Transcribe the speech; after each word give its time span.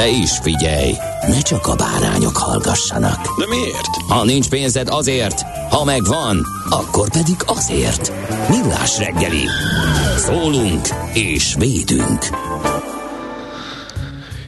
De 0.00 0.08
is 0.08 0.38
figyelj, 0.38 0.92
ne 1.28 1.40
csak 1.40 1.66
a 1.66 1.74
bárányok 1.74 2.36
hallgassanak. 2.36 3.38
De 3.38 3.46
miért? 3.48 3.86
Ha 4.08 4.24
nincs 4.24 4.48
pénzed 4.48 4.88
azért, 4.88 5.40
ha 5.70 5.84
megvan, 5.84 6.46
akkor 6.70 7.10
pedig 7.10 7.34
azért. 7.46 8.12
Millás 8.48 8.98
reggeli. 8.98 9.44
Szólunk 10.16 10.88
és 11.12 11.54
védünk. 11.58 12.24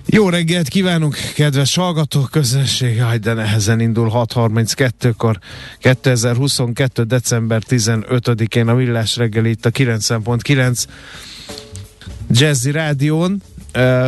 Jó 0.07 0.29
reggelt 0.29 0.69
kívánunk, 0.69 1.17
kedves 1.35 1.75
hallgatók, 1.75 2.31
közönség, 2.31 2.97
jaj, 2.97 3.19
de 3.19 3.33
nehezen 3.33 3.81
indul 3.81 4.11
6.32-kor, 4.15 5.39
2022. 5.79 7.03
december 7.03 7.63
15-én 7.69 8.69
a 8.69 8.75
Millás 8.75 9.17
reggeli 9.17 9.51
itt 9.51 9.67
a 9.67 9.71
90.9 9.71 10.85
Jazzy 12.31 12.71
Rádión. 12.71 13.43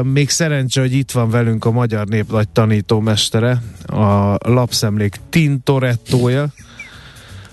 Még 0.02 0.30
szerencse, 0.30 0.80
hogy 0.80 0.92
itt 0.92 1.10
van 1.10 1.30
velünk 1.30 1.64
a 1.64 1.70
magyar 1.70 2.06
nép 2.06 2.30
nagy 2.30 2.48
tanítómestere, 2.48 3.62
a 3.86 4.36
lapszemlék 4.50 5.20
Tintorettója, 5.30 6.46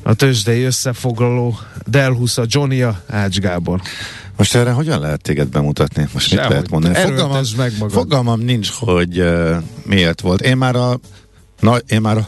a 0.03 0.13
tőzsdei 0.13 0.63
összefoglaló 0.63 1.59
Delhusa 1.85 2.43
Johnny-a, 2.47 3.01
Ács 3.09 3.39
Gábor. 3.39 3.81
Most 4.35 4.55
erre 4.55 4.71
hogyan 4.71 4.99
lehet 4.99 5.21
téged 5.21 5.47
bemutatni? 5.47 6.07
Most 6.13 6.29
mit 6.29 6.39
Sehogy. 6.39 6.49
lehet 6.49 6.69
mondani? 6.69 6.95
Fogalmam, 6.95 7.43
meg 7.57 7.71
magad. 7.79 7.91
fogalmam 7.91 8.39
nincs, 8.39 8.69
hogy 8.69 9.19
uh, 9.19 9.55
miért 9.83 10.21
volt. 10.21 10.41
Én 10.41 10.57
már 10.57 10.75
a 10.75 10.99
na, 11.59 11.77
én 11.77 12.01
már 12.01 12.17
a 12.17 12.27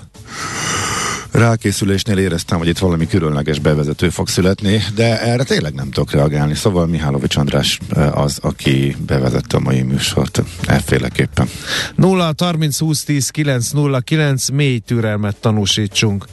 rákészülésnél 1.34 2.17
éreztem, 2.17 2.58
hogy 2.58 2.67
itt 2.67 2.78
valami 2.78 3.08
különleges 3.08 3.59
bevezető 3.59 4.09
fog 4.09 4.28
születni, 4.28 4.84
de 4.95 5.22
erre 5.22 5.44
tényleg 5.44 5.73
nem 5.73 5.89
tudok 5.89 6.12
reagálni. 6.12 6.56
Szóval 6.56 6.88
Mihálovics 6.88 7.36
András 7.36 7.80
uh, 7.95 8.17
az, 8.17 8.38
aki 8.42 8.95
bevezette 9.06 9.58
a 9.58 9.59
mai 9.59 9.81
műsort 9.81 10.44
efféleképpen. 10.66 11.48
0 11.95 12.34
30 12.38 12.80
20 12.80 13.04
10 13.04 13.30
9 13.30 13.70
0 13.70 14.00
9 14.00 14.50
mély 14.50 14.78
türelmet 14.78 15.36
tanúsítsunk. 15.36 16.26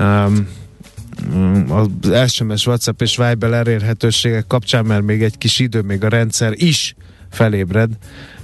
Um, 0.00 0.48
az 1.68 2.30
SMS, 2.32 2.66
WhatsApp 2.66 3.02
és 3.02 3.16
Viber 3.16 3.52
elérhetőségek 3.52 4.46
kapcsán, 4.46 4.84
mert 4.84 5.02
még 5.02 5.22
egy 5.22 5.38
kis 5.38 5.58
idő, 5.58 5.80
még 5.80 6.04
a 6.04 6.08
rendszer 6.08 6.52
is 6.54 6.94
felébred 7.30 7.90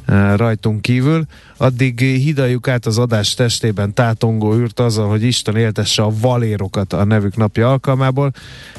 uh, 0.08 0.36
rajtunk 0.36 0.82
kívül. 0.82 1.24
Addig 1.56 1.98
hidaljuk 2.00 2.68
át 2.68 2.86
az 2.86 2.98
adás 2.98 3.34
testében 3.34 3.94
tátongó 3.94 4.54
űrt 4.54 4.80
azzal, 4.80 5.08
hogy 5.08 5.22
Isten 5.22 5.56
éltesse 5.56 6.02
a 6.02 6.12
valérokat 6.20 6.92
a 6.92 7.04
nevük 7.04 7.36
napja 7.36 7.70
alkalmából. 7.70 8.32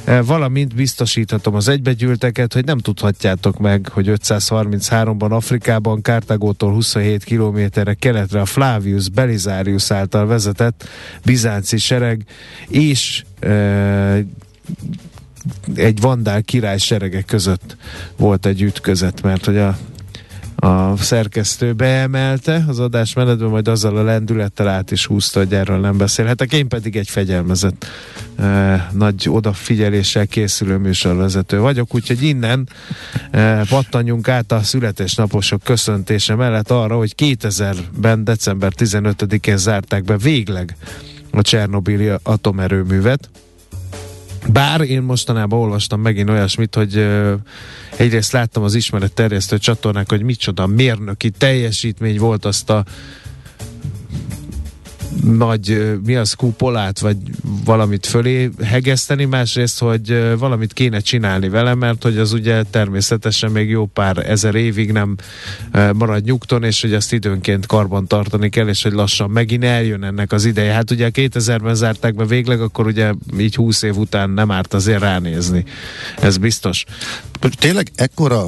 Uh, 0.07 0.25
valamint 0.25 0.75
biztosíthatom 0.75 1.55
az 1.55 1.67
egybegyűlteket, 1.67 2.53
hogy 2.53 2.65
nem 2.65 2.77
tudhatjátok 2.77 3.59
meg, 3.59 3.89
hogy 3.91 4.11
533-ban 4.11 5.29
Afrikában 5.29 6.01
Kártágótól 6.01 6.71
27 6.71 7.23
kilométerre 7.23 7.93
keletre 7.93 8.41
a 8.41 8.45
Flavius 8.45 9.09
Belisarius 9.09 9.91
által 9.91 10.25
vezetett 10.25 10.87
bizánci 11.23 11.77
sereg 11.77 12.25
és 12.67 13.23
uh, 13.43 14.19
egy 15.75 16.01
vandál 16.01 16.41
király 16.41 16.77
serege 16.77 17.21
között 17.21 17.77
volt 18.17 18.45
egy 18.45 18.61
ütközet, 18.61 19.21
mert 19.21 19.45
hogy 19.45 19.57
a 19.57 19.77
a 20.55 20.97
szerkesztő 20.97 21.73
beemelte 21.73 22.63
az 22.67 22.79
adás 22.79 23.13
menetben, 23.13 23.49
majd 23.49 23.67
azzal 23.67 23.97
a 23.97 24.03
lendülettel 24.03 24.67
át 24.67 24.91
is 24.91 25.05
húzta, 25.05 25.39
hogy 25.39 25.53
erről 25.53 25.79
nem 25.79 25.97
beszélhetek. 25.97 26.53
Én 26.53 26.67
pedig 26.67 26.95
egy 26.95 27.09
fegyelmezett 27.09 27.85
eh, 28.35 28.85
nagy 28.91 29.29
odafigyeléssel 29.29 30.27
készülő 30.27 30.77
műsorvezető 30.77 31.59
vagyok, 31.59 31.95
úgyhogy 31.95 32.23
innen 32.23 32.69
eh, 33.31 33.61
pattanjunk 33.69 34.27
át 34.27 34.51
a 34.51 34.63
születésnaposok 34.63 35.63
köszöntése 35.63 36.35
mellett 36.35 36.71
arra, 36.71 36.97
hogy 36.97 37.13
2000-ben 37.17 38.23
december 38.23 38.71
15-én 38.77 39.57
zárták 39.57 40.03
be 40.03 40.17
végleg 40.17 40.75
a 41.31 41.41
Csernobili 41.41 42.11
atomerőművet, 42.23 43.29
bár 44.47 44.81
én 44.81 45.01
mostanában 45.01 45.59
olvastam 45.59 46.01
megint 46.01 46.29
olyasmit, 46.29 46.75
hogy 46.75 46.97
uh, 46.97 47.33
egyrészt 47.97 48.31
láttam 48.31 48.63
az 48.63 48.75
ismeret 48.75 49.13
terjesztő 49.13 49.57
csatornák, 49.57 50.09
hogy 50.09 50.23
micsoda 50.23 50.67
mérnöki 50.67 51.29
teljesítmény 51.29 52.17
volt 52.17 52.45
azt 52.45 52.69
a 52.69 52.83
nagy, 55.23 55.97
mi 56.05 56.15
az, 56.15 56.33
kupolát, 56.33 56.99
vagy 56.99 57.17
valamit 57.65 58.05
fölé 58.05 58.49
hegeszteni, 58.63 59.25
másrészt, 59.25 59.79
hogy 59.79 60.37
valamit 60.37 60.73
kéne 60.73 60.99
csinálni 60.99 61.49
vele, 61.49 61.75
mert 61.75 62.03
hogy 62.03 62.17
az 62.17 62.33
ugye 62.33 62.63
természetesen 62.63 63.51
még 63.51 63.69
jó 63.69 63.85
pár 63.85 64.29
ezer 64.29 64.55
évig 64.55 64.91
nem 64.91 65.15
marad 65.93 66.23
nyugton, 66.23 66.63
és 66.63 66.81
hogy 66.81 66.93
azt 66.93 67.13
időnként 67.13 67.65
karban 67.65 68.07
tartani 68.07 68.49
kell, 68.49 68.67
és 68.67 68.83
hogy 68.83 68.93
lassan 68.93 69.29
megint 69.29 69.63
eljön 69.63 70.03
ennek 70.03 70.31
az 70.31 70.45
ideje. 70.45 70.73
Hát 70.73 70.91
ugye 70.91 71.09
2000-ben 71.13 71.75
zárták 71.75 72.15
be 72.15 72.25
végleg, 72.25 72.61
akkor 72.61 72.85
ugye 72.85 73.13
így 73.37 73.55
20 73.55 73.81
év 73.81 73.97
után 73.97 74.29
nem 74.29 74.51
árt 74.51 74.73
azért 74.73 74.99
ránézni. 74.99 75.65
Ez 76.21 76.37
biztos. 76.37 76.85
Tényleg 77.59 77.91
ekkora 77.95 78.47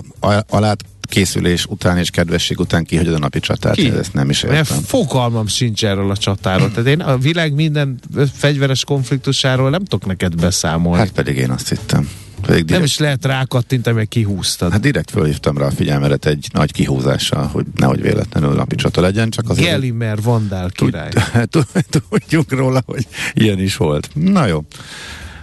alát 0.50 0.84
készülés 1.10 1.66
után 1.66 1.98
és 1.98 2.10
kedvesség 2.10 2.60
után 2.60 2.84
kihagyod 2.84 3.14
a 3.14 3.20
napi 3.20 3.40
csatát? 3.40 3.76
Ki? 3.76 3.90
Ezt 3.92 4.14
nem 4.14 4.30
is 4.30 4.42
Mert 4.42 4.56
értem. 4.56 4.84
fogalmam 4.84 5.48
sincs 5.48 5.86
erről 5.86 6.12
a 6.12 6.18
csatáról. 6.18 6.72
Tehát 6.72 6.88
én 6.90 7.00
a 7.02 7.18
világ 7.18 7.54
minden 7.54 8.00
fegyveres 8.34 8.84
konfliktusáról 8.84 9.70
nem 9.70 9.84
tudok 9.84 10.06
neked 10.08 10.36
beszámolni. 10.36 11.00
Hát 11.00 11.12
pedig 11.12 11.38
én 11.38 11.50
azt 11.50 11.70
hittem. 11.70 12.10
Pedig 12.42 12.58
nem 12.58 12.66
direkt, 12.66 12.86
is 12.86 12.98
lehet 12.98 13.26
rákattintani, 13.26 13.96
meg 13.96 14.08
kihúztad. 14.08 14.72
hát 14.72 14.82
direkt 14.82 15.12
fölhívtam 15.12 15.58
rá 15.58 15.66
a 15.66 15.72
figyelmedet 15.72 16.26
egy 16.26 16.48
nagy 16.54 16.72
kihúzással, 16.72 17.46
hogy 17.46 17.66
nehogy 17.76 18.02
véletlenül 18.02 18.54
napi 18.54 18.76
csata 18.76 19.02
legyen, 19.02 19.30
csak 19.30 19.50
azért... 19.50 19.68
Gelimer 19.70 20.22
Vandál 20.22 20.70
király. 20.70 21.10
Tud- 21.46 21.68
Tudjuk 21.90 22.52
róla, 22.52 22.82
hogy 22.86 23.08
ilyen 23.34 23.60
is 23.60 23.76
volt. 23.76 24.10
Na 24.14 24.46
jó. 24.46 24.64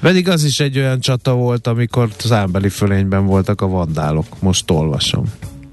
Pedig 0.00 0.28
az 0.28 0.44
is 0.44 0.60
egy 0.60 0.78
olyan 0.78 1.00
csata 1.00 1.32
volt, 1.34 1.66
amikor 1.66 2.08
zámbeli 2.24 2.68
fölényben 2.68 3.26
voltak 3.26 3.60
a 3.60 3.66
vandálok. 3.66 4.26
Most 4.40 4.70
olvasom. 4.70 5.24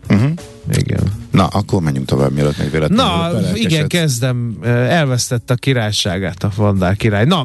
Uh-huh. 0.09 0.33
Igen. 0.77 1.20
Na, 1.31 1.45
akkor 1.45 1.81
menjünk 1.81 2.05
tovább, 2.07 2.31
mielőtt 2.31 2.57
még 2.57 2.71
véletlenül 2.71 3.05
Na, 3.05 3.29
igen, 3.53 3.87
kezdem. 3.87 4.57
Elvesztette 4.89 5.53
a 5.53 5.55
királyságát 5.55 6.43
a 6.43 6.51
Vandál 6.55 6.95
király. 6.95 7.25
Na, 7.25 7.41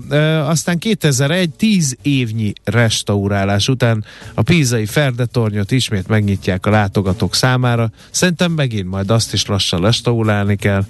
aztán 0.48 0.78
2001, 0.78 1.50
10 1.50 1.96
évnyi 2.02 2.52
restaurálás 2.64 3.68
után 3.68 4.04
a 4.34 4.42
pízai 4.42 4.86
Ferdetornyot 4.86 5.70
ismét 5.70 6.08
megnyitják 6.08 6.66
a 6.66 6.70
látogatók 6.70 7.34
számára. 7.34 7.90
Szerintem 8.10 8.52
megint 8.52 8.88
majd 8.88 9.10
azt 9.10 9.32
is 9.32 9.46
lassan 9.46 9.80
restaurálni 9.80 10.56
kell. 10.56 10.84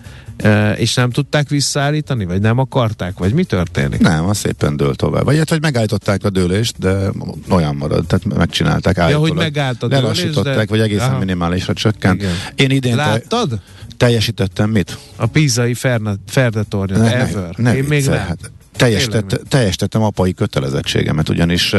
És 0.76 0.94
nem 0.94 1.10
tudták 1.10 1.48
visszaállítani, 1.48 2.24
vagy 2.24 2.40
nem 2.40 2.58
akarták, 2.58 3.18
vagy 3.18 3.32
mi 3.32 3.44
történik? 3.44 4.00
Nem, 4.00 4.28
az 4.28 4.36
szépen 4.36 4.76
dől 4.76 4.94
tovább. 4.94 5.24
Vagy 5.24 5.36
hát, 5.36 5.48
hogy 5.48 5.60
megállították 5.60 6.24
a 6.24 6.30
dőlést, 6.30 6.78
de 6.78 7.10
olyan 7.48 7.76
marad, 7.76 8.06
tehát 8.06 8.24
megcsinálták 8.38 8.98
állítólag. 8.98 9.28
hogy 9.28 9.38
megállt 9.38 9.82
a 9.82 9.88
dőlés, 9.88 10.30
de- 10.30 10.64
vagy 10.68 10.80
egészen 10.80 11.08
Aha. 11.08 11.18
minimálisra 11.18 11.72
csökkent. 11.72 12.20
Igen. 12.22 12.32
Én 12.54 12.70
idén 12.86 12.96
te- 12.96 13.04
Láttad? 13.10 13.60
teljesítettem 13.96 14.70
mit? 14.70 14.98
A 15.16 15.26
pízai 15.26 15.74
Ferne- 15.74 16.18
Ferdetornyot, 16.28 16.98
Ne- 16.98 17.08
ne- 17.08 17.28
ever. 17.28 17.54
ne 17.56 17.76
Én 17.76 17.84
még 17.84 18.06
nem. 18.06 18.18
hát 18.18 18.50
teljesített, 18.76 19.40
teljesítettem 19.48 20.02
apai 20.02 20.32
kötelezettségemet, 20.34 21.28
ugyanis 21.28 21.74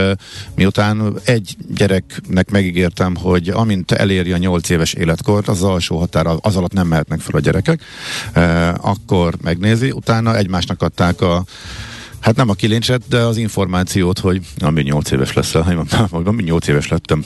miután 0.56 1.14
egy 1.26 1.56
gyereknek 1.76 2.50
megígértem, 2.52 3.16
hogy 3.16 3.50
amint 3.50 3.92
eléri 3.92 4.32
a 4.32 4.38
8 4.38 4.70
éves 4.70 4.94
életkort, 4.94 5.48
az 5.48 5.64
alsó 5.64 5.98
határ, 5.98 6.26
az 6.42 6.56
alatt 6.56 6.74
nem 6.74 6.88
mehetnek 6.88 7.20
fel 7.20 7.36
a 7.36 7.40
gyerekek, 7.40 7.82
akkor 8.78 9.34
megnézi, 9.44 9.92
utána 9.92 10.36
egymásnak 10.38 10.82
adták 10.82 11.22
a 11.22 11.44
Hát 12.20 12.36
nem 12.36 12.50
a 12.50 12.54
kilincset, 12.54 13.02
de 13.10 13.18
az 13.18 13.38
információt, 13.38 14.20
hogy 14.20 14.42
ami 14.60 14.82
8 14.82 15.12
éves 15.12 15.34
lesz, 15.34 15.56
ami 16.24 16.44
8 16.44 16.68
éves 16.68 16.88
lettem, 16.88 17.24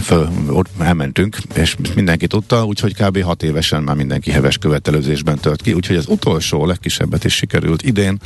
föl, 0.00 0.28
ott 0.48 0.68
elmentünk, 0.78 1.36
és 1.54 1.76
mindenki 1.94 2.26
tudta, 2.26 2.64
úgyhogy 2.64 2.94
kb. 2.94 3.22
6 3.22 3.42
évesen 3.42 3.82
már 3.82 3.96
mindenki 3.96 4.30
heves 4.30 4.58
követelőzésben 4.58 5.38
tört 5.38 5.62
ki, 5.62 5.72
úgyhogy 5.72 5.96
az 5.96 6.08
utolsó, 6.08 6.66
legkisebbet 6.66 7.24
is 7.24 7.34
sikerült 7.34 7.82
idén 7.82 8.18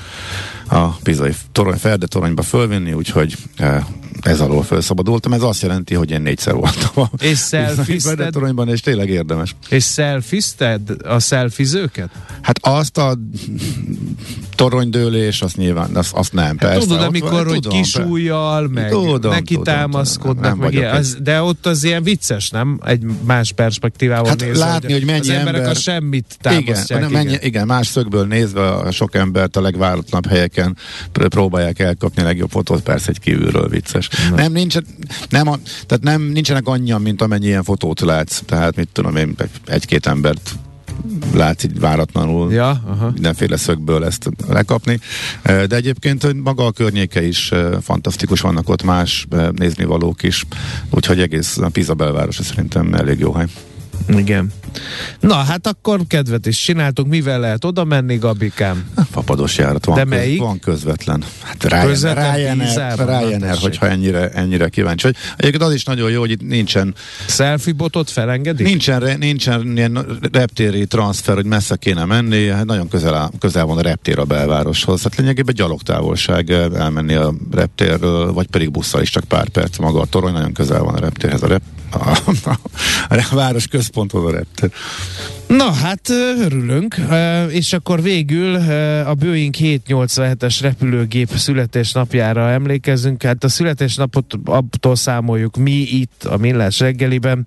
a 0.69 0.88
Pizai 0.88 1.32
torony, 1.52 1.76
Ferde 1.76 2.06
toronyba 2.06 2.43
fölvinni, 2.43 2.93
úgyhogy 2.93 3.37
eh, 3.56 3.84
ez 4.20 4.40
alól 4.40 4.62
felszabadultam. 4.62 5.32
Ez 5.32 5.42
azt 5.42 5.62
jelenti, 5.62 5.94
hogy 5.94 6.10
én 6.10 6.20
négyszer 6.20 6.54
voltam 6.54 6.90
a 6.94 7.10
és 7.18 7.38
szelfizted? 7.38 8.30
toronyban, 8.30 8.68
és 8.68 8.80
tényleg 8.80 9.08
érdemes. 9.08 9.56
És 9.68 9.82
szelfizted 9.82 10.80
a 11.04 11.18
szelfizőket? 11.18 12.10
Hát 12.42 12.58
azt 12.62 12.98
a 12.98 13.18
toronydőlés, 14.54 15.42
azt 15.42 15.56
nyilván, 15.56 15.96
azt, 15.96 16.12
azt 16.12 16.32
nem, 16.32 16.44
hát 16.44 16.56
persze. 16.56 16.78
Tudod, 16.78 17.02
amikor, 17.02 17.46
hogy 17.46 17.60
tudom, 17.60 17.82
kis 17.82 17.94
ujjal, 17.94 18.68
meg 18.68 18.90
tudom, 18.90 19.30
neki 19.30 19.54
tudom, 19.54 19.64
támaszkodnak, 19.64 20.44
tudom, 20.44 20.58
meg 20.58 20.72
ilyen, 20.72 20.94
az, 20.94 21.16
de 21.22 21.42
ott 21.42 21.66
az 21.66 21.84
ilyen 21.84 22.02
vicces, 22.02 22.50
nem? 22.50 22.80
Egy 22.84 23.02
más 23.26 23.52
perspektívával 23.52 24.28
hát 24.28 24.40
nézve. 24.40 24.64
látni, 24.64 24.92
hogy 24.92 25.04
mennyi 25.04 25.18
az 25.18 25.28
emberek 25.28 25.60
ember, 25.60 25.76
a 25.76 25.78
semmit 25.78 26.36
támasztják. 26.40 27.00
Igen, 27.00 27.10
mennyi, 27.10 27.36
igen, 27.40 27.66
más 27.66 27.86
szögből 27.86 28.26
nézve 28.26 28.68
a 28.68 28.90
sok 28.90 29.14
embert 29.14 29.56
a 29.56 29.60
legváratlanabb 29.60 30.26
helyeken 30.26 30.76
próbálják 31.12 31.78
elkapni 31.78 32.22
a 32.22 32.24
legjobb 32.24 32.50
fotót, 32.50 32.82
persze 32.82 33.08
egy 33.08 33.20
kívülről 33.20 33.68
vicces. 33.68 34.07
Na. 34.31 34.37
Nem, 34.37 34.52
nincs, 34.52 34.76
nem, 35.28 35.49
a, 35.49 35.58
tehát 35.87 36.05
nem, 36.05 36.22
nincsenek 36.22 36.66
annyian, 36.66 37.02
mint 37.02 37.22
amennyi 37.22 37.46
ilyen 37.46 37.64
fotót 37.64 38.00
látsz. 38.00 38.40
Tehát 38.46 38.76
mit 38.76 38.88
tudom 38.93 39.16
én, 39.16 39.34
egy-két 39.66 40.06
embert 40.06 40.55
látsz 41.34 41.62
így 41.64 41.81
váratlanul 41.81 42.52
ja, 42.52 42.82
aha. 42.87 43.10
mindenféle 43.10 43.56
szögből 43.56 44.05
ezt 44.05 44.28
lekapni. 44.49 45.00
De 45.43 45.76
egyébként 45.76 46.43
maga 46.43 46.66
a 46.66 46.72
környéke 46.72 47.22
is 47.26 47.52
fantasztikus, 47.82 48.40
vannak 48.40 48.69
ott 48.69 48.82
más 48.82 49.26
néznivalók 49.52 50.22
is, 50.22 50.44
úgyhogy 50.90 51.20
egész 51.20 51.58
a 51.58 51.69
Pisa 51.69 51.94
belvárosa 51.94 52.43
szerintem 52.43 52.94
elég 52.94 53.19
jó 53.19 53.32
hely. 53.32 53.46
Igen. 54.06 54.52
Na, 55.20 55.34
hát 55.34 55.66
akkor 55.66 56.00
kedvet 56.06 56.46
is 56.46 56.58
csináltunk. 56.58 57.08
Mivel 57.08 57.40
lehet 57.40 57.64
oda 57.64 57.84
menni, 57.84 58.16
Gabikám? 58.16 58.90
Fapados 59.10 59.58
járat 59.58 59.84
van. 59.84 59.94
De 59.94 60.02
köz, 60.02 60.10
melyik? 60.10 60.40
Van 60.40 60.58
közvetlen. 60.58 61.24
Hát 61.42 61.64
Ryanair, 61.64 62.16
Ryanair, 62.16 62.98
Ryanair 62.98 63.56
hogyha 63.58 63.88
ennyire, 63.88 64.28
ennyire 64.28 64.68
kíváncsi 64.68 65.06
vagy. 65.06 65.16
Egyébként 65.36 65.62
az 65.62 65.74
is 65.74 65.84
nagyon 65.84 66.10
jó, 66.10 66.20
hogy 66.20 66.30
itt 66.30 66.42
nincsen... 66.42 66.94
Selfie 67.28 67.72
botot 67.72 68.10
felengedik? 68.10 68.66
Nincsen, 68.66 69.18
nincsen 69.18 69.76
ilyen 69.76 70.18
reptéri 70.32 70.86
transfer, 70.86 71.34
hogy 71.34 71.46
messze 71.46 71.76
kéne 71.76 72.04
menni. 72.04 72.48
Hát 72.48 72.64
nagyon 72.64 72.88
közel, 72.88 73.30
közel 73.38 73.64
van 73.64 73.78
a 73.78 73.82
reptér 73.82 74.18
a 74.18 74.24
belvároshoz. 74.24 75.02
Hát 75.02 75.16
lényegében 75.16 75.54
gyalogtávolság 75.54 76.50
elmenni 76.50 77.14
a 77.14 77.34
reptérről, 77.50 78.32
vagy 78.32 78.46
pedig 78.46 78.70
busszal 78.70 79.02
is 79.02 79.10
csak 79.10 79.24
pár 79.24 79.48
perc 79.48 79.78
maga 79.78 80.00
a 80.00 80.06
torony, 80.06 80.32
nagyon 80.32 80.52
közel 80.52 80.82
van 80.82 80.94
a 80.94 80.98
reptérhez. 80.98 81.42
A, 81.42 81.46
rep, 81.46 81.62
a, 81.90 82.08
a, 82.44 82.58
a, 83.08 83.35
város 83.35 83.67
központhoz 83.67 84.32
reptér. 84.32 84.70
Na 85.46 85.73
hát 85.73 86.08
örülünk, 86.40 86.96
és 87.49 87.73
akkor 87.73 88.02
végül 88.02 88.55
a 89.06 89.14
Boeing 89.14 89.55
787-es 89.58 90.58
repülőgép 90.61 91.29
születésnapjára 91.37 92.50
emlékezünk. 92.50 93.23
Hát 93.23 93.44
a 93.44 93.49
születésnapot 93.49 94.35
attól 94.44 94.96
számoljuk 94.96 95.56
mi 95.56 95.73
itt 95.73 96.25
a 96.25 96.37
Millás 96.37 96.81
reggeliben, 96.81 97.46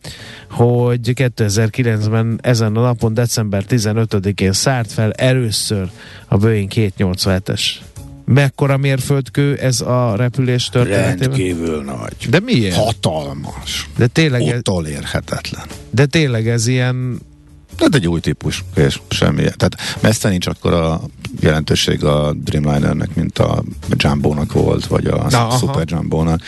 hogy 0.49 1.11
2009-ben 1.15 2.39
ezen 2.41 2.75
a 2.75 2.81
napon, 2.81 3.13
december 3.13 3.63
15-én 3.69 4.53
szállt 4.53 4.91
fel 4.91 5.11
először 5.11 5.89
a 6.27 6.37
Boeing 6.37 6.71
787-es. 6.75 7.61
Mekkora 8.25 8.77
mérföldkő 8.77 9.55
ez 9.55 9.81
a 9.81 10.15
repülés 10.15 10.69
történetében? 10.69 11.17
Rendkívül 11.17 11.83
nagy. 11.83 12.29
De 12.29 12.39
miért? 12.39 12.75
Hatalmas. 12.75 13.89
De 13.97 14.07
tényleg... 14.07 14.41
Utolérhetetlen. 14.41 15.65
De 15.89 16.05
tényleg 16.05 16.47
ez 16.47 16.67
ilyen 16.67 17.19
tehát 17.81 17.95
egy 17.95 18.07
új 18.07 18.19
típus, 18.19 18.63
és 18.75 18.99
semmi. 19.09 19.41
Tehát 19.41 19.77
messze 19.99 20.29
nincs 20.29 20.47
akkor 20.47 20.73
a 20.73 21.01
jelentőség 21.39 22.03
a 22.03 22.33
Dreamlinernek, 22.33 23.15
mint 23.15 23.39
a 23.39 23.63
Jumbo-nak 23.89 24.53
volt, 24.53 24.85
vagy 24.85 25.05
a 25.05 25.27
Na, 25.29 25.49
Super 25.57 25.83
Jumbo-nak. 25.87 26.41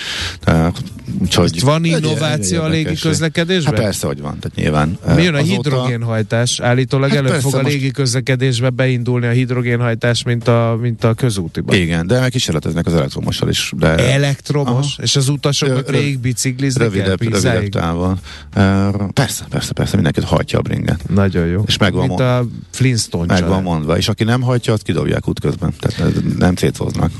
Tehát, 0.43 0.83
úgyhogy 1.21 1.61
van 1.61 1.83
innováció 1.83 2.57
egy, 2.57 2.65
egy 2.65 2.65
a 2.65 2.67
légi 2.67 2.95
közlekedésben? 2.95 3.73
Hát 3.73 3.83
persze, 3.83 4.07
hogy 4.07 4.21
van, 4.21 4.39
tehát 4.39 4.55
nyilván. 4.55 4.97
Mi 5.15 5.21
jön 5.23 5.33
a 5.33 5.37
azóta... 5.37 5.53
hidrogénhajtás? 5.53 6.59
Állítólag 6.59 7.09
hát 7.09 7.17
előbb 7.17 7.39
fog 7.39 7.53
a 7.53 7.61
légi 7.61 7.91
közlekedésbe 7.91 8.69
beindulni 8.69 9.25
a 9.25 9.31
hidrogénhajtás, 9.31 10.23
mint 10.23 10.47
a, 10.47 10.77
mint 10.81 11.03
a 11.03 11.13
közútiban. 11.13 11.75
Igen, 11.75 12.07
de 12.07 12.19
meg 12.19 12.31
kísérleteznek 12.31 12.85
az 12.85 12.93
elektromossal 12.93 13.49
is. 13.49 13.71
De... 13.77 13.87
Elektromos? 13.87 14.93
Aha. 14.93 15.03
És 15.03 15.15
az 15.15 15.29
utasok 15.29 15.89
végig 15.89 16.19
bicikliznek 16.19 16.87
rövidebb, 16.87 17.21
rövidebb 17.21 17.69
távon. 17.69 18.19
Persze, 19.13 19.45
persze, 19.49 19.73
persze, 19.73 19.95
mindenkit 19.95 20.23
hajtja 20.23 20.59
a 20.59 20.61
bringet. 20.61 21.09
Nagyon 21.09 21.45
jó. 21.45 21.63
És 21.67 21.77
megvan 21.77 22.07
mint 22.07 22.19
a 22.19 22.45
Flintstone 22.71 23.33
Meg 23.33 23.47
van 23.47 23.63
mondva. 23.63 23.97
És 23.97 24.07
aki 24.07 24.23
nem 24.23 24.41
hajtja, 24.41 24.73
azt 24.73 24.83
kidobják 24.83 25.27
útközben. 25.27 25.73
Tehát 25.79 26.13
nem 26.37 26.55
cécoznak. 26.55 27.11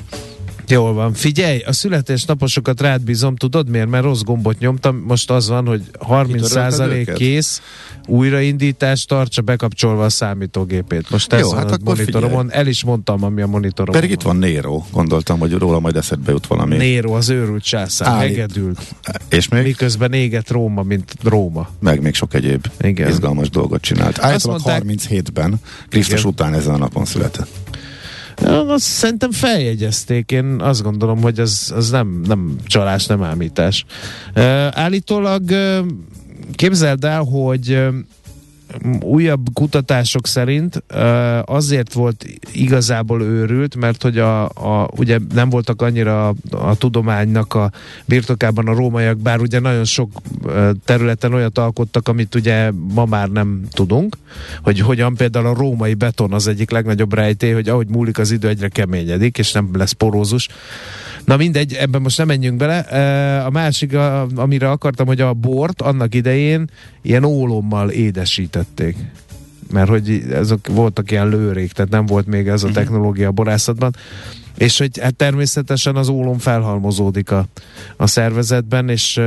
Jól 0.74 0.94
van. 0.94 1.14
Figyelj, 1.14 1.60
a 1.60 1.72
születésnaposokat 1.72 2.82
rád 2.82 3.02
bízom, 3.02 3.36
tudod 3.36 3.70
miért? 3.70 3.90
Mert 3.90 4.04
rossz 4.04 4.22
gombot 4.22 4.60
nyomtam, 4.60 5.04
most 5.08 5.32
az 5.32 5.48
van, 5.48 5.68
hogy 5.68 5.82
30% 6.10 7.14
kész, 7.16 7.62
újraindítás, 8.08 9.06
tartsa 9.06 9.42
bekapcsolva 9.42 10.06
a 10.06 10.10
számítógépét. 10.10 11.10
Most 11.10 11.34
ez 11.34 11.40
Jó, 11.40 11.50
van 11.50 11.58
hát 11.58 11.72
a 11.72 11.78
monitoromon, 11.84 12.44
figyelj. 12.44 12.62
el 12.62 12.68
is 12.68 12.84
mondtam, 12.84 13.24
ami 13.24 13.42
a 13.42 13.48
monitoromon 13.48 14.02
Pedig 14.02 14.16
itt 14.16 14.22
van 14.22 14.36
Nero, 14.36 14.84
gondoltam, 14.92 15.40
hogy 15.40 15.52
róla 15.52 15.80
majd 15.80 15.96
eszedbe 15.96 16.32
jut 16.32 16.48
valami. 16.48 16.78
Nero, 16.78 17.14
az 17.14 17.30
őrült 17.30 17.64
császár, 17.64 18.20
hegedült. 18.20 18.96
És 19.30 19.48
még? 19.48 19.64
Miközben 19.64 20.14
éget 20.14 20.50
Róma, 20.50 20.84
mint 20.84 21.14
Róma. 21.24 21.70
Meg 21.80 22.02
még 22.02 22.14
sok 22.14 22.34
egyéb 22.34 22.66
Igen. 22.82 23.10
izgalmas 23.10 23.50
dolgot 23.50 23.82
csinált. 23.82 24.20
Általában 24.20 24.62
mondták... 24.64 24.84
37-ben, 24.86 25.56
Krisztus 25.90 26.26
után 26.26 26.54
ezen 26.54 26.74
a 26.74 26.78
napon 26.78 27.06
született. 27.06 27.48
Azt 28.68 28.84
szerintem 28.84 29.32
feljegyezték, 29.32 30.32
én 30.32 30.62
azt 30.62 30.84
gondolom, 30.84 31.22
hogy 31.22 31.40
az, 31.40 31.74
az 31.76 31.90
nem, 31.90 32.22
nem 32.28 32.56
csalás, 32.66 33.06
nem 33.06 33.24
ámítás. 33.24 33.86
Állítólag 34.72 35.44
képzeld 36.56 37.04
el, 37.04 37.22
hogy 37.22 37.88
újabb 39.02 39.48
kutatások 39.54 40.28
szerint 40.28 40.84
azért 41.46 41.94
volt 41.94 42.26
igazából 42.52 43.22
őrült, 43.22 43.76
mert 43.76 44.02
hogy 44.02 44.18
a, 44.18 44.44
a, 44.46 44.90
ugye 44.96 45.20
nem 45.34 45.50
voltak 45.50 45.82
annyira 45.82 46.28
a, 46.28 46.34
a 46.52 46.76
tudománynak 46.76 47.54
a 47.54 47.72
birtokában 48.06 48.68
a 48.68 48.74
rómaiak, 48.74 49.18
bár 49.18 49.40
ugye 49.40 49.60
nagyon 49.60 49.86
sok 49.86 50.10
területen 50.86 51.34
olyat 51.34 51.58
alkottak, 51.58 52.08
amit 52.08 52.36
ugye 52.36 52.72
ma 52.94 53.06
már 53.06 53.30
nem 53.30 53.62
tudunk, 53.72 54.18
hogy 54.62 54.80
hogyan 54.80 55.16
például 55.16 55.46
a 55.46 55.54
római 55.54 55.94
beton 55.94 56.34
az 56.34 56.48
egyik 56.48 56.70
legnagyobb 56.70 57.14
rejtély, 57.14 57.52
hogy 57.52 57.70
ahogy 57.70 57.88
múlik 57.88 58.18
az 58.18 58.32
idő 58.32 58.48
egyre 58.48 58.68
keményedik, 58.68 59.38
és 59.38 59.52
nem 59.52 59.70
lesz 59.74 59.92
porózus. 59.92 60.50
Na 61.26 61.38
mindegy, 61.38 61.74
ebben 61.74 62.02
most 62.02 62.18
nem 62.18 62.28
menjünk 62.28 62.58
bele. 62.58 62.78
A 63.46 63.50
másik, 63.50 63.96
amire 64.36 64.70
akartam, 64.70 65.08
hogy 65.08 65.22
a 65.22 65.34
bort 65.34 65.82
annak 65.82 66.16
idején 66.16 66.70
ilyen 67.02 67.24
ólommal 67.24 67.90
édesítették 68.64 69.22
mert 69.72 69.90
hogy 69.90 70.24
ezek 70.32 70.68
voltak 70.68 71.12
ilyen 71.12 71.30
lőrék, 71.30 71.72
tehát 71.72 71.92
nem 71.92 72.06
volt 72.06 72.26
még 72.26 72.48
ez 72.48 72.64
a 72.64 72.66
mhm. 72.66 72.76
technológia 72.76 73.28
a 73.28 73.32
borászatban. 73.32 73.96
És 74.58 74.78
hogy 74.78 75.00
hát 75.00 75.16
természetesen 75.16 75.96
az 75.96 76.08
ólom 76.08 76.38
felhalmozódik 76.38 77.32
a, 77.32 77.46
a 77.98 78.08
szervezetben, 78.08 78.90
és 78.90 79.18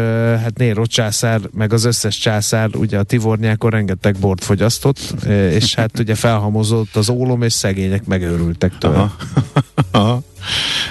hát 0.43 0.59
Néro 0.59 0.87
császár, 0.87 1.41
meg 1.53 1.73
az 1.73 1.85
összes 1.85 2.19
császár 2.19 2.69
ugye 2.77 2.99
a 2.99 3.03
Tivornyákon 3.03 3.71
rengeteg 3.71 4.17
bort 4.17 4.45
fogyasztott, 4.45 4.99
és 5.51 5.75
hát 5.75 5.99
ugye 5.99 6.15
felhalmozódott 6.27 6.97
az 6.97 7.09
ólom, 7.09 7.43
és 7.43 7.53
szegények 7.53 8.05
megőrültek 8.05 8.79
tőle. 8.79 8.95
Aha. 8.95 9.17
Aha. 9.91 10.23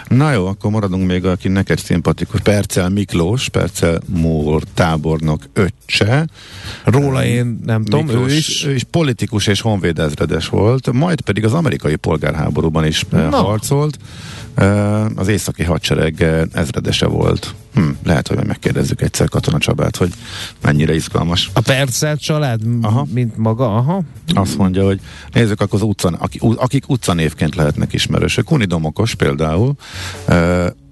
Na 0.08 0.32
jó, 0.32 0.46
akkor 0.48 0.72
maradunk 0.72 1.08
még, 1.08 1.26
aki 1.26 1.48
neked 1.48 1.80
szimpatikus. 1.80 2.42
Percel 2.42 2.90
Miklós, 2.90 3.50
Percel 3.50 4.02
Mór 4.06 4.64
tábornok 4.74 5.42
öccse. 5.54 6.28
Róla 6.84 7.26
én 7.26 7.60
nem 7.66 7.82
Miklós, 7.82 8.04
tudom, 8.06 8.28
ő 8.28 8.34
is. 8.34 8.66
Ő 8.66 8.74
is 8.74 8.84
politikus 8.84 9.48
és 9.48 9.62
honvédezredes 9.62 10.48
volt, 10.50 10.92
majd 10.92 11.22
pedig 11.22 11.46
az 11.46 11.54
amerikai 11.54 11.96
polgárháborúban 11.96 12.86
is 12.86 13.06
eh, 13.12 13.30
Na. 13.30 13.38
harcolt. 13.38 13.98
az 15.16 15.28
északi 15.28 15.64
hadsereg 15.64 16.22
ezredese 16.54 17.06
volt. 17.06 17.56
Hm, 17.76 17.90
lehet, 18.04 18.28
hogy 18.28 18.46
megkérdezzük 18.46 19.02
egyszer 19.02 19.30
Katona 19.30 19.58
Csabát, 19.58 19.96
hogy 19.96 20.14
mennyire 20.62 20.94
izgalmas. 20.96 21.50
A 21.54 21.62
Percel 21.62 22.18
család, 22.18 22.62
aha. 22.82 23.06
mint 23.14 23.38
maga, 23.38 23.76
aha. 23.76 24.02
Azt 24.34 24.58
mondja, 24.58 24.86
hogy 24.86 25.00
nézzük 25.34 25.62
akkor 25.62 25.80
az 25.82 25.88
utcan, 25.88 26.14
akik, 26.14 26.42
akik 26.44 26.90
utcanévként 26.90 27.56
lehetnek 27.56 27.94
ismerősök. 27.94 28.46
Kuni 28.46 28.66
Domokos 28.66 29.16
például, 29.16 29.35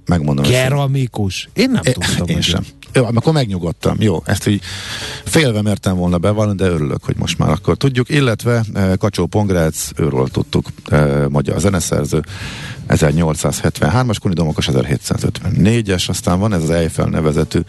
megmondom. 0.05 0.45
Keramikus. 0.45 1.49
Én 1.53 1.69
nem 1.69 1.81
tudtam. 1.81 2.27
Én 2.27 2.41
sem. 2.41 2.65
Jó, 2.93 3.05
akkor 3.05 3.33
megnyugodtam. 3.33 3.95
Jó, 3.99 4.21
ezt 4.25 4.47
így 4.47 4.61
félve 5.23 5.61
mertem 5.61 5.95
volna 5.95 6.17
bevallani, 6.17 6.57
de 6.57 6.65
örülök, 6.65 7.03
hogy 7.03 7.15
most 7.17 7.37
már 7.37 7.49
akkor 7.49 7.77
tudjuk. 7.77 8.09
Illetve 8.09 8.63
Kacsó 8.97 9.25
Pongrác, 9.25 9.91
őről 9.95 10.27
tudtuk, 10.27 10.65
magyar 11.29 11.59
zeneszerző, 11.59 12.23
1873-as, 12.87 14.17
Kuni 14.21 14.33
Domokos 14.33 14.67
1754-es, 14.71 16.09
aztán 16.09 16.39
van 16.39 16.53
ez 16.53 16.61
az 16.61 16.69
Eiffel 16.69 17.05
nevezetű 17.05 17.59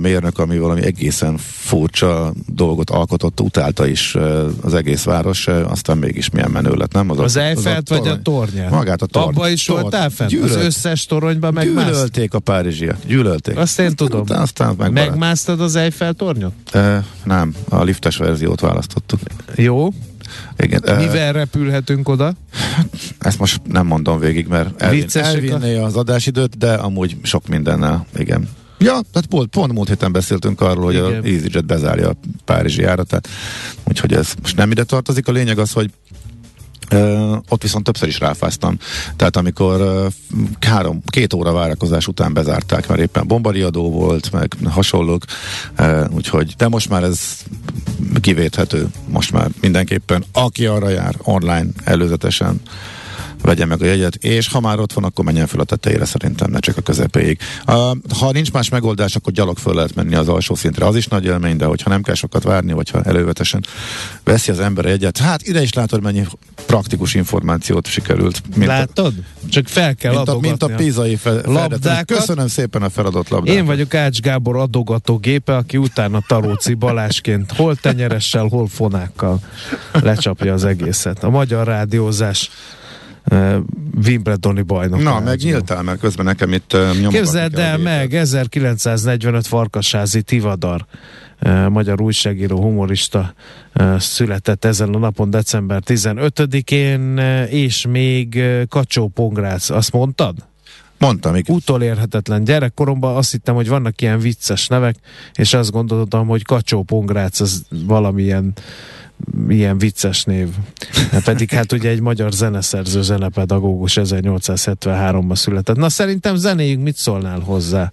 mérnök, 0.00 0.38
ami 0.38 0.58
valami 0.58 0.82
egészen 0.84 1.36
furcsa 1.38 2.32
dolgot 2.46 2.90
alkotott, 2.90 3.40
utálta 3.40 3.86
is 3.86 4.16
az 4.62 4.74
egész 4.74 5.02
város, 5.02 5.46
aztán 5.46 5.98
mégis 5.98 6.30
milyen 6.30 6.50
menő 6.50 6.72
lett, 6.74 6.92
nem? 6.92 7.10
Az, 7.10 7.18
az 7.18 7.36
Eiffelt 7.36 7.88
vagy 7.88 8.08
a 8.08 8.22
tornyát? 8.22 8.70
Magát 8.70 9.02
a 9.02 9.06
torny. 9.06 9.28
Abba 9.28 9.48
is 9.48 9.64
torny. 9.64 9.80
voltál 9.80 10.10
fent? 10.10 10.30
Gyűlölt. 10.30 10.50
Az 10.50 10.64
összes 10.64 11.06
toronyban 11.06 11.52
megmásztad? 11.52 11.92
Gyűlölték 11.92 12.34
a 12.34 12.38
párizsiak, 12.38 12.96
gyűlölték. 13.06 13.56
Azt 13.56 13.78
én 13.78 13.94
tudom. 13.94 14.20
Aztán, 14.20 14.40
aztán 14.68 14.92
Megmásztad 14.92 15.60
az 15.60 15.76
Eiffel 15.76 16.12
tornyot? 16.12 16.52
E, 16.72 17.04
nem, 17.24 17.54
a 17.68 17.82
liftes 17.82 18.16
verziót 18.16 18.60
választottuk. 18.60 19.20
Jó. 19.54 19.92
Igen. 20.58 20.96
Mivel 20.96 21.32
repülhetünk 21.32 22.08
oda? 22.08 22.32
Ezt 23.18 23.38
most 23.38 23.60
nem 23.68 23.86
mondom 23.86 24.18
végig, 24.18 24.46
mert 24.46 24.82
elvin, 24.82 25.06
elvinné 25.12 25.76
az 25.76 25.96
adásidőt, 25.96 26.58
de 26.58 26.72
amúgy 26.72 27.16
sok 27.22 27.48
mindennel, 27.48 28.06
igen. 28.16 28.48
Ja, 28.78 29.00
tehát 29.12 29.28
pont, 29.28 29.48
pont 29.48 29.72
múlt 29.72 29.88
héten 29.88 30.12
beszéltünk 30.12 30.60
arról, 30.60 30.84
hogy 30.84 30.94
Igen. 30.94 31.04
a 31.04 31.26
EasyJet 31.26 31.66
bezárja 31.66 32.08
a 32.08 32.14
Párizsi 32.44 32.80
járatát, 32.80 33.28
úgyhogy 33.84 34.12
ez 34.12 34.34
most 34.40 34.56
nem 34.56 34.70
ide 34.70 34.84
tartozik. 34.84 35.28
A 35.28 35.32
lényeg 35.32 35.58
az, 35.58 35.72
hogy 35.72 35.90
Ott 37.48 37.62
viszont 37.62 37.84
többször 37.84 38.08
is 38.08 38.18
ráfáztam. 38.18 38.78
Tehát 39.16 39.36
amikor 39.36 40.08
három, 40.60 41.02
két 41.06 41.32
óra 41.32 41.52
várakozás 41.52 42.06
után 42.06 42.32
bezárták, 42.32 42.88
mert 42.88 43.00
éppen 43.00 43.26
bombariadó 43.26 43.90
volt, 43.90 44.32
meg 44.32 44.56
hasonlók, 44.64 45.24
úgyhogy, 46.10 46.54
de 46.56 46.68
most 46.68 46.88
már 46.88 47.02
ez 47.02 47.20
kivéthető, 48.20 48.86
most 49.08 49.32
már 49.32 49.48
mindenképpen, 49.60 50.24
aki 50.32 50.66
arra 50.66 50.88
jár 50.88 51.14
online 51.22 51.66
előzetesen, 51.84 52.60
vegye 53.42 53.64
meg 53.64 53.82
a 53.82 53.84
jegyet, 53.84 54.14
és 54.14 54.48
ha 54.48 54.60
már 54.60 54.78
ott 54.78 54.92
van, 54.92 55.04
akkor 55.04 55.24
menjen 55.24 55.46
fel 55.46 55.60
a 55.60 55.64
tetejére 55.64 56.04
szerintem, 56.04 56.50
ne 56.50 56.58
csak 56.58 56.76
a 56.76 56.80
közepéig. 56.80 57.38
Uh, 57.66 57.74
ha 58.18 58.32
nincs 58.32 58.52
más 58.52 58.68
megoldás, 58.68 59.16
akkor 59.16 59.32
gyalog 59.32 59.58
föl 59.58 59.74
lehet 59.74 59.94
menni 59.94 60.14
az 60.14 60.28
alsó 60.28 60.54
szintre, 60.54 60.86
az 60.86 60.96
is 60.96 61.06
nagy 61.06 61.24
élmény, 61.24 61.56
de 61.56 61.64
hogyha 61.64 61.90
nem 61.90 62.02
kell 62.02 62.14
sokat 62.14 62.42
várni, 62.42 62.72
vagy 62.72 62.90
ha 62.90 63.02
elővetesen 63.02 63.64
veszi 64.24 64.50
az 64.50 64.60
ember 64.60 64.84
egyet, 64.84 65.18
hát 65.18 65.42
ide 65.42 65.62
is 65.62 65.72
látod, 65.72 66.02
mennyi 66.02 66.26
praktikus 66.66 67.14
információt 67.14 67.86
sikerült. 67.86 68.42
Mint 68.56 68.66
Látod? 68.66 69.14
A, 69.18 69.48
csak 69.48 69.68
fel 69.68 69.94
kell 69.94 70.14
mint 70.14 70.28
a, 70.28 70.38
mint 70.38 70.62
a 70.62 70.66
pizai 70.66 71.16
fe, 71.16 71.30
labdákat. 71.44 72.18
Köszönöm 72.18 72.46
szépen 72.46 72.82
a 72.82 72.90
feladott 72.90 73.28
labdát. 73.28 73.54
Én 73.54 73.64
vagyok 73.64 73.94
Ács 73.94 74.20
Gábor 74.20 74.56
adogató 74.56 75.16
gépe, 75.16 75.56
aki 75.56 75.76
utána 75.76 76.22
Taróci 76.26 76.74
Balásként 76.74 77.52
hol 77.52 77.76
tenyeressel, 77.76 78.46
hol 78.46 78.68
fonákkal 78.68 79.40
lecsapja 79.92 80.52
az 80.52 80.64
egészet. 80.64 81.24
A 81.24 81.30
magyar 81.30 81.66
rádiózás 81.66 82.50
Wimbledoni 84.06 84.62
bajnok. 84.62 85.02
Na, 85.02 85.20
megnyíltál, 85.20 85.82
mert 85.82 86.00
közben 86.00 86.24
nekem 86.24 86.52
itt 86.52 86.72
uh, 86.74 87.08
Képzeld 87.08 87.58
el 87.58 87.78
meg, 87.78 88.14
1945 88.14 89.46
Farkasházi 89.46 90.22
Tivadar 90.22 90.86
magyar 91.68 92.00
újságíró, 92.00 92.60
humorista 92.60 93.34
született 93.98 94.64
ezen 94.64 94.94
a 94.94 94.98
napon, 94.98 95.30
december 95.30 95.82
15-én, 95.86 97.18
és 97.50 97.86
még 97.86 98.42
Kacsó 98.68 99.08
Pongrác, 99.08 99.70
azt 99.70 99.92
mondtad? 99.92 100.34
Mondtam, 100.98 101.34
igen. 101.36 101.56
Utolérhetetlen 101.56 102.44
gyerekkoromban 102.44 103.16
azt 103.16 103.30
hittem, 103.30 103.54
hogy 103.54 103.68
vannak 103.68 104.00
ilyen 104.00 104.18
vicces 104.18 104.66
nevek, 104.66 104.96
és 105.34 105.54
azt 105.54 105.70
gondoltam, 105.70 106.26
hogy 106.26 106.44
Kacsó 106.44 106.82
Pongrác 106.82 107.40
az 107.40 107.64
valamilyen 107.86 108.52
ilyen 109.48 109.78
vicces 109.78 110.24
név. 110.24 110.48
Hát 111.10 111.24
pedig 111.24 111.50
hát 111.50 111.72
ugye 111.72 111.90
egy 111.90 112.00
magyar 112.00 112.32
zeneszerző, 112.32 113.02
zenepedagógus 113.02 113.98
1873-ban 114.00 115.36
született. 115.36 115.76
Na 115.76 115.88
szerintem 115.88 116.36
zenéjünk, 116.36 116.82
mit 116.82 116.96
szólnál 116.96 117.40
hozzá? 117.40 117.90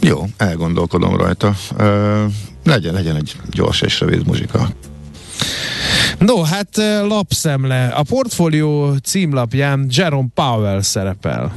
Jó, 0.00 0.24
elgondolkodom 0.36 1.16
rajta. 1.16 1.54
Legyen, 2.64 2.94
legyen 2.94 3.16
egy 3.16 3.36
gyors 3.50 3.80
és 3.80 4.00
rövid 4.00 4.26
muzsika. 4.26 4.68
No, 6.18 6.42
hát 6.42 6.76
lapszemle. 7.08 7.86
A 7.86 8.02
portfólió 8.02 8.96
címlapján 8.96 9.86
Jerome 9.90 10.28
Powell 10.34 10.82
szerepel. 10.82 11.54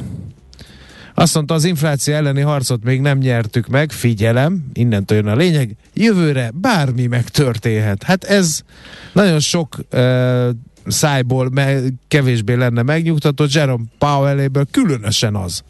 Azt 1.19 1.35
mondta, 1.35 1.53
az 1.53 1.63
infláció 1.63 2.13
elleni 2.13 2.41
harcot 2.41 2.83
még 2.83 3.01
nem 3.01 3.17
nyertük 3.17 3.67
meg, 3.67 3.91
figyelem, 3.91 4.65
innentől 4.73 5.17
jön 5.17 5.27
a 5.27 5.35
lényeg, 5.35 5.75
jövőre 5.93 6.51
bármi 6.53 7.07
megtörténhet. 7.07 8.03
Hát 8.03 8.23
ez 8.23 8.61
nagyon 9.13 9.39
sok 9.39 9.77
uh, 9.91 10.49
szájból 10.87 11.49
me- 11.49 11.93
kevésbé 12.07 12.53
lenne 12.53 12.81
megnyugtató, 12.81 13.45
Jerome 13.49 13.83
Powell-éből 13.97 14.65
különösen 14.71 15.35
az. 15.35 15.63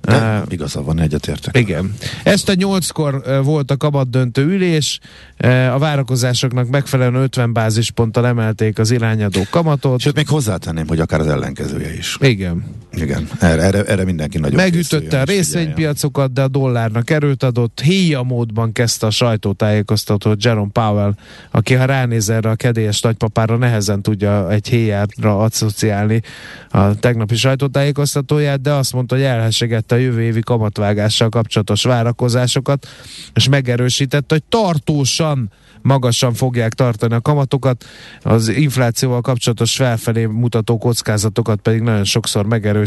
De 0.00 0.40
uh, 0.40 0.52
igaza 0.52 0.82
van, 0.82 1.00
egyetértek. 1.00 1.58
Igen. 1.58 1.94
Ezt 2.22 2.48
a 2.48 2.54
nyolckor 2.54 3.14
uh, 3.14 3.44
volt 3.44 3.70
a 3.70 3.76
kamat 3.76 4.10
döntő 4.10 4.42
ülés, 4.42 4.98
uh, 5.44 5.74
a 5.74 5.78
várakozásoknak 5.78 6.68
megfelelően 6.68 7.22
50 7.22 7.52
bázisponttal 7.52 8.26
emelték 8.26 8.78
az 8.78 8.90
irányadó 8.90 9.40
kamatot. 9.50 10.00
Sőt, 10.00 10.14
még 10.14 10.28
hozzátenném, 10.28 10.88
hogy 10.88 11.00
akár 11.00 11.20
az 11.20 11.26
ellenkezője 11.26 11.94
is. 11.94 12.16
Igen. 12.20 12.64
Igen, 12.94 13.28
erre, 13.40 13.62
erre, 13.62 13.84
erre 13.84 14.04
mindenki 14.04 14.38
nagyon 14.38 14.56
Megütötte 14.56 15.20
a 15.20 15.24
részvénypiacokat, 15.24 16.32
de 16.32 16.42
a 16.42 16.48
dollárnak 16.48 17.10
erőt 17.10 17.42
adott. 17.42 17.80
Héja 17.80 18.22
módban 18.22 18.72
kezdte 18.72 19.06
a 19.06 19.10
sajtótájékoztatót 19.10 20.44
Jerome 20.44 20.70
Powell, 20.72 21.14
aki 21.50 21.74
ha 21.74 21.84
ránéz 21.84 22.28
erre 22.28 22.50
a 22.50 22.54
kedélyes 22.54 23.00
nagypapára, 23.00 23.56
nehezen 23.56 24.02
tudja 24.02 24.50
egy 24.50 24.68
héjára 24.68 25.38
asszociálni 25.38 26.22
a 26.70 26.94
tegnapi 26.94 27.36
sajtótájékoztatóját, 27.36 28.60
de 28.60 28.72
azt 28.72 28.92
mondta, 28.92 29.14
hogy 29.14 29.24
elhessegette 29.24 29.94
a 29.94 29.98
jövő 29.98 30.22
évi 30.22 30.40
kamatvágással 30.40 31.28
kapcsolatos 31.28 31.82
várakozásokat, 31.82 32.86
és 33.34 33.48
megerősítette, 33.48 34.34
hogy 34.34 34.44
tartósan 34.48 35.50
magasan 35.82 36.34
fogják 36.34 36.72
tartani 36.72 37.14
a 37.14 37.20
kamatokat, 37.20 37.84
az 38.22 38.48
inflációval 38.48 39.20
kapcsolatos 39.20 39.74
felfelé 39.74 40.24
mutató 40.24 40.78
kockázatokat 40.78 41.60
pedig 41.60 41.80
nagyon 41.80 42.04
sokszor 42.04 42.46
megerősítette. 42.46 42.80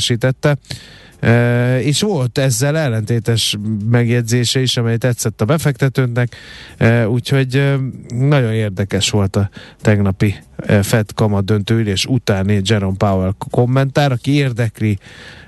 E, 1.20 1.82
és 1.82 2.02
volt 2.02 2.38
ezzel 2.38 2.78
ellentétes 2.78 3.58
megjegyzése 3.90 4.60
is, 4.60 4.78
amely 4.78 4.98
tetszett 4.98 5.42
a 5.42 5.46
befektetőnek, 5.46 6.36
e, 6.78 7.10
úgyhogy 7.10 7.56
e, 7.56 7.76
nagyon 8.08 8.54
érdekes 8.54 9.10
volt 9.10 9.36
a 9.36 9.50
tegnapi 9.82 10.36
Fed 10.82 11.14
kamat 11.16 11.46
döntőülés 11.46 12.06
utáni 12.06 12.62
Jerome 12.64 12.98
Powell 12.98 13.34
kommentár, 13.50 14.12
aki 14.12 14.32
érdekli, 14.32 14.98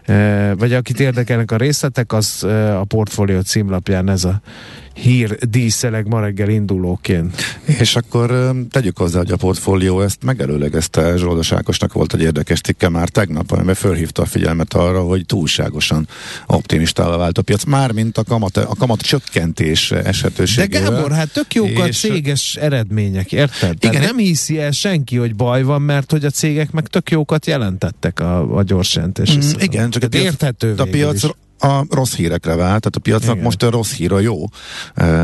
e, 0.04 0.54
vagy 0.56 0.74
akit 0.74 1.00
érdekelnek 1.00 1.52
a 1.52 1.58
részletek, 1.58 2.14
az 2.14 2.44
e, 2.44 2.80
a 2.80 2.84
portfólió 2.84 3.40
címlapján 3.40 4.10
ez 4.10 4.24
a 4.24 4.42
hír 4.98 5.38
díszeleg 5.50 6.08
ma 6.08 6.20
reggel 6.20 6.50
indulóként. 6.50 7.36
És 7.66 7.96
akkor 7.96 8.56
tegyük 8.70 8.98
hozzá, 8.98 9.18
hogy 9.18 9.32
a 9.32 9.36
portfólió 9.36 10.02
ezt 10.02 10.24
megelőlegezte 10.24 11.18
Zsoldos 11.18 11.52
Ákosnak 11.52 11.94
volt 11.94 12.14
egy 12.14 12.22
érdekes 12.22 12.62
tikke 12.62 12.90
már 12.90 13.10
tegnap, 13.10 13.52
amiben 13.52 13.76
fölhívta 13.76 14.22
a 14.22 14.26
figyelmet 14.26 14.74
arra, 14.74 15.02
hogy 15.02 15.26
túlságosan 15.26 16.08
optimistává 16.48 17.18
vált 17.18 17.38
a 17.38 17.42
piac, 17.42 17.64
mármint 17.64 18.18
a 18.18 18.24
kamat, 18.24 18.58
a 18.58 18.76
kamat 18.78 19.02
csökkentés 19.02 19.92
esetőségével. 19.92 20.90
De 20.90 20.96
Gábor, 20.96 21.12
hát 21.12 21.34
tök 21.34 21.54
jók 21.54 21.80
a 21.80 21.88
céges 21.88 22.56
eredmények, 22.56 23.32
érted? 23.32 23.76
Igen, 23.80 23.92
Tehát 23.92 24.08
nem 24.08 24.18
hiszi 24.18 24.60
el 24.60 24.72
senki, 24.72 24.97
hogy 25.06 25.36
baj 25.36 25.64
van, 25.64 25.82
mert 25.82 26.12
hogy 26.12 26.26
a 26.26 26.30
cégek 26.30 26.72
meg 26.72 26.88
tök 26.88 27.10
jókat 27.10 27.46
jelentettek 27.46 28.20
a, 28.20 28.58
a 28.58 28.64
gyors 28.64 28.96
jelentés. 28.96 29.36
Mm, 29.36 29.60
igen, 29.60 29.90
csak 29.90 30.04
a 30.04 30.08
piac, 30.08 30.24
érthető 30.24 30.74
a 30.78 30.84
piac 30.84 31.24
a 31.60 31.86
rossz 31.90 32.16
hírekre 32.16 32.56
vált, 32.56 32.66
tehát 32.66 32.96
a 32.96 33.00
piacnak 33.00 33.32
Igen. 33.32 33.44
most 33.44 33.64
a 33.64 33.70
rossz 33.70 33.94
hír 33.94 34.12
a 34.12 34.20
jó. 34.20 34.46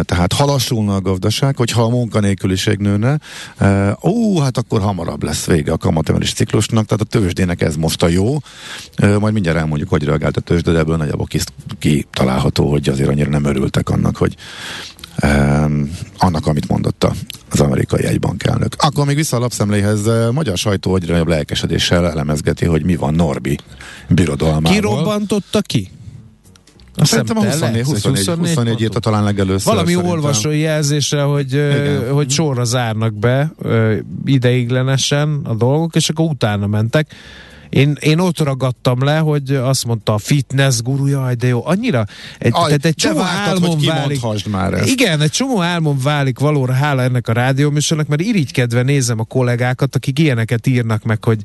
Tehát 0.02 0.34
halassulna 0.34 0.96
a 0.96 1.02
gazdaság, 1.02 1.56
hogyha 1.58 1.82
a 1.82 1.90
munkanélküliség 1.90 2.78
nőne, 2.78 3.20
ó, 4.04 4.40
hát 4.40 4.58
akkor 4.58 4.82
hamarabb 4.82 5.24
lesz 5.24 5.46
vége 5.46 5.72
a 5.72 5.78
kamatemelés 5.78 6.34
ciklusnak, 6.34 6.86
tehát 6.86 7.02
a 7.02 7.06
tőzsdének 7.06 7.62
ez 7.62 7.76
most 7.76 8.04
a 8.04 8.08
jó. 8.08 8.38
Majd 9.20 9.34
mindjárt 9.34 9.58
elmondjuk, 9.58 9.90
hogy 9.90 10.04
reagált 10.04 10.38
a 10.38 10.42
tőzsde, 10.42 10.72
de 10.72 10.80
ebből 10.80 10.98
nagyjából 10.98 11.28
kitalálható, 11.80 12.70
hogy 12.70 12.90
azért 12.90 13.10
annyira 13.10 13.30
nem 13.30 13.46
örültek 13.46 13.90
annak, 13.90 14.18
hogy 14.18 14.36
e, 15.16 15.66
annak, 16.18 16.48
amit 16.48 16.68
mondotta 16.68 17.14
az 17.52 17.60
amerikai 17.60 17.94
amerikai 17.94 18.12
jegybankelnök. 18.12 18.76
Akkor 18.78 19.06
még 19.06 19.16
vissza 19.16 19.38
a 19.38 19.40
lapszemléhez, 19.40 20.10
magyar 20.32 20.58
sajtó 20.58 20.96
egyre 20.96 21.12
nagyobb 21.12 21.28
lelkesedéssel 21.28 22.10
elemezgeti, 22.10 22.66
hogy 22.66 22.84
mi 22.84 22.96
van 22.96 23.14
Norbi 23.14 23.58
birodalmával. 24.10 24.72
Ki 24.72 24.80
robbantotta 24.80 25.62
ki? 25.62 25.90
Azt 26.96 27.12
Szerintem 27.12 27.38
a 27.38 27.42
te 27.42 27.48
24, 27.48 27.72
lehetsz, 27.72 27.88
24, 27.88 28.18
24, 28.18 28.48
24 28.48 28.82
írta 28.82 29.00
talán 29.00 29.24
legelőször. 29.24 29.74
Valami 29.74 29.88
szerintem. 29.88 30.12
olvasói 30.12 30.60
jelzésre, 30.60 31.22
hogy, 31.22 31.56
ö, 31.56 32.10
hogy 32.12 32.30
sorra 32.30 32.64
zárnak 32.64 33.14
be 33.14 33.54
ideiglenesen 34.26 35.42
a 35.44 35.54
dolgok, 35.54 35.96
és 35.96 36.10
akkor 36.10 36.26
utána 36.26 36.68
mentek. 36.68 37.14
Én, 37.74 37.98
én 38.00 38.20
ott 38.20 38.40
ragadtam 38.40 39.04
le, 39.04 39.18
hogy 39.18 39.52
azt 39.56 39.86
mondta 39.86 40.14
a 40.14 40.18
fitness 40.18 40.82
guru, 40.82 41.08
jaj, 41.08 41.36
de 41.36 41.48
jó, 41.48 41.66
annyira, 41.66 42.06
egy, 42.40 42.52
Aj, 42.56 42.66
tehát 42.66 42.86
egy 42.86 42.96
csomó 42.96 43.18
vártad, 43.18 43.64
álmom 43.64 43.80
válik. 43.86 44.22
már 44.50 44.74
ezt. 44.74 44.88
Igen, 44.88 45.22
egy 45.22 45.32
csomó 45.32 45.62
álmom 45.62 46.00
válik 46.04 46.40
valóra, 46.40 46.74
hála 46.74 47.02
ennek 47.02 47.28
a 47.28 47.34
rádióműsornak, 47.34 48.08
mert 48.08 48.22
irigykedve 48.22 48.82
nézem 48.82 49.20
a 49.20 49.24
kollégákat, 49.24 49.96
akik 49.96 50.20
ilyeneket 50.20 50.68
írnak 50.68 51.04
meg, 51.04 51.24
hogy, 51.24 51.40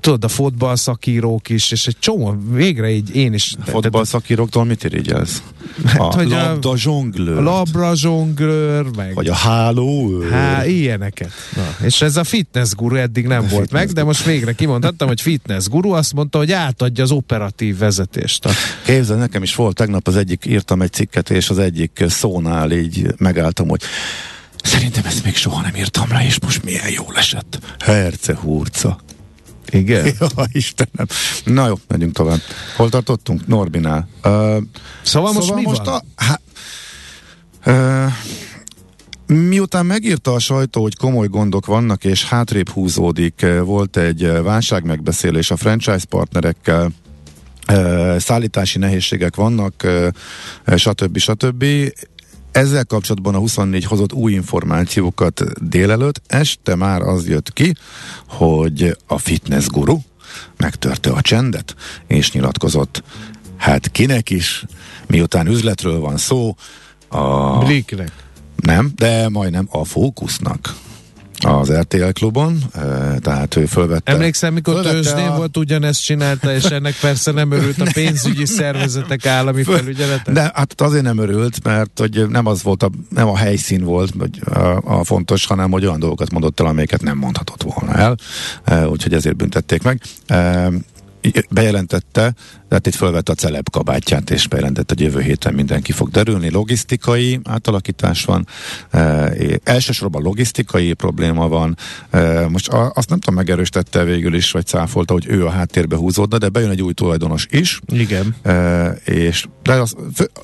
tudod, 0.00 0.24
a 0.24 0.28
fotball 0.28 0.76
szakírók 0.76 1.48
is, 1.48 1.70
és 1.70 1.86
egy 1.86 1.96
csomó, 1.98 2.36
végre 2.50 2.90
így 2.90 3.16
én 3.16 3.32
is. 3.32 3.54
Fotball 3.64 4.04
szakíróktól 4.04 4.64
mit 4.64 4.84
irigyelsz? 4.84 5.42
A 5.84 5.88
Hát, 5.88 6.14
a- 6.14 6.22
labda 6.28 6.76
zsonglőr. 6.76 7.38
A 7.38 7.42
labra 7.42 7.94
zsonglőr, 7.94 8.84
meg 8.96 9.14
Vagy 9.14 9.28
a 9.28 9.34
háló. 9.34 10.20
Há, 10.30 10.66
ilyeneket. 10.66 11.30
Na, 11.56 11.86
és 11.86 12.02
ez 12.02 12.16
a 12.16 12.24
fitness 12.24 12.70
guru 12.74 12.96
eddig 12.96 13.26
nem 13.26 13.46
volt 13.50 13.70
meg, 13.72 13.88
de 13.88 14.02
most 14.04 14.24
végre 14.24 14.52
kimondhattam, 14.52 15.08
hogy 15.08 15.20
fitness 15.20 15.68
guru 15.72 15.90
azt 15.90 16.12
mondta, 16.12 16.38
hogy 16.38 16.52
átadja 16.52 17.04
az 17.04 17.10
operatív 17.10 17.78
vezetést. 17.78 18.48
Képzeld, 18.84 19.18
nekem 19.18 19.42
is 19.42 19.54
volt 19.54 19.74
tegnap 19.76 20.06
az 20.08 20.16
egyik, 20.16 20.46
írtam 20.46 20.82
egy 20.82 20.92
cikket, 20.92 21.30
és 21.30 21.50
az 21.50 21.58
egyik 21.58 22.04
szónál 22.08 22.72
így 22.72 23.06
megálltam, 23.18 23.68
hogy 23.68 23.80
szerintem 24.62 25.04
ezt 25.04 25.24
még 25.24 25.36
soha 25.36 25.60
nem 25.62 25.74
írtam 25.74 26.08
le, 26.10 26.24
és 26.24 26.40
most 26.40 26.64
milyen 26.64 26.90
jól 26.90 27.16
esett. 27.16 27.58
Herce 27.78 28.34
hurca. 28.34 28.98
igen. 29.70 30.04
Ja, 30.20 30.44
Istenem. 30.52 31.06
Na 31.44 31.66
jó, 31.66 31.74
megyünk 31.88 32.12
tovább. 32.14 32.40
Hol 32.76 32.88
tartottunk? 32.88 33.46
Norbinál. 33.46 34.08
Uh, 34.24 34.56
Szóval 35.02 35.32
most 35.32 35.54
mi 35.54 35.62
most 35.62 35.84
van? 35.84 36.02
A, 36.16 36.22
há, 36.22 36.40
uh, 38.06 38.12
Miután 39.32 39.86
megírta 39.86 40.32
a 40.32 40.38
sajtó, 40.38 40.82
hogy 40.82 40.96
komoly 40.96 41.26
gondok 41.26 41.66
vannak, 41.66 42.04
és 42.04 42.24
hátrébb 42.24 42.68
húzódik, 42.68 43.42
eh, 43.42 43.64
volt 43.64 43.96
egy 43.96 44.24
eh, 44.24 44.42
válságmegbeszélés 44.42 45.50
a 45.50 45.56
franchise 45.56 46.06
partnerekkel, 46.08 46.90
eh, 47.66 48.18
szállítási 48.18 48.78
nehézségek 48.78 49.36
vannak, 49.36 49.86
stb. 50.76 51.18
stb. 51.18 51.64
Ezzel 52.50 52.84
kapcsolatban 52.84 53.34
a 53.34 53.38
24 53.38 53.84
hozott 53.84 54.12
új 54.12 54.32
információkat 54.32 55.68
délelőtt, 55.68 56.22
este 56.26 56.74
már 56.74 57.00
az 57.00 57.28
jött 57.28 57.52
ki, 57.52 57.74
hogy 58.28 58.96
a 59.06 59.18
fitness 59.18 59.66
guru 59.66 59.98
megtörte 60.56 61.10
a 61.10 61.20
csendet, 61.20 61.74
és 62.06 62.32
nyilatkozott, 62.32 63.02
hát 63.56 63.90
kinek 63.90 64.30
is, 64.30 64.64
miután 65.06 65.46
üzletről 65.46 66.00
van 66.00 66.16
szó, 66.16 66.56
a 67.08 67.58
Bliknek. 67.58 68.21
Nem, 68.62 68.92
de 68.96 69.28
majdnem 69.28 69.68
a 69.70 69.84
fókusznak 69.84 70.74
az 71.44 71.72
RTL 71.72 72.08
klubon, 72.12 72.58
eh, 72.74 72.82
tehát 73.20 73.56
ő 73.56 73.66
fölvette. 73.66 74.12
Emlékszem, 74.12 74.52
mikor 74.54 74.80
tőzsdén 74.80 75.26
a- 75.26 75.36
volt, 75.36 75.56
ugyanezt 75.56 76.04
csinálta, 76.04 76.54
és 76.54 76.64
ennek 76.64 76.94
persze 77.00 77.32
nem 77.32 77.50
örült 77.50 77.80
a 77.80 77.86
pénzügyi 77.92 78.46
szervezetek 78.46 79.26
állami 79.26 79.62
felügyelete. 79.62 80.32
De 80.32 80.50
hát 80.54 80.80
azért 80.80 81.02
nem 81.04 81.18
örült, 81.18 81.64
mert 81.64 81.98
hogy 81.98 82.28
nem 82.28 82.46
az 82.46 82.62
volt, 82.62 82.82
a, 82.82 82.90
nem 83.08 83.28
a 83.28 83.36
helyszín 83.36 83.84
volt 83.84 84.12
a, 84.44 84.80
a 84.84 85.04
fontos, 85.04 85.46
hanem 85.46 85.70
hogy 85.70 85.86
olyan 85.86 85.98
dolgokat 85.98 86.32
mondott 86.32 86.60
el, 86.60 86.66
amelyeket 86.66 87.02
nem 87.02 87.18
mondhatott 87.18 87.62
volna 87.62 87.94
el, 87.94 88.16
úgyhogy 88.86 89.14
ezért 89.14 89.36
büntették 89.36 89.82
meg. 89.82 90.00
E, 91.22 91.44
bejelentette, 91.50 92.34
tehát 92.68 92.86
itt 92.86 92.94
felvette 92.94 93.32
a 93.32 93.34
celeb 93.34 93.70
kabátját, 93.70 94.30
és 94.30 94.48
bejelentette, 94.48 94.94
hogy 94.96 95.04
jövő 95.04 95.20
héten 95.20 95.54
mindenki 95.54 95.92
fog 95.92 96.10
derülni. 96.10 96.50
Logisztikai 96.50 97.40
átalakítás 97.44 98.24
van, 98.24 98.46
e, 98.90 99.32
elsősorban 99.64 100.22
logisztikai 100.22 100.92
probléma 100.92 101.48
van. 101.48 101.76
E, 102.10 102.48
most 102.48 102.68
a, 102.68 102.92
azt 102.94 103.08
nem 103.08 103.18
tudom, 103.18 103.34
megerősítette 103.34 104.04
végül 104.04 104.34
is, 104.34 104.50
vagy 104.50 104.66
cáfolta, 104.66 105.12
hogy 105.12 105.26
ő 105.28 105.46
a 105.46 105.50
háttérbe 105.50 105.96
húzódna, 105.96 106.38
de 106.38 106.48
bejön 106.48 106.70
egy 106.70 106.82
új 106.82 106.92
tulajdonos 106.92 107.46
is, 107.50 107.80
Igen. 107.86 108.34
E, 108.42 108.88
és 109.04 109.46
de 109.62 109.72
az, 109.72 109.94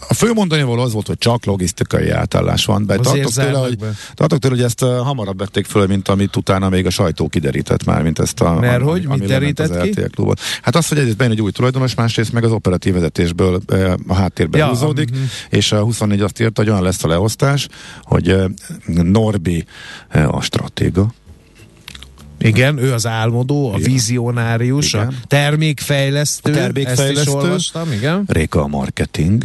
a 0.09 0.15
fő 0.15 0.33
mondani 0.33 0.63
való 0.63 0.83
az 0.83 0.93
volt, 0.93 1.07
hogy 1.07 1.19
csak 1.19 1.45
logisztikai 1.45 2.11
átállás 2.11 2.65
van, 2.65 2.87
de 2.87 2.97
tartok 2.97 3.33
tőle, 3.33 3.59
hogy, 3.59 3.79
tartok 4.15 4.39
tőle, 4.39 4.55
hogy 4.55 4.65
ezt 4.65 4.83
uh, 4.83 4.97
hamarabb 4.99 5.39
vették 5.39 5.67
föl, 5.67 5.87
mint 5.87 6.09
amit 6.09 6.37
utána 6.37 6.69
még 6.69 6.87
a 6.87 6.91
sajtó 6.91 7.29
kiderített 7.29 7.85
már, 7.85 8.03
mint 8.03 8.19
ezt 8.19 8.41
a... 8.41 8.59
Mert 8.59 8.83
ami- 8.83 8.91
hogy? 8.91 9.05
ami 9.07 9.19
Mit 9.19 9.29
derített 9.29 9.81
ki? 9.81 9.91
Klubot. 10.11 10.41
Hát 10.69 10.77
az, 10.77 10.89
hogy 10.89 10.99
egyrészt 10.99 11.17
bejön 11.17 11.33
egy 11.33 11.41
új 11.41 11.51
tulajdonos, 11.51 11.95
másrészt 11.95 12.33
meg 12.33 12.45
az 12.45 12.53
operatív 12.53 12.95
vezetésből 12.95 13.61
uh, 13.73 13.93
a 14.07 14.15
háttérbe 14.15 14.59
Ja, 14.59 14.67
húzódik, 14.67 15.11
mhm. 15.11 15.21
és 15.51 15.73
a 15.73 15.83
24 15.83 16.21
azt 16.21 16.41
írta, 16.41 16.61
hogy 16.61 16.71
olyan 16.71 16.83
lesz 16.83 17.05
a 17.05 17.09
leosztás, 17.09 17.69
hogy 18.03 18.33
uh, 18.33 18.45
Norbi 18.87 19.65
uh, 20.15 20.35
a 20.35 20.41
stratéga, 20.41 21.13
Igen, 22.39 22.79
ő 22.79 22.93
az 22.93 23.07
álmodó, 23.07 23.73
a 23.73 23.79
Igen. 23.79 23.93
vizionárius, 23.93 24.95
a 24.95 24.99
Igen. 24.99 25.19
termékfejlesztő, 25.27 26.53
A 26.53 26.55
termékfejlesztő. 26.55 27.19
ezt 27.19 27.27
is 27.27 27.35
olvastam, 27.35 27.93
igen. 27.93 28.25
Réka 28.27 28.63
a 28.63 28.67
marketing, 28.67 29.45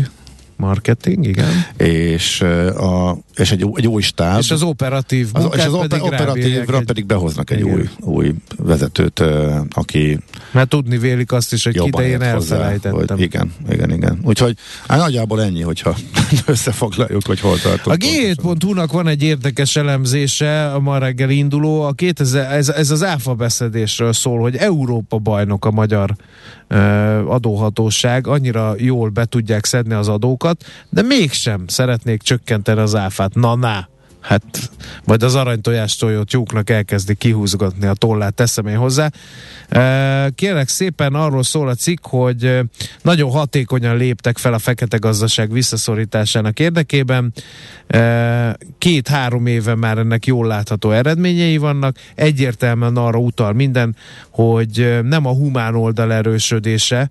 Marketing, 0.56 1.26
igen. 1.28 1.66
és, 1.78 2.42
a, 2.78 3.18
és 3.36 3.52
egy, 3.52 3.66
egy 3.74 3.88
új 3.88 4.02
stáb. 4.02 4.38
És 4.40 4.52
az 4.52 4.62
operatív 4.64 5.30
Az, 5.34 5.44
és 5.56 5.66
az 5.66 5.78
pedig 5.80 6.02
oper- 6.04 6.22
operatívra 6.22 6.78
egy- 6.78 6.86
pedig 6.86 7.06
behoznak 7.06 7.50
egy 7.52 7.60
Igen. 7.60 7.74
új, 7.74 7.90
új 8.00 8.34
vezetőt, 8.58 9.24
aki 9.72 10.20
Mert 10.52 10.70
tudni 10.70 10.98
vélik 10.98 11.32
azt 11.32 11.54
is, 11.54 11.64
hogy 11.64 11.76
jobban 11.76 12.04
kit 12.04 12.12
én 12.12 12.22
ért 12.22 12.34
hozzá, 12.34 12.56
elfelejtettem. 12.56 13.18
Hogy 13.18 13.22
igen, 13.22 13.54
igen, 13.70 13.92
igen. 13.92 14.20
Úgyhogy 14.24 14.58
hát 14.88 14.98
nagyjából 15.00 15.42
ennyi, 15.42 15.62
hogyha 15.62 15.96
összefoglaljuk, 16.46 17.26
hogy 17.26 17.40
hol 17.40 17.60
tartunk. 17.60 17.96
A 17.96 18.06
G7.hu-nak 18.06 18.92
van 18.92 19.08
egy 19.08 19.24
érdekes 19.24 19.76
elemzése, 19.76 20.72
a 20.74 20.80
ma 20.80 20.98
reggel 20.98 21.30
induló, 21.30 21.82
a 21.82 21.92
2000, 21.92 22.52
ez, 22.52 22.70
ez 22.70 22.92
az 22.92 23.04
áfa 23.04 23.34
beszedésről 23.34 24.14
szól, 24.14 24.40
hogy 24.40 24.56
Európa 24.56 25.18
bajnok 25.18 25.66
a 25.66 25.72
magyar 25.72 26.16
adóhatóság, 27.28 28.28
annyira 28.28 28.74
jól 28.78 29.10
be 29.10 29.26
tudják 29.26 29.66
szedni 29.66 29.94
az 29.94 30.08
adókat, 30.08 30.64
de 30.90 31.02
mégsem 31.02 31.68
szeretnék 31.68 32.22
csökkenteni 32.22 32.80
az 32.80 32.96
áfát. 32.96 33.36
Na, 33.36 33.56
na! 33.56 33.92
Hát, 34.24 34.72
majd 35.06 35.24
az 35.24 35.36
aranytojástojót 35.36 36.28
tyúknak 36.28 36.70
elkezdi 36.70 37.16
kihúzgatni 37.16 37.86
a 37.86 37.94
tollát, 37.94 38.34
teszem 38.34 38.68
én 38.68 38.78
hozzá. 38.78 39.10
Kérlek 40.36 40.68
szépen 40.68 41.14
arról 41.14 41.44
szól 41.44 41.68
a 41.68 41.76
cikk, 41.76 42.06
hogy 42.08 42.60
nagyon 43.02 43.32
hatékonyan 43.32 43.98
léptek 43.98 44.38
fel 44.38 44.54
a 44.54 44.60
fekete 44.60 44.98
gazdaság 44.98 45.52
visszaszorításának 45.52 46.60
érdekében. 46.60 47.34
Két-három 48.78 49.46
éve 49.46 49.76
már 49.76 49.98
ennek 49.98 50.26
jól 50.26 50.48
látható 50.48 50.92
eredményei 50.92 51.58
vannak. 51.58 51.96
Egyértelműen 52.16 52.98
arra 52.98 53.18
utal 53.18 53.54
minden, 53.54 53.96
hogy 54.34 55.00
nem 55.04 55.26
a 55.26 55.32
humán 55.32 55.76
oldal 55.76 56.14
erősödése 56.14 57.10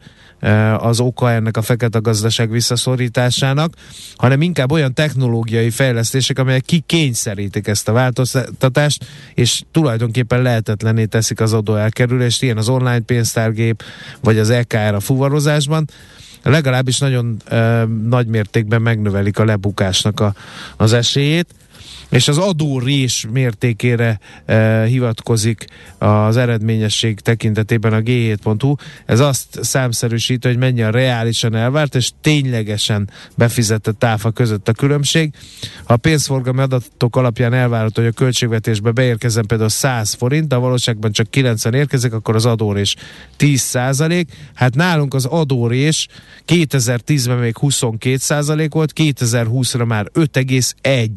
az 0.76 1.00
oka 1.00 1.30
ennek 1.30 1.56
a 1.56 1.62
fekete 1.62 1.98
gazdaság 1.98 2.50
visszaszorításának, 2.50 3.74
hanem 4.16 4.42
inkább 4.42 4.72
olyan 4.72 4.94
technológiai 4.94 5.70
fejlesztések, 5.70 6.38
amelyek 6.38 6.62
kikényszerítik 6.62 7.66
ezt 7.66 7.88
a 7.88 7.92
változtatást, 7.92 9.04
és 9.34 9.62
tulajdonképpen 9.72 10.42
lehetetlené 10.42 11.04
teszik 11.04 11.40
az 11.40 11.52
adóelkerülést, 11.52 12.42
ilyen 12.42 12.56
az 12.56 12.68
online 12.68 13.00
pénztárgép, 13.00 13.82
vagy 14.20 14.38
az 14.38 14.50
EKR 14.50 14.94
a 14.94 15.00
fuvarozásban. 15.00 15.88
Legalábbis 16.42 16.98
nagyon 16.98 17.36
ö, 17.48 17.84
nagy 18.08 18.26
mértékben 18.26 18.82
megnövelik 18.82 19.38
a 19.38 19.44
lebukásnak 19.44 20.20
a, 20.20 20.34
az 20.76 20.92
esélyét 20.92 21.54
és 22.12 22.28
az 22.28 22.38
adórés 22.38 23.26
mértékére 23.32 24.18
e, 24.44 24.84
hivatkozik 24.84 25.64
az 25.98 26.36
eredményesség 26.36 27.20
tekintetében 27.20 27.92
a 27.92 28.00
G7.hu. 28.00 28.74
Ez 29.06 29.20
azt 29.20 29.58
számszerűsít, 29.60 30.44
hogy 30.44 30.56
mennyi 30.56 30.82
a 30.82 30.90
reálisan 30.90 31.54
elvárt 31.54 31.94
és 31.94 32.10
ténylegesen 32.20 33.10
befizetett 33.36 34.04
áfa 34.04 34.30
között 34.30 34.68
a 34.68 34.72
különbség. 34.72 35.32
Ha 35.84 35.92
a 35.92 35.96
pénzforgalmi 35.96 36.60
adatok 36.60 37.16
alapján 37.16 37.52
elvárható, 37.52 38.02
hogy 38.02 38.10
a 38.10 38.18
költségvetésbe 38.18 38.90
beérkezzen 38.90 39.46
például 39.46 39.68
100 39.68 40.14
forint, 40.14 40.48
de 40.48 40.54
a 40.54 40.60
valóságban 40.60 41.12
csak 41.12 41.30
90 41.30 41.74
érkezik, 41.74 42.12
akkor 42.12 42.34
az 42.34 42.46
adórés 42.46 42.96
10 43.36 43.60
százalék. 43.60 44.32
Hát 44.54 44.74
nálunk 44.74 45.14
az 45.14 45.24
adórés 45.24 46.08
2010-ben 46.46 47.38
még 47.38 47.58
22 47.58 48.16
százalék 48.16 48.72
volt, 48.72 48.92
2020-ra 48.96 49.86
már 49.86 50.10
5,1 50.14 50.72
e, 50.80 51.08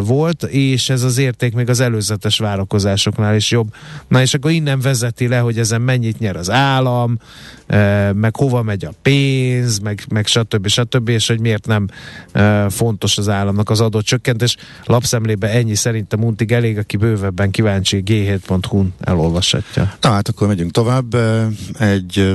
volt, 0.00 0.42
és 0.42 0.88
ez 0.88 1.02
az 1.02 1.18
érték 1.18 1.54
még 1.54 1.68
az 1.68 1.80
előzetes 1.80 2.38
várakozásoknál 2.38 3.34
is 3.34 3.50
jobb. 3.50 3.74
Na 4.08 4.20
és 4.20 4.34
akkor 4.34 4.50
innen 4.50 4.80
vezeti 4.80 5.28
le, 5.28 5.38
hogy 5.38 5.58
ezen 5.58 5.80
mennyit 5.80 6.18
nyer 6.18 6.36
az 6.36 6.50
állam, 6.50 7.18
e, 7.66 8.12
meg 8.12 8.36
hova 8.36 8.62
megy 8.62 8.84
a 8.84 8.90
pénz, 9.02 9.78
meg, 9.78 10.04
meg 10.08 10.26
stb. 10.26 10.66
stb. 10.66 11.08
és 11.08 11.26
hogy 11.26 11.40
miért 11.40 11.66
nem 11.66 11.88
e, 12.32 12.70
fontos 12.70 13.18
az 13.18 13.28
államnak 13.28 13.70
az 13.70 13.80
adott 13.80 14.04
csökkentés. 14.04 14.56
Lapszemlébe 14.84 15.48
ennyi 15.48 15.74
szerintem 15.74 16.24
untig 16.24 16.52
elég, 16.52 16.78
aki 16.78 16.96
bővebben 16.96 17.50
kíváncsi 17.50 18.02
g7.hu-n 18.06 18.94
elolvashatja. 19.00 19.94
Na 20.00 20.10
hát 20.10 20.28
akkor 20.28 20.48
megyünk 20.48 20.70
tovább 20.70 21.14
e, 21.14 21.48
egy 21.78 22.18
e, 22.18 22.32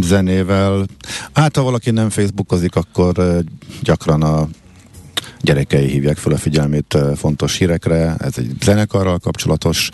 zenével. 0.00 0.86
Hát 1.32 1.56
ha 1.56 1.62
valaki 1.62 1.90
nem 1.90 2.10
Facebookozik, 2.10 2.74
akkor 2.74 3.18
e, 3.18 3.42
gyakran 3.82 4.22
a 4.22 4.48
gyerekei 5.42 5.86
hívják 5.86 6.16
fel 6.16 6.32
a 6.32 6.36
figyelmét 6.36 6.98
fontos 7.16 7.56
hírekre. 7.56 8.14
Ez 8.18 8.32
egy 8.36 8.52
zenekarral 8.62 9.18
kapcsolatos 9.18 9.88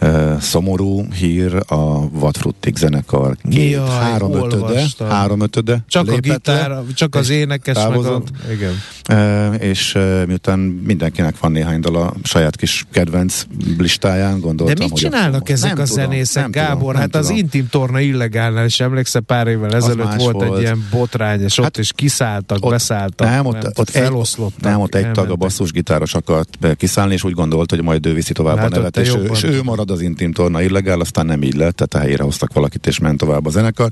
uh, 0.00 0.40
szomorú 0.40 1.12
hír, 1.12 1.54
a 1.66 2.10
Vadfruttik 2.10 2.76
zenekar 2.76 3.36
két, 3.50 3.70
Jaj, 3.70 3.88
három 3.88 4.32
ötöde, 4.34 4.84
három 5.08 5.40
ötöde 5.40 5.84
Csak 5.88 6.10
a 6.10 6.16
gitár, 6.16 6.82
csak 6.94 7.14
az 7.14 7.30
énekes 7.30 7.74
távozott, 7.76 8.28
meg 8.30 8.50
a, 8.50 8.52
igen. 8.52 8.72
Uh, 9.10 9.62
és 9.62 9.94
uh, 9.94 10.26
miután 10.26 10.58
mindenkinek 10.58 11.38
van 11.38 11.52
néhány 11.52 11.80
dal 11.80 11.96
a 11.96 12.14
saját 12.22 12.56
kis 12.56 12.84
kedvenc 12.90 13.46
listáján, 13.78 14.40
gondoltam, 14.40 14.74
De 14.74 14.82
mit 14.82 14.90
hogy 14.90 15.00
csinálnak 15.00 15.48
a, 15.48 15.52
ezek 15.52 15.74
nem 15.74 15.82
a 15.82 15.86
tudom, 15.86 16.04
zenészek, 16.04 16.42
nem 16.42 16.50
Gábor? 16.50 16.78
Tudom, 16.78 16.94
hát 16.94 17.10
tudom. 17.10 17.26
az 17.26 17.30
intim 17.30 17.66
torna 17.70 18.00
illegálnál, 18.00 18.64
és 18.64 18.80
emlékszel 18.80 19.20
pár 19.20 19.46
évvel 19.46 19.74
ezelőtt 19.74 20.14
volt, 20.14 20.36
volt 20.36 20.56
egy 20.56 20.60
ilyen 20.60 20.86
botrány, 20.90 21.40
és 21.40 21.56
hát 21.56 21.66
ott 21.66 21.76
is 21.78 21.92
kiszálltak, 21.92 22.64
ott, 22.64 22.70
beszálltak, 22.70 23.28
nem, 23.28 23.46
ott, 23.46 23.62
nem, 23.62 23.72
ott 23.74 23.90
feloszlottak. 23.90 24.60
Nem, 24.60 24.77
ott 24.80 24.94
egy 24.94 25.10
tag 25.10 25.30
a 25.30 25.36
basszusgitáros 25.36 26.14
akart 26.14 26.76
kiszállni, 26.76 27.12
és 27.12 27.24
úgy 27.24 27.32
gondolt, 27.32 27.70
hogy 27.70 27.82
majd 27.82 28.06
ő 28.06 28.12
viszi 28.14 28.32
tovább 28.32 28.56
hát 28.56 28.72
a 28.72 28.76
nevet, 28.76 28.96
és 28.96 29.14
ő, 29.14 29.24
és 29.32 29.42
ő 29.42 29.62
marad 29.62 29.90
az 29.90 30.00
intim 30.00 30.32
torna 30.32 30.62
illegál, 30.62 31.00
aztán 31.00 31.26
nem 31.26 31.42
így 31.42 31.54
lett, 31.54 31.76
tehát 31.76 31.94
a 31.94 31.98
helyére 31.98 32.22
hoztak 32.22 32.52
valakit, 32.52 32.86
és 32.86 32.98
ment 32.98 33.18
tovább 33.18 33.46
a 33.46 33.50
zenekar. 33.50 33.90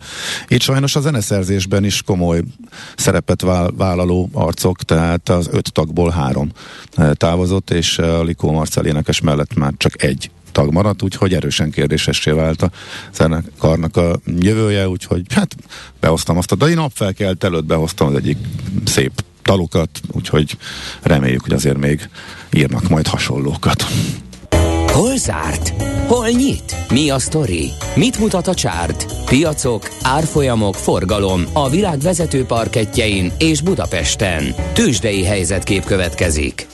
Így 0.49 0.63
sajnos 0.63 0.97
a 0.97 1.01
zeneszerzésben 1.01 1.85
is 1.85 2.03
komoly 2.03 2.43
szerepet 2.97 3.45
vállaló 3.77 4.29
arcok, 4.33 4.83
tehát 4.83 5.29
az 5.29 5.49
öt 5.53 5.73
tagból 5.73 6.11
három 6.11 6.51
eh, 6.95 7.11
távozott, 7.13 7.71
és 7.71 7.99
a 7.99 8.23
Likó 8.23 8.53
Marcel 8.53 8.87
énekes 8.87 9.21
mellett 9.21 9.55
már 9.55 9.73
csak 9.77 10.03
egy 10.03 10.31
tag 10.57 10.73
maradt, 10.73 11.03
úgyhogy 11.03 11.35
erősen 11.35 11.71
kérdésessé 11.71 12.31
vált 12.31 12.63
a 12.63 12.71
zenekarnak 13.13 13.97
a 13.97 14.21
jövője, 14.41 14.89
úgyhogy 14.89 15.23
hát 15.35 15.57
behoztam 16.01 16.37
azt 16.37 16.53
a, 16.53 16.55
de 16.55 16.67
én 16.67 16.75
napfelkelt 16.75 17.45
előtt 17.45 17.65
behoztam 17.65 18.07
az 18.07 18.15
egyik 18.15 18.37
szép 18.85 19.13
dalukat, 19.47 19.89
úgyhogy 20.13 20.57
reméljük, 21.03 21.43
hogy 21.43 21.53
azért 21.53 21.79
még 21.79 22.09
írnak 22.53 22.89
majd 22.89 23.07
hasonlókat. 23.07 23.85
Hol 24.93 25.17
zárt? 25.17 25.83
Hol 26.07 26.29
nyit? 26.29 26.77
Mi 26.91 27.11
a 27.11 27.19
sztori? 27.19 27.71
Mit 27.95 28.19
mutat 28.19 28.47
a 28.47 28.55
csárt? 28.55 29.07
Piacok, 29.25 29.89
árfolyamok, 30.03 30.75
forgalom 30.75 31.45
a 31.53 31.69
világ 31.69 31.99
vezető 31.99 32.45
parketjein 32.45 33.33
és 33.39 33.61
Budapesten. 33.61 34.55
Tősdei 34.73 35.25
helyzetkép 35.25 35.85
következik. 35.85 36.67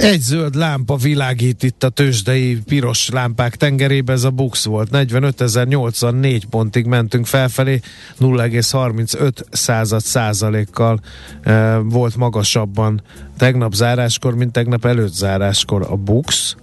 Egy 0.00 0.20
zöld 0.20 0.54
lámpa 0.54 0.96
világít 0.96 1.62
itt 1.62 1.84
a 1.84 1.88
tőzsdei 1.88 2.58
piros 2.66 3.08
lámpák 3.08 3.56
tengerébe, 3.56 4.12
ez 4.12 4.24
a 4.24 4.30
Bux 4.30 4.64
volt. 4.64 4.88
45.084 4.92 6.42
pontig 6.50 6.86
mentünk 6.86 7.26
felfelé, 7.26 7.80
0,35 8.20 9.32
század 9.50 10.00
százalékkal 10.00 11.00
e, 11.42 11.76
volt 11.76 12.16
magasabban 12.16 13.02
tegnap 13.38 13.72
záráskor, 13.72 14.34
mint 14.34 14.52
tegnap 14.52 14.84
előtt 14.84 15.12
záráskor 15.12 15.86
a 15.90 15.96
Bux. 15.96 16.56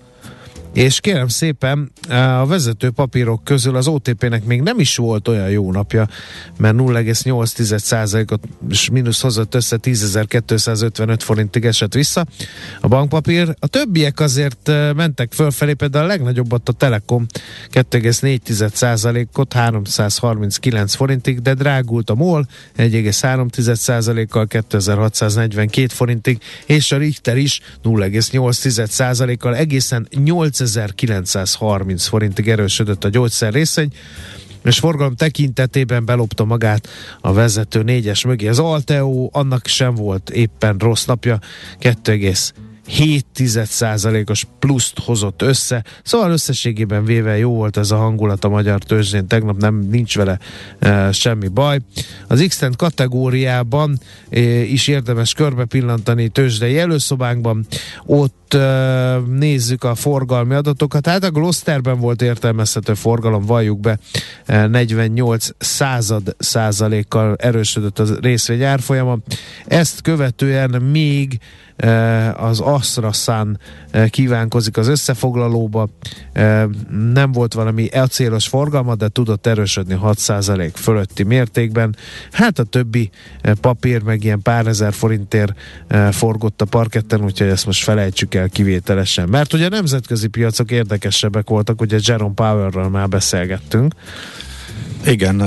És 0.78 1.00
kérem 1.00 1.28
szépen, 1.28 1.92
a 2.10 2.46
vezető 2.46 2.90
papírok 2.90 3.44
közül 3.44 3.76
az 3.76 3.88
OTP-nek 3.88 4.46
még 4.46 4.62
nem 4.62 4.80
is 4.80 4.96
volt 4.96 5.28
olyan 5.28 5.50
jó 5.50 5.72
napja, 5.72 6.08
mert 6.58 6.76
0,8%-ot 6.76 8.44
és 8.70 8.90
mínusz 8.90 9.22
hozott 9.22 9.56
össze 9.56 9.78
10.255 9.82 11.18
forintig 11.20 11.66
esett 11.66 11.94
vissza 11.94 12.26
a 12.82 12.88
bankpapír. 12.88 13.56
A 13.60 13.68
többiek 13.68 14.20
azért 14.20 14.72
mentek 14.96 15.34
fölfelé, 15.34 15.74
például 15.74 16.04
a 16.04 16.08
legnagyobbat 16.08 16.70
a 16.70 16.72
Telekom 16.72 17.26
2,4%-ot 17.72 19.54
339 19.54 20.96
forintig, 20.96 21.42
de 21.42 21.54
drágult 21.54 22.10
a 22.10 22.16
MOL 22.16 22.48
1,3%-kal 22.78 24.48
2642 24.48 25.88
forintig, 25.88 26.42
és 26.66 26.92
a 26.92 26.98
Richter 26.98 27.38
is 27.38 27.62
0,8%-kal 27.84 29.56
egészen 29.56 30.08
8 30.24 30.66
8930 30.76 32.08
forintig 32.08 32.50
erősödött 32.50 33.04
a 33.04 33.10
gyógyszer 33.10 33.54
részegy, 33.54 33.94
és 34.64 34.80
forgalom 34.80 35.16
tekintetében 35.16 36.06
belopta 36.06 36.46
magát 36.46 36.88
a 37.22 37.34
vezető 37.34 37.82
négyes 37.82 38.26
mögé. 38.26 38.48
Az 38.48 38.60
Alteo 38.60 39.30
annak 39.32 39.68
sem 39.68 39.96
volt 39.96 40.30
éppen 40.30 40.78
rossz 40.78 41.06
napja, 41.06 41.40
7%-os 42.90 44.46
pluszt 44.60 45.00
hozott 45.00 45.42
össze. 45.42 45.84
Szóval 46.04 46.32
összességében 46.32 47.06
véve 47.06 47.38
jó 47.38 47.54
volt 47.54 47.78
ez 47.78 47.92
a 47.92 47.98
hangulat 47.98 48.44
a 48.44 48.50
magyar 48.50 48.84
tőzsdén, 48.84 49.28
tegnap 49.28 49.58
nem 49.58 49.88
nincs 49.92 50.16
vele 50.16 50.40
e, 50.80 51.12
semmi 51.12 51.48
baj. 51.48 51.80
Az 52.28 52.46
x 52.48 52.64
kategóriában 52.76 54.00
e, 54.30 54.40
is 54.62 54.88
érdemes 54.88 55.34
körbe 55.34 55.66
pillantani 55.66 56.28
tőzsdei 56.28 56.80
előszobánkban. 56.80 57.66
Ott 58.06 58.54
e, 58.54 59.18
nézzük 59.18 59.84
a 59.84 59.96
forgalmi 59.96 60.54
adatokat. 60.54 61.08
Hát 61.08 61.24
a 61.24 61.32
Glosterben 61.32 62.00
volt 62.00 62.22
értelmezhető 62.22 62.94
forgalom, 62.94 63.46
valljuk 63.46 63.80
be, 63.80 64.00
e, 64.46 64.68
48 64.68 65.48
század 65.58 66.36
százalékkal 66.38 67.36
erősödött 67.36 68.00
a 68.00 68.06
részvény 68.22 68.64
árfolyama. 68.64 69.18
Ezt 69.66 70.02
követően 70.02 70.82
még 70.82 71.40
az 72.36 72.60
Asrasan 72.60 73.60
kívánkozik 74.10 74.78
az 74.78 74.88
összefoglalóba. 74.88 75.90
Nem 77.14 77.32
volt 77.32 77.54
valami 77.54 77.88
acélos 77.88 78.48
forgalma, 78.48 78.96
de 78.96 79.08
tudott 79.08 79.48
erősödni 79.48 80.00
6% 80.04 80.72
fölötti 80.74 81.24
mértékben. 81.24 81.96
Hát 82.32 82.60
a 82.60 82.64
többi 82.64 83.10
papír 83.62 84.02
meg 84.02 84.24
ilyen 84.24 84.42
pár 84.42 84.68
ezer 84.68 84.94
forintért 84.94 85.54
forgott 86.12 86.62
a 86.62 86.66
parketten, 86.66 87.24
úgyhogy 87.24 87.48
ezt 87.48 87.66
most 87.66 87.84
felejtsük 87.84 88.36
el 88.36 88.50
kivételesen. 88.50 89.30
Mert 89.30 89.54
ugye 89.54 89.66
a 89.66 89.70
nemzetközi 89.70 90.28
piacok 90.28 90.72
érdekesebbek 90.72 91.50
voltak, 91.50 91.82
ugye 91.82 91.98
Jerome 92.02 92.34
Powerről 92.34 92.90
már 92.90 93.08
beszélgettünk. 93.08 93.94
Igen, 95.06 95.40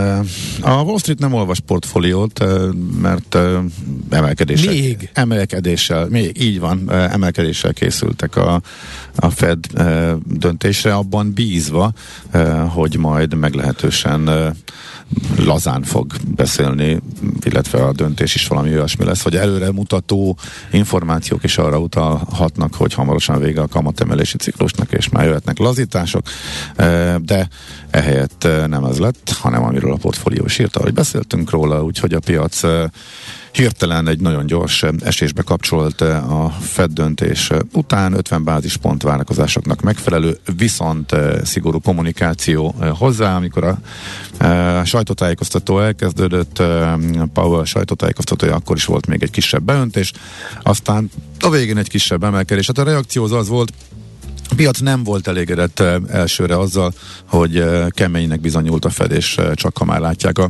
a 0.61 0.83
Wall 0.83 0.99
Street 0.99 1.19
nem 1.19 1.33
olvas 1.33 1.61
portfóliót, 1.61 2.45
mert 3.01 3.39
emelkedéssel, 4.11 4.73
még. 4.73 5.11
emelkedéssel, 5.13 6.07
még 6.09 6.43
így 6.43 6.61
van, 6.61 6.93
emelkedéssel 6.93 7.73
készültek 7.73 8.37
a, 8.37 8.61
a 9.17 9.31
Fed 9.31 9.67
döntésre, 10.25 10.95
abban 10.95 11.33
bízva, 11.33 11.93
hogy 12.69 12.97
majd 12.97 13.35
meglehetősen 13.35 14.55
lazán 15.39 15.83
fog 15.83 16.13
beszélni, 16.35 17.01
illetve 17.41 17.85
a 17.85 17.93
döntés 17.93 18.35
is 18.35 18.47
valami 18.47 18.71
olyasmi 18.71 19.05
lesz, 19.05 19.23
hogy 19.23 19.37
előre 19.37 19.73
mutató 19.73 20.39
információk 20.71 21.45
is 21.45 21.59
arra 21.59 21.79
utalhatnak, 21.79 22.75
hogy 22.75 22.95
hamarosan 22.95 23.41
vége 23.41 23.61
a 23.61 23.69
kamatemelési 23.69 24.37
ciklusnak, 24.37 24.93
és 24.93 25.09
már 25.09 25.25
jöhetnek 25.25 25.59
lazítások, 25.59 26.23
de 27.19 27.49
ehelyett 27.91 28.49
nem 28.67 28.85
ez 28.85 28.99
lett, 28.99 29.37
hanem 29.41 29.65
amiről 29.65 29.93
a 29.93 29.97
portfólió 29.97 30.45
is 30.45 30.59
írta, 30.59 30.83
hogy 30.83 30.95
beszéltünk 30.95 31.51
róla, 31.51 31.83
úgyhogy 31.85 32.13
a 32.13 32.21
piac 32.21 32.63
hirtelen 33.53 34.09
egy 34.09 34.21
nagyon 34.21 34.47
gyors 34.47 34.85
esésbe 34.99 35.43
kapcsolt 35.43 36.01
a 36.01 36.55
Fed 36.61 36.91
döntés 36.91 37.51
után 37.73 38.13
50 38.13 38.45
bázispont 38.45 39.03
várakozásoknak 39.03 39.81
megfelelő, 39.81 40.39
viszont 40.57 41.15
szigorú 41.43 41.81
kommunikáció 41.81 42.75
hozzá, 42.99 43.37
amikor 43.37 43.65
a, 43.65 43.79
a 44.45 44.85
sajtótájékoztató 44.85 45.81
elkezdődött, 45.81 46.63
Powell 47.33 47.65
sajtótájékoztatója, 47.65 48.55
akkor 48.55 48.77
is 48.77 48.85
volt 48.85 49.07
még 49.07 49.23
egy 49.23 49.31
kisebb 49.31 49.63
beöntés, 49.63 50.13
aztán 50.63 51.11
a 51.41 51.51
végén 51.51 51.79
egy 51.79 51.89
kisebb 51.89 52.25
emelkedés. 52.25 52.67
Hát 52.67 52.79
a 52.79 52.85
reakció 52.85 53.25
az 53.25 53.33
az 53.33 53.49
volt, 53.49 53.73
a 54.51 54.55
piac 54.55 54.79
nem 54.79 55.05
volt 55.05 55.29
elégedett 55.29 55.81
elsőre 56.11 56.59
azzal, 56.59 56.93
hogy 57.29 57.65
keménynek 57.91 58.41
bizonyult 58.41 58.85
a 58.85 58.91
fedés, 58.91 59.39
csak 59.55 59.79
ha 59.79 59.85
már 59.85 60.01
látják 60.01 60.39
a 60.39 60.49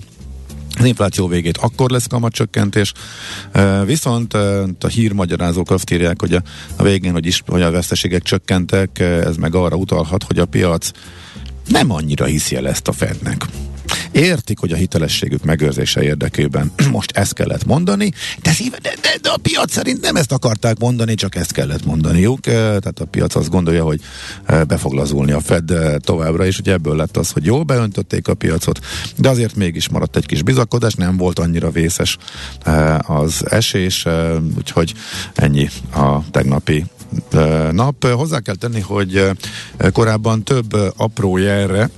az 0.79 0.85
infláció 0.85 1.27
végét 1.27 1.57
akkor 1.57 1.91
lesz 1.91 2.07
kamatcsökkentés, 2.07 2.93
viszont 3.85 4.35
a 4.81 4.87
hírmagyarázók 4.89 5.71
azt 5.71 5.91
írják, 5.91 6.21
hogy 6.21 6.35
a, 6.35 6.43
a 6.77 6.83
végén, 6.83 7.13
hogy, 7.13 7.27
is, 7.27 7.43
hogy 7.47 7.63
a 7.63 7.71
veszteségek 7.71 8.23
csökkentek, 8.23 8.99
ez 8.99 9.37
meg 9.37 9.55
arra 9.55 9.77
utalhat, 9.77 10.23
hogy 10.23 10.39
a 10.39 10.47
piac 10.47 10.91
nem 11.69 11.91
annyira 11.91 12.25
hiszi 12.25 12.57
el 12.57 12.69
ezt 12.69 12.89
a 12.89 12.93
Fednek. 12.93 13.47
Értik, 14.13 14.59
hogy 14.59 14.73
a 14.73 14.77
hitelességük 14.77 15.45
megőrzése 15.45 16.03
érdekében 16.03 16.73
most 16.91 17.11
ezt 17.17 17.33
kellett 17.33 17.65
mondani, 17.65 18.13
de, 18.43 18.53
de, 18.83 18.95
de, 19.01 19.19
de 19.23 19.31
a 19.31 19.37
piac 19.37 19.73
szerint 19.73 20.01
nem 20.01 20.17
ezt 20.17 20.33
akarták 20.33 20.79
mondani, 20.79 21.15
csak 21.15 21.35
ezt 21.35 21.53
kellett 21.53 21.85
mondaniuk. 21.85 22.41
Tehát 22.41 23.01
a 23.01 23.05
piac 23.05 23.35
azt 23.35 23.51
gondolja, 23.51 23.85
hogy 23.85 24.01
be 24.47 24.77
fog 24.77 24.93
lazulni 24.93 25.33
a 25.33 25.41
Fed 25.41 25.73
továbbra 25.99 26.45
is, 26.45 26.59
ugye 26.59 26.73
ebből 26.73 26.97
lett 26.97 27.17
az, 27.17 27.31
hogy 27.31 27.45
jól 27.45 27.63
beöntötték 27.63 28.29
a 28.29 28.35
piacot, 28.35 28.79
de 29.17 29.29
azért 29.29 29.57
mégis 29.57 29.89
maradt 29.89 30.17
egy 30.17 30.27
kis 30.27 30.43
bizakodás, 30.43 30.95
nem 30.95 31.17
volt 31.17 31.39
annyira 31.39 31.71
vészes 31.71 32.17
az 32.99 33.51
esés, 33.51 34.07
úgyhogy 34.57 34.95
ennyi 35.35 35.69
a 35.95 36.31
tegnapi 36.31 36.85
nap. 37.71 38.07
Hozzá 38.07 38.41
kell 38.41 38.55
tenni, 38.55 38.81
hogy 38.81 39.31
korábban 39.93 40.43
több 40.43 40.73
apró 40.97 41.37
jelre, 41.37 41.91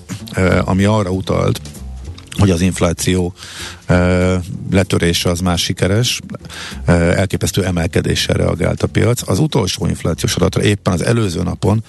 ami 0.65 0.85
arra 0.85 1.11
utalt, 1.11 1.61
hogy 2.39 2.51
az 2.51 2.61
infláció 2.61 3.35
letörése 4.71 5.31
az 5.31 5.41
már 5.41 5.59
sikeres, 5.59 6.21
elképesztő 6.87 7.65
emelkedéssel 7.65 8.37
reagált 8.37 8.83
a 8.83 8.87
piac. 8.87 9.29
Az 9.29 9.39
utolsó 9.39 9.87
inflációs 9.87 10.37
adatra 10.37 10.63
éppen 10.63 10.93
az 10.93 11.05
előző 11.05 11.43
napon 11.43 11.85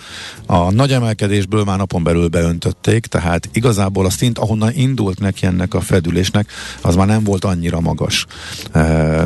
a 0.46 0.72
nagy 0.72 0.92
emelkedésből 0.92 1.64
már 1.64 1.78
napon 1.78 2.04
belül 2.04 2.28
beöntötték, 2.28 3.06
tehát 3.06 3.50
igazából 3.54 4.06
a 4.06 4.10
szint, 4.10 4.40
ahonnan 4.40 4.72
indult 4.74 5.20
neki 5.20 5.46
ennek 5.46 5.74
a 5.74 5.82
fedülésnek, 5.82 6.52
az 6.82 6.96
már 6.96 7.08
nem 7.08 7.24
volt 7.24 7.46
annyira 7.46 7.80
magas, 7.80 8.26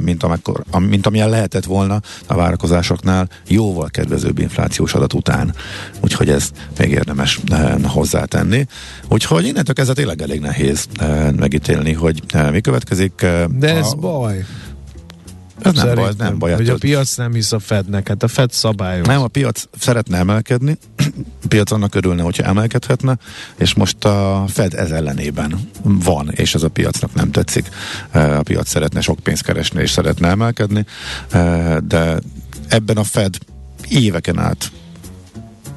mint, 0.02 0.24
amikor, 0.24 0.64
mint 0.80 1.06
amilyen 1.06 1.30
lehetett 1.30 1.66
volna 1.66 2.02
a 2.26 2.36
várakozásoknál 2.36 3.30
jóval 3.48 3.90
kedvezőbb 3.90 4.40
inflációs 4.40 4.94
adat 4.94 5.14
után. 5.14 5.56
Úgyhogy 6.02 6.30
ez 6.30 6.50
még 6.78 6.92
érdemes 6.92 7.40
hozzátenni. 7.84 8.68
Úgyhogy 9.10 9.46
innentől 9.46 9.76
kezdve 9.76 9.94
tényleg 9.94 10.22
elég 10.22 10.40
nehéz 10.40 10.88
megítélni, 11.36 11.94
hogy 11.94 12.24
mi 12.52 12.62
következik. 12.68 13.26
De 13.50 13.76
ez 13.76 13.92
a... 13.92 13.96
baj. 13.96 14.46
Ez 15.62 15.74
nem 15.74 15.96
baj, 15.96 16.12
nem 16.18 16.38
baj. 16.38 16.54
Hogy 16.54 16.70
a 16.70 16.76
piac 16.76 17.16
nem 17.16 17.34
hisz 17.34 17.52
a 17.52 17.60
Fednek, 17.60 18.08
hát 18.08 18.24
a 18.24 18.28
Fed 18.28 18.52
szabályoz. 18.52 19.08
Nem, 19.08 19.22
a 19.22 19.28
piac 19.28 19.64
szeretne 19.80 20.18
emelkedni, 20.18 20.78
a 21.44 21.48
piac 21.48 21.72
annak 21.72 21.96
örülne, 21.96 22.22
hogyha 22.22 22.44
emelkedhetne, 22.44 23.18
és 23.58 23.74
most 23.74 24.06
a 24.06 24.46
Fed 24.48 24.74
ez 24.74 24.92
ellenében 24.92 25.70
van, 25.84 26.32
és 26.32 26.56
ez 26.56 26.64
a 26.64 26.70
piacnak 26.70 27.14
nem 27.14 27.32
tetszik. 27.32 27.70
A 28.12 28.42
piac 28.44 28.70
szeretne 28.70 29.02
sok 29.02 29.20
pénzt 29.20 29.44
keresni, 29.44 29.82
és 29.82 29.92
szeretne 29.92 30.28
emelkedni, 30.28 30.86
de 31.84 32.20
ebben 32.68 32.98
a 32.98 33.04
Fed 33.04 33.38
éveken 33.90 34.40
át 34.40 34.72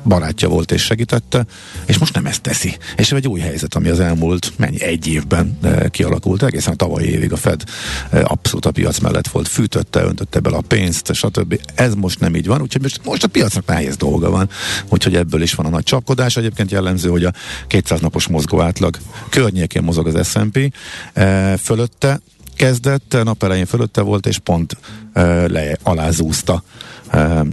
barátja 0.05 0.49
volt 0.49 0.73
és 0.73 0.83
segítette, 0.83 1.45
és 1.87 1.99
most 1.99 2.15
nem 2.15 2.27
ezt 2.27 2.43
teszi. 2.43 2.77
És 2.97 3.13
egy 3.13 3.29
új 3.29 3.41
helyzet, 3.41 3.75
ami 3.75 3.89
az 3.89 4.01
elmúlt 4.01 4.53
mennyi 4.57 4.83
egy 4.83 5.07
évben 5.07 5.59
e, 5.63 5.89
kialakult, 5.89 6.43
egészen 6.43 6.73
a 6.73 6.77
tavalyi 6.77 7.09
évig 7.09 7.33
a 7.33 7.37
Fed 7.37 7.63
e, 8.11 8.23
abszolút 8.25 8.67
a 8.67 8.71
piac 8.71 8.99
mellett 8.99 9.29
volt, 9.29 9.49
fűtötte, 9.49 10.03
öntötte 10.03 10.41
bele 10.41 10.57
a 10.57 10.61
pénzt, 10.61 11.15
stb. 11.15 11.61
Ez 11.75 11.95
most 11.95 12.21
nem 12.21 12.37
így 12.37 12.47
van, 12.47 12.61
úgyhogy 12.61 12.83
most, 12.83 13.01
most 13.05 13.25
a 13.25 13.29
piacnak 13.29 13.67
nehéz 13.67 13.97
dolga 13.97 14.31
van, 14.31 14.51
úgyhogy 14.89 15.17
ebből 15.17 15.43
is 15.43 15.55
van 15.55 15.67
a 15.67 15.71
nagy 15.71 15.85
csapkodás. 15.85 16.37
Egyébként 16.37 16.71
jellemző, 16.71 17.09
hogy 17.09 17.25
a 17.25 17.33
200 17.67 18.01
napos 18.01 18.29
mozgó 18.29 18.61
átlag 18.61 18.99
környékén 19.29 19.83
mozog 19.83 20.07
az 20.07 20.29
S&P, 20.29 20.75
e, 21.13 21.57
fölötte 21.57 22.21
kezdett, 22.61 23.17
nap 23.25 23.43
elején 23.43 23.67
fölötte 23.67 24.01
volt, 24.01 24.27
és 24.27 24.39
pont 24.39 24.77
e, 25.13 25.23
le, 25.47 25.77
alázúzta 25.83 26.63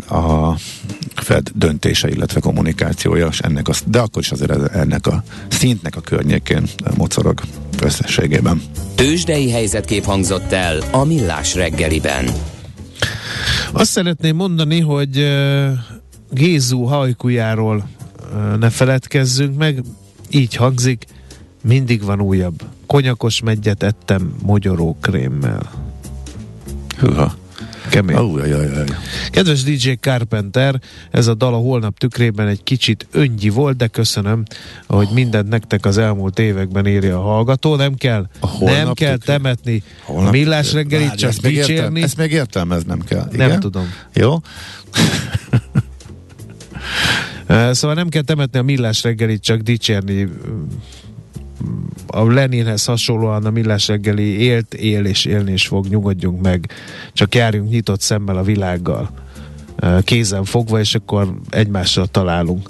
a 0.09 0.55
Fed 1.15 1.49
döntése, 1.55 2.09
illetve 2.09 2.39
kommunikációja, 2.39 3.27
és 3.27 3.39
ennek 3.39 3.67
a, 3.67 3.73
de 3.85 3.99
akkor 3.99 4.21
is 4.21 4.31
azért 4.31 4.75
ennek 4.75 5.07
a 5.07 5.23
szintnek 5.47 5.95
a 5.95 6.01
környékén 6.01 6.63
mocorog 6.97 7.41
összességében. 7.81 8.61
Tőzsdei 8.95 9.51
helyzetkép 9.51 10.05
hangzott 10.05 10.51
el 10.51 10.79
a 10.91 11.03
Millás 11.03 11.55
reggeliben. 11.55 12.29
Azt 13.71 13.91
szeretném 13.91 14.35
mondani, 14.35 14.79
hogy 14.79 15.17
uh, 15.17 15.69
Gézu 16.31 16.83
hajkujáról 16.83 17.89
uh, 18.33 18.57
ne 18.57 18.69
feledkezzünk 18.69 19.57
meg, 19.57 19.83
így 20.29 20.55
hangzik, 20.55 21.05
mindig 21.63 22.03
van 22.03 22.21
újabb. 22.21 22.63
Konyakos 22.87 23.41
megyet 23.41 23.83
ettem 23.83 24.35
mogyorókrémmel. 24.43 25.71
Hűha. 26.99 27.35
Kemény. 27.89 28.15
Oh, 28.15 28.47
jaj, 28.47 28.67
jaj. 28.67 28.85
Kedves 29.29 29.63
DJ 29.63 29.91
Carpenter, 29.91 30.81
ez 31.11 31.27
a 31.27 31.33
dal 31.33 31.53
a 31.53 31.57
holnap 31.57 31.97
tükrében 31.97 32.47
egy 32.47 32.63
kicsit 32.63 33.07
öngyi 33.11 33.49
volt, 33.49 33.77
de 33.77 33.87
köszönöm, 33.87 34.43
hogy 34.87 35.07
mindent 35.13 35.49
nektek 35.49 35.85
az 35.85 35.97
elmúlt 35.97 36.39
években 36.39 36.87
írja 36.87 37.17
a 37.17 37.21
hallgató. 37.21 37.75
Nem 37.75 37.95
kell, 37.95 38.27
nem 38.59 38.93
kell 38.93 39.17
tükré. 39.17 39.33
temetni 39.33 39.83
holnap 40.03 40.27
a 40.27 40.31
millás 40.31 40.73
reggelit, 40.73 41.15
csak 41.15 41.29
ezt 41.29 41.41
dicsérni. 41.41 41.73
Értel, 41.73 42.03
ezt 42.03 42.17
még 42.17 42.31
értelmeznem 42.31 42.99
kell. 42.99 43.27
Igen? 43.31 43.49
Nem 43.49 43.59
tudom. 43.59 43.93
Jó. 44.13 44.41
szóval 47.71 47.95
nem 47.95 48.09
kell 48.09 48.21
temetni 48.21 48.59
a 48.59 48.63
millás 48.63 49.03
reggelit, 49.03 49.41
csak 49.41 49.61
dicsérni 49.61 50.29
a 52.07 52.23
Leninhez 52.23 52.85
hasonlóan 52.85 53.45
a 53.45 53.49
millás 53.49 53.87
reggeli 53.87 54.41
élt, 54.41 54.73
él 54.73 55.05
és 55.05 55.25
élni 55.25 55.51
is 55.51 55.67
fog, 55.67 55.87
nyugodjunk 55.87 56.41
meg, 56.41 56.71
csak 57.13 57.35
járjunk 57.35 57.69
nyitott 57.69 58.01
szemmel 58.01 58.37
a 58.37 58.43
világgal, 58.43 59.09
kézen 60.01 60.43
fogva, 60.43 60.79
és 60.79 60.95
akkor 60.95 61.33
egymással 61.49 62.07
találunk. 62.07 62.69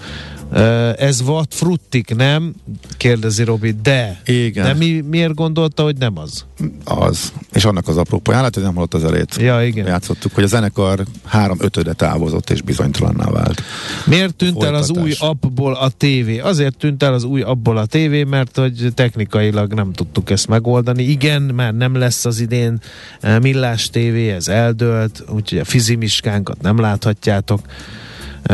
Ez 0.98 1.22
vad 1.22 1.46
fruttik, 1.50 2.16
nem? 2.16 2.54
Kérdezi 2.98 3.44
Robi, 3.44 3.76
de. 3.84 4.22
Igen. 4.26 4.66
De 4.66 4.74
mi, 4.74 5.04
miért 5.10 5.34
gondolta, 5.34 5.84
hogy 5.84 5.98
nem 5.98 6.18
az? 6.18 6.46
Az. 6.84 7.34
És 7.54 7.66
annak 7.66 7.88
az 7.88 7.98
apropóján, 7.98 8.42
hát, 8.42 8.54
hogy 8.54 8.64
nem 8.64 8.74
hallott 8.74 8.94
az 8.94 9.04
elét. 9.04 9.36
Ja, 9.40 9.66
igen. 9.66 9.86
Játszottuk, 9.86 10.34
hogy 10.34 10.44
a 10.44 10.48
zenekar 10.48 11.04
három 11.26 11.58
ötöde 11.62 11.94
távozott 11.94 12.50
és 12.50 12.62
bizonytalanná 12.62 13.30
vált. 13.30 13.62
Miért 14.06 14.36
tűnt 14.36 14.52
Folytatás. 14.52 14.76
el 14.76 14.82
az 14.82 14.90
új 14.90 15.14
appból 15.20 15.74
a 15.74 15.90
tévé? 15.90 16.40
Azért 16.40 16.78
tűnt 16.78 17.04
el 17.04 17.14
az 17.14 17.24
új 17.24 17.42
appból 17.42 17.78
a 17.78 17.86
tévé, 17.86 18.24
mert 18.24 18.58
hogy 18.58 18.88
technikailag 18.94 19.74
nem 19.74 19.94
tudtuk 19.94 20.30
ezt 20.30 20.48
megoldani. 20.48 21.04
Igen, 21.04 21.42
már 21.42 21.74
nem 21.74 21.96
lesz 21.96 22.26
az 22.26 22.40
idén 22.40 22.80
millás 23.42 23.90
tévé, 23.90 24.30
ez 24.30 24.48
eldőlt, 24.48 25.24
úgyhogy 25.30 25.60
a 25.60 25.66
fizimiskánkat 25.66 26.62
nem 26.62 26.80
láthatjátok 26.80 27.60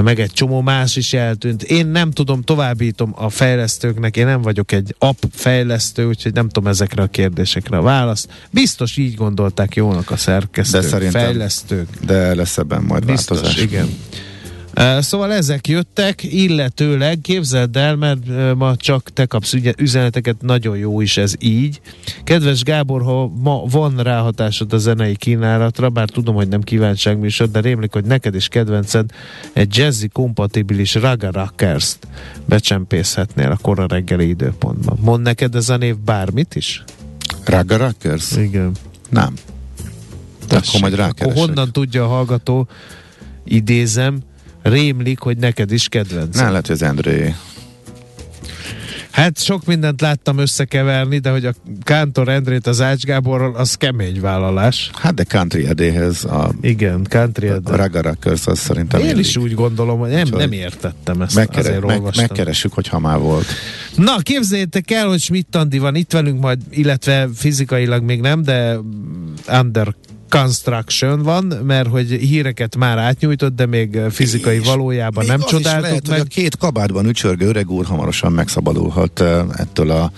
meg 0.02 0.20
egy 0.20 0.32
csomó 0.32 0.62
más 0.62 0.96
is 0.96 1.14
eltűnt. 1.14 1.64
Én 1.64 1.88
nem 1.88 2.12
tudom, 2.12 2.42
továbbítom 2.42 3.14
a 3.16 3.30
fejlesztőknek, 3.30 4.18
én 4.18 4.26
nem 4.26 4.42
vagyok 4.42 4.72
egy 4.72 4.96
app 5.00 5.24
fejlesztő, 5.32 6.06
úgyhogy 6.06 6.34
nem 6.34 6.50
tudom 6.50 6.70
ezekre 6.70 7.04
a 7.04 7.08
kérdésekre 7.08 7.78
a 7.78 7.82
választ. 7.82 8.30
Biztos 8.52 8.98
így 8.98 9.16
gondolták 9.16 9.76
jónak 9.76 10.12
a 10.12 10.18
szerkesztők, 10.18 11.00
de 11.00 11.10
fejlesztők. 11.10 11.88
De 12.06 12.36
lesz 12.36 12.58
ebben 12.58 12.84
majd 12.84 13.06
Biztos, 13.06 13.38
változás. 13.40 13.64
igen. 13.64 13.90
Szóval 15.00 15.34
ezek 15.34 15.68
jöttek, 15.68 16.24
illetőleg 16.24 17.20
képzeld 17.22 17.76
el, 17.76 17.96
mert 17.96 18.20
ma 18.56 18.76
csak 18.76 19.10
te 19.10 19.26
kapsz 19.26 19.56
üzeneteket, 19.78 20.42
nagyon 20.42 20.78
jó 20.78 21.02
is 21.02 21.18
ez 21.18 21.34
így. 21.40 21.82
Kedves 22.24 22.64
Gábor, 22.64 23.02
ha 23.02 23.28
ma 23.28 23.64
van 23.66 23.98
ráhatásod 23.98 24.74
a 24.74 24.78
zenei 24.78 25.16
kínálatra, 25.16 25.90
bár 25.90 26.10
tudom, 26.10 26.36
hogy 26.36 26.48
nem 26.48 26.62
kívánság 26.62 27.20
műsor, 27.20 27.52
de 27.52 27.60
rémlik, 27.60 27.94
hogy 27.94 28.06
neked 28.06 28.36
is 28.36 28.48
kedvenced 28.48 29.10
egy 29.54 29.78
jazzy 29.78 30.08
kompatibilis 30.08 30.94
Raga 30.94 31.32
Rockers-t 31.32 32.08
becsempészhetnél 32.46 33.52
a 33.52 33.58
kora 33.62 33.86
reggeli 33.88 34.28
időpontban. 34.28 34.98
Mond 35.02 35.24
neked 35.24 35.56
ez 35.56 35.70
a 35.70 35.78
név 35.78 35.98
bármit 35.98 36.56
is? 36.56 36.84
Raga 37.46 37.78
Rockers? 37.78 38.32
Igen. 38.36 38.72
Nem. 39.10 39.34
Tessék. 40.48 40.68
Akkor 40.68 40.82
majd 40.82 40.96
rákeresek. 40.96 41.38
Akkor 41.38 41.48
honnan 41.48 41.72
tudja 41.72 42.04
a 42.04 42.08
hallgató, 42.08 42.68
idézem, 43.44 44.20
rémlik, 44.64 45.20
hogy 45.20 45.38
neked 45.38 45.72
is 45.72 45.88
kedvenc. 45.88 46.36
Nem 46.36 46.50
lehet, 46.50 46.68
hogy 46.68 46.76
az 46.76 46.82
André. 46.82 47.34
Hát 49.14 49.44
sok 49.44 49.66
mindent 49.66 50.02
láttam 50.02 50.38
összekeverni, 50.38 51.18
de 51.18 51.30
hogy 51.30 51.46
a 51.46 51.54
Kántor 51.84 52.28
Endrét 52.28 52.68
az 52.68 52.82
Ács 52.82 53.04
Gáborral, 53.04 53.56
az 53.56 53.76
kemény 53.76 54.22
vállalás. 54.22 54.90
Hát 54.94 55.14
de 55.14 55.24
Country 55.24 55.66
Edéhez 55.66 56.26
a, 56.26 56.52
Igen, 56.62 57.06
Country 57.10 57.48
Edé. 57.48 57.72
A 57.72 57.76
Raga 57.76 58.16
az 58.24 58.60
szerintem 58.60 59.02
Én 59.02 59.18
is 59.18 59.38
úgy 59.38 59.54
gondolom, 59.54 60.00
hogy 60.00 60.10
nem, 60.10 60.28
nem 60.32 60.52
értettem 60.52 61.22
ezt. 61.22 61.36
Megkere, 61.36 61.80
meg, 61.80 62.02
megkeressük, 62.16 62.74
hogy 62.74 62.88
ha 62.88 63.00
már 63.00 63.20
volt. 63.20 63.46
Na, 63.96 64.18
képzeljétek 64.18 64.92
el, 64.92 65.08
hogy 65.08 65.20
Schmidt 65.20 65.56
Andi 65.56 65.78
van 65.78 65.96
itt 65.96 66.12
velünk 66.12 66.40
majd, 66.40 66.60
illetve 66.70 67.30
fizikailag 67.36 68.04
még 68.04 68.22
nem, 68.22 68.44
de 68.44 68.78
under 69.62 69.96
construction 70.40 71.22
van, 71.22 71.44
mert 71.64 71.88
hogy 71.88 72.12
híreket 72.12 72.76
már 72.76 72.98
átnyújtott, 72.98 73.56
de 73.56 73.66
még 73.66 74.00
fizikai 74.10 74.58
és 74.58 74.66
valójában 74.66 75.26
nem 75.26 75.40
csodáltuk 75.40 75.82
lehet, 75.82 76.08
meg. 76.08 76.18
Hogy 76.18 76.28
a 76.30 76.34
két 76.34 76.58
kabátban 76.58 77.06
ücsörgő 77.06 77.48
öreg 77.48 77.70
úr 77.70 77.86
hamarosan 77.86 78.32
megszabadulhat 78.32 79.22
ettől 79.52 79.92
a 79.92 80.12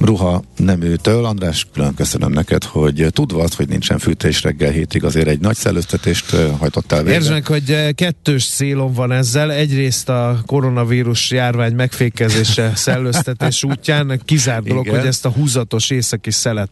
ruha 0.00 0.42
neműtől. 0.56 1.24
András, 1.24 1.66
külön 1.72 1.94
köszönöm 1.94 2.32
neked, 2.32 2.64
hogy 2.64 3.06
tudva 3.10 3.42
azt, 3.42 3.54
hogy 3.54 3.68
nincsen 3.68 3.98
fűtés 3.98 4.42
reggel 4.42 4.70
hétig, 4.70 5.04
azért 5.04 5.28
egy 5.28 5.40
nagy 5.40 5.56
szellőztetést 5.56 6.32
ö, 6.32 6.48
hajtottál 6.58 7.02
végre. 7.02 7.18
Érzsnek, 7.18 7.46
hogy 7.46 7.70
eh, 7.70 7.90
kettős 7.92 8.48
célom 8.48 8.92
van 8.92 9.12
ezzel. 9.12 9.52
Egyrészt 9.52 10.08
a 10.08 10.40
koronavírus 10.46 11.30
járvány 11.30 11.74
megfékezése, 11.74 12.72
szellőztetés 12.86 13.64
útján 13.64 14.20
kizárt 14.24 14.64
dolog, 14.64 14.88
hogy 14.88 15.06
ezt 15.06 15.26
a 15.26 15.30
húzatos 15.30 15.90
északi 15.90 16.30
szelet 16.30 16.70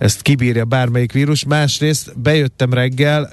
ezt 0.00 0.22
kibírja 0.22 0.64
bármelyik 0.64 1.12
vírus. 1.12 1.44
Másrészt 1.44 2.18
bejöttem 2.18 2.72
reggel, 2.72 3.32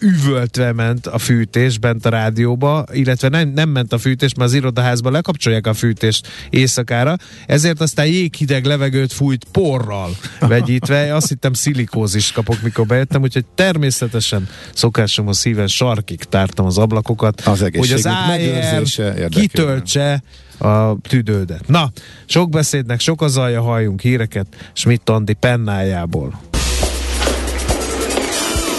üvöltve 0.00 0.72
ment 0.72 1.06
a 1.06 1.18
fűtés 1.18 1.78
bent 1.78 2.06
a 2.06 2.08
rádióba, 2.08 2.84
illetve 2.92 3.28
nem, 3.28 3.48
nem 3.48 3.68
ment 3.68 3.92
a 3.92 3.98
fűtés, 3.98 4.34
mert 4.34 4.50
az 4.50 4.56
irodaházban 4.56 5.12
lekapcsolják 5.12 5.66
a 5.66 5.74
fűtést 5.74 6.28
éjszakára, 6.50 7.16
ezért 7.46 7.80
aztán 7.80 8.06
jéghideg 8.06 8.64
levegőt 8.64 9.12
fújt 9.12 9.46
porral 9.52 10.16
vegyítve. 10.40 11.14
Azt 11.14 11.28
hittem 11.28 11.52
szilikózis 11.52 12.32
kapok, 12.32 12.62
mikor 12.62 12.86
bejöttem, 12.86 13.22
úgyhogy 13.22 13.44
természetesen 13.54 14.48
szokásomhoz 14.74 15.38
szíven 15.38 15.66
sarkig 15.66 16.24
tártam 16.24 16.66
az 16.66 16.78
ablakokat, 16.78 17.40
Az 17.40 17.60
hogy 17.60 17.92
az 17.92 18.06
AR 18.06 19.28
kitöltse 19.28 20.22
a 20.58 20.96
tüdődet. 21.08 21.68
Na, 21.68 21.90
sok 22.26 22.50
beszédnek 22.50 23.00
sok 23.00 23.22
az 23.22 23.36
alja, 23.36 23.62
halljunk 23.62 24.00
híreket 24.00 24.46
Schmidt 24.72 25.08
Andi 25.08 25.32
pennájából. 25.32 26.40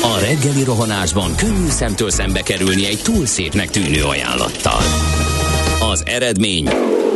A 0.01 0.19
reggeli 0.19 0.63
rohanásban 0.63 1.35
könnyű 1.35 1.67
szemtől 1.67 2.09
szembe 2.09 2.41
kerülni 2.41 2.85
egy 2.85 2.99
túl 3.03 3.25
szépnek 3.25 3.69
tűnő 3.69 4.03
ajánlattal. 4.03 4.81
Az 5.91 6.03
eredmény 6.05 6.69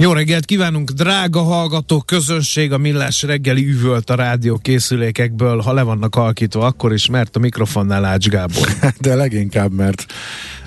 Jó 0.00 0.12
reggelt 0.12 0.44
kívánunk, 0.44 0.90
drága 0.90 1.42
hallgató 1.42 2.00
közönség, 2.00 2.72
a 2.72 2.78
Millás 2.78 3.22
reggeli 3.22 3.68
üvölt 3.68 4.10
a 4.10 4.14
rádió 4.14 4.56
készülékekből, 4.56 5.60
ha 5.60 5.72
le 5.72 5.82
vannak 5.82 6.16
alkítva, 6.16 6.66
akkor 6.66 6.92
is, 6.92 7.08
mert 7.08 7.36
a 7.36 7.38
mikrofonnál 7.38 8.04
Ács 8.04 8.28
Gábor. 8.28 8.68
De 9.00 9.14
leginkább, 9.14 9.72
mert 9.72 10.06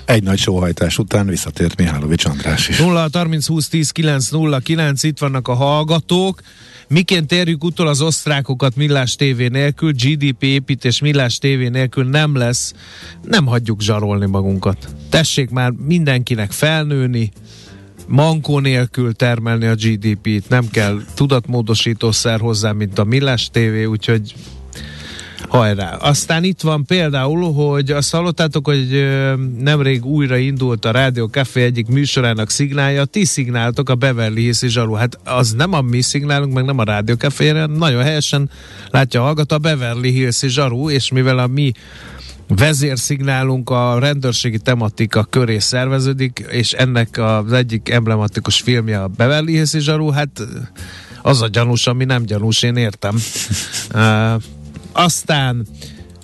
egy 0.04 0.22
nagy 0.22 0.38
sóhajtás 0.38 0.98
után 0.98 1.26
visszatért 1.26 1.76
Mihálovics 1.76 2.24
András 2.24 2.68
is. 2.68 2.78
0 2.78 3.08
30 3.12 3.46
20 3.46 3.68
10 3.68 3.90
9 3.90 4.28
0 4.28 4.58
9, 4.58 5.02
itt 5.02 5.18
vannak 5.18 5.48
a 5.48 5.54
hallgatók. 5.54 6.40
Miként 6.88 7.32
érjük 7.32 7.64
utol 7.64 7.88
az 7.88 8.00
osztrákokat 8.00 8.76
Millás 8.76 9.14
TV 9.14 9.40
nélkül, 9.50 9.92
GDP 9.92 10.42
építés 10.42 11.00
Millás 11.00 11.38
TV 11.38 11.46
nélkül 11.46 12.04
nem 12.04 12.36
lesz, 12.36 12.74
nem 13.22 13.46
hagyjuk 13.46 13.80
zsarolni 13.80 14.26
magunkat. 14.26 14.88
Tessék 15.10 15.50
már 15.50 15.70
mindenkinek 15.70 16.50
felnőni, 16.50 17.32
mankó 18.06 18.58
nélkül 18.58 19.12
termelni 19.12 19.66
a 19.66 19.74
GDP-t, 19.74 20.48
nem 20.48 20.68
kell 20.70 21.00
tudatmódosítószer 21.14 22.40
hozzá, 22.40 22.72
mint 22.72 22.98
a 22.98 23.04
Millás 23.04 23.50
TV, 23.52 23.88
úgyhogy 23.88 24.34
hajrá. 25.48 25.94
Aztán 25.96 26.44
itt 26.44 26.60
van 26.60 26.84
például, 26.84 27.52
hogy 27.52 27.90
azt 27.90 28.12
hallottátok, 28.12 28.66
hogy 28.66 29.08
nemrég 29.58 30.04
újra 30.04 30.36
indult 30.36 30.84
a 30.84 30.90
Rádió 30.90 31.26
Café 31.26 31.62
egyik 31.62 31.86
műsorának 31.86 32.50
szignálja, 32.50 33.04
ti 33.04 33.24
szignáltok 33.24 33.88
a 33.88 33.94
Beverly 33.94 34.40
Hills 34.40 34.58
Zsaru. 34.58 34.92
Hát 34.92 35.18
az 35.24 35.52
nem 35.52 35.72
a 35.72 35.80
mi 35.80 36.00
szignálunk, 36.00 36.52
meg 36.52 36.64
nem 36.64 36.78
a 36.78 36.84
Rádió 36.84 37.14
Café-re, 37.14 37.66
nagyon 37.66 38.02
helyesen 38.02 38.50
látja 38.90 39.20
a 39.20 39.24
hallgató 39.24 39.54
a 39.54 39.58
Beverly 39.58 40.10
Hills 40.10 40.40
Zsaru, 40.40 40.90
és 40.90 41.10
mivel 41.10 41.38
a 41.38 41.46
mi 41.46 41.72
vezérszignálunk 42.56 43.70
a 43.70 43.98
rendőrségi 43.98 44.58
tematika 44.58 45.24
köré 45.24 45.58
szerveződik, 45.58 46.44
és 46.50 46.72
ennek 46.72 47.18
az 47.18 47.52
egyik 47.52 47.88
emblematikus 47.88 48.60
filmje 48.60 49.02
a 49.02 49.08
Beverly 49.08 49.52
Hills 49.52 49.70
Zsaru, 49.70 50.10
hát 50.10 50.42
az 51.22 51.42
a 51.42 51.48
gyanús, 51.48 51.86
ami 51.86 52.04
nem 52.04 52.24
gyanús, 52.24 52.62
én 52.62 52.76
értem. 52.76 53.16
Uh, 53.94 54.42
aztán 54.92 55.66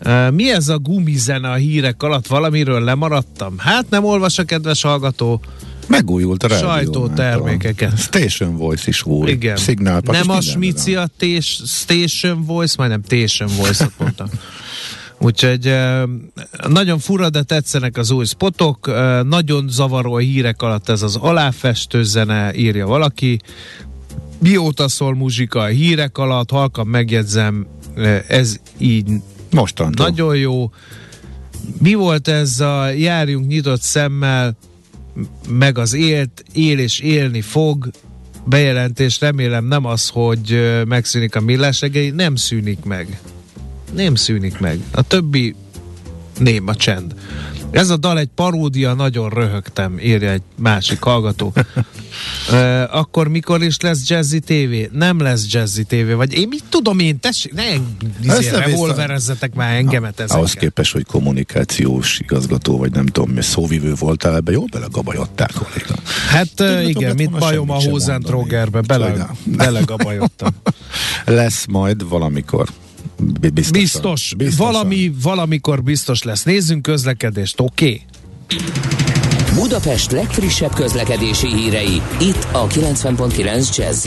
uh, 0.04 0.30
mi 0.30 0.52
ez 0.52 0.68
a 0.68 0.78
gumizene 0.78 1.50
a 1.50 1.54
hírek 1.54 2.02
alatt? 2.02 2.26
Valamiről 2.26 2.80
lemaradtam? 2.80 3.54
Hát 3.58 3.90
nem 3.90 4.04
olvas 4.04 4.38
a 4.38 4.44
kedves 4.44 4.82
hallgató. 4.82 5.40
Megújult 5.88 6.42
a. 6.42 6.48
Sajtótermékeket. 6.48 7.98
Station 7.98 8.56
Voice 8.56 8.84
is 8.86 9.04
új. 9.04 9.30
Igen. 9.30 9.56
Szignálpak 9.56 10.14
is 10.14 10.20
nem 10.20 10.36
a 10.36 10.40
Smici 10.40 10.94
a 10.94 11.06
tés, 11.18 11.62
Station 11.66 12.44
Voice, 12.44 12.74
majdnem 12.78 13.02
Station 13.04 13.48
Voice-ot 13.56 13.92
mondtam. 13.98 14.28
Úgyhogy 15.20 15.74
nagyon 16.68 16.98
fura, 16.98 17.30
de 17.30 17.42
tetszenek 17.42 17.96
az 17.96 18.10
új 18.10 18.24
spotok, 18.24 18.86
nagyon 19.24 19.68
zavaró 19.68 20.14
a 20.14 20.18
hírek 20.18 20.62
alatt 20.62 20.88
ez 20.88 21.02
az 21.02 21.16
aláfestő 21.16 22.02
zene, 22.02 22.54
írja 22.54 22.86
valaki. 22.86 23.40
Mióta 24.38 24.88
szól 24.88 25.14
muzsika 25.14 25.60
a 25.60 25.66
hírek 25.66 26.18
alatt, 26.18 26.50
halkan 26.50 26.86
megjegyzem, 26.86 27.66
ez 28.28 28.56
így 28.78 29.10
Mostantól. 29.50 30.06
nagyon 30.06 30.36
jó. 30.36 30.70
Mi 31.78 31.94
volt 31.94 32.28
ez 32.28 32.60
a 32.60 32.88
járjunk 32.88 33.46
nyitott 33.46 33.82
szemmel, 33.82 34.56
meg 35.48 35.78
az 35.78 35.94
élt, 35.94 36.44
él 36.52 36.78
és 36.78 36.98
élni 37.00 37.40
fog 37.40 37.90
bejelentés, 38.44 39.20
remélem 39.20 39.64
nem 39.64 39.84
az, 39.84 40.08
hogy 40.08 40.60
megszűnik 40.86 41.36
a 41.36 41.40
millás 41.40 41.80
reggeli, 41.80 42.10
nem 42.10 42.36
szűnik 42.36 42.84
meg. 42.84 43.20
Nem 43.94 44.14
szűnik 44.14 44.58
meg. 44.58 44.80
A 44.90 45.02
többi 45.02 45.54
néma 46.38 46.74
csend. 46.74 47.14
Ez 47.70 47.90
a 47.90 47.96
dal 47.96 48.18
egy 48.18 48.28
paródia, 48.34 48.94
nagyon 48.94 49.28
röhögtem, 49.28 49.98
írja 49.98 50.30
egy 50.30 50.42
másik 50.56 51.02
hallgató. 51.02 51.52
Ö, 52.50 52.82
akkor 52.90 53.28
mikor 53.28 53.62
is 53.62 53.80
lesz 53.80 54.08
Jazzy 54.08 54.38
TV? 54.38 54.96
Nem 54.96 55.20
lesz 55.20 55.46
Jazzy 55.48 55.84
TV, 55.84 56.10
vagy 56.16 56.32
én 56.34 56.48
mit 56.48 56.64
tudom 56.68 56.98
én, 56.98 57.20
tessék, 57.20 57.52
ne 57.52 57.62
izé, 58.22 58.48
revolverezzetek 58.50 59.54
már 59.54 59.76
engemet 59.76 60.14
ezekkel. 60.14 60.36
Ahhoz 60.36 60.52
képest, 60.52 60.92
hogy 60.92 61.04
kommunikációs 61.04 62.18
igazgató, 62.18 62.78
vagy 62.78 62.92
nem 62.92 63.06
tudom, 63.06 63.30
mi 63.30 63.42
szóvivő 63.42 63.94
voltál 63.94 64.36
ebbe, 64.36 64.52
jól 64.52 64.66
belegabajodtál, 64.70 65.48
kolléga. 65.58 65.94
Hát 66.28 66.54
Többet 66.54 66.88
igen, 66.88 67.14
mit 67.14 67.30
bajom 67.30 67.70
a 67.70 67.72
semmit 67.72 67.82
sem 67.82 67.92
Hózent 67.92 68.22
mondani. 68.22 68.42
Rogerbe, 68.42 68.80
bele, 68.80 69.30
belegabajodtam. 69.44 70.50
Lesz 71.24 71.66
majd 71.66 72.08
valamikor. 72.08 72.68
Biztos. 73.72 74.34
Biztos, 74.36 74.56
valami, 74.56 75.12
valamikor 75.22 75.82
biztos 75.82 76.22
lesz. 76.22 76.42
Nézzünk 76.42 76.82
közlekedést, 76.82 77.60
oké? 77.60 78.02
Okay? 78.46 79.17
Budapest 79.58 80.10
legfrissebb 80.10 80.74
közlekedési 80.74 81.46
hírei, 81.46 82.02
itt 82.20 82.46
a 82.52 82.66
90.9 82.66 83.76
jazz 83.76 84.06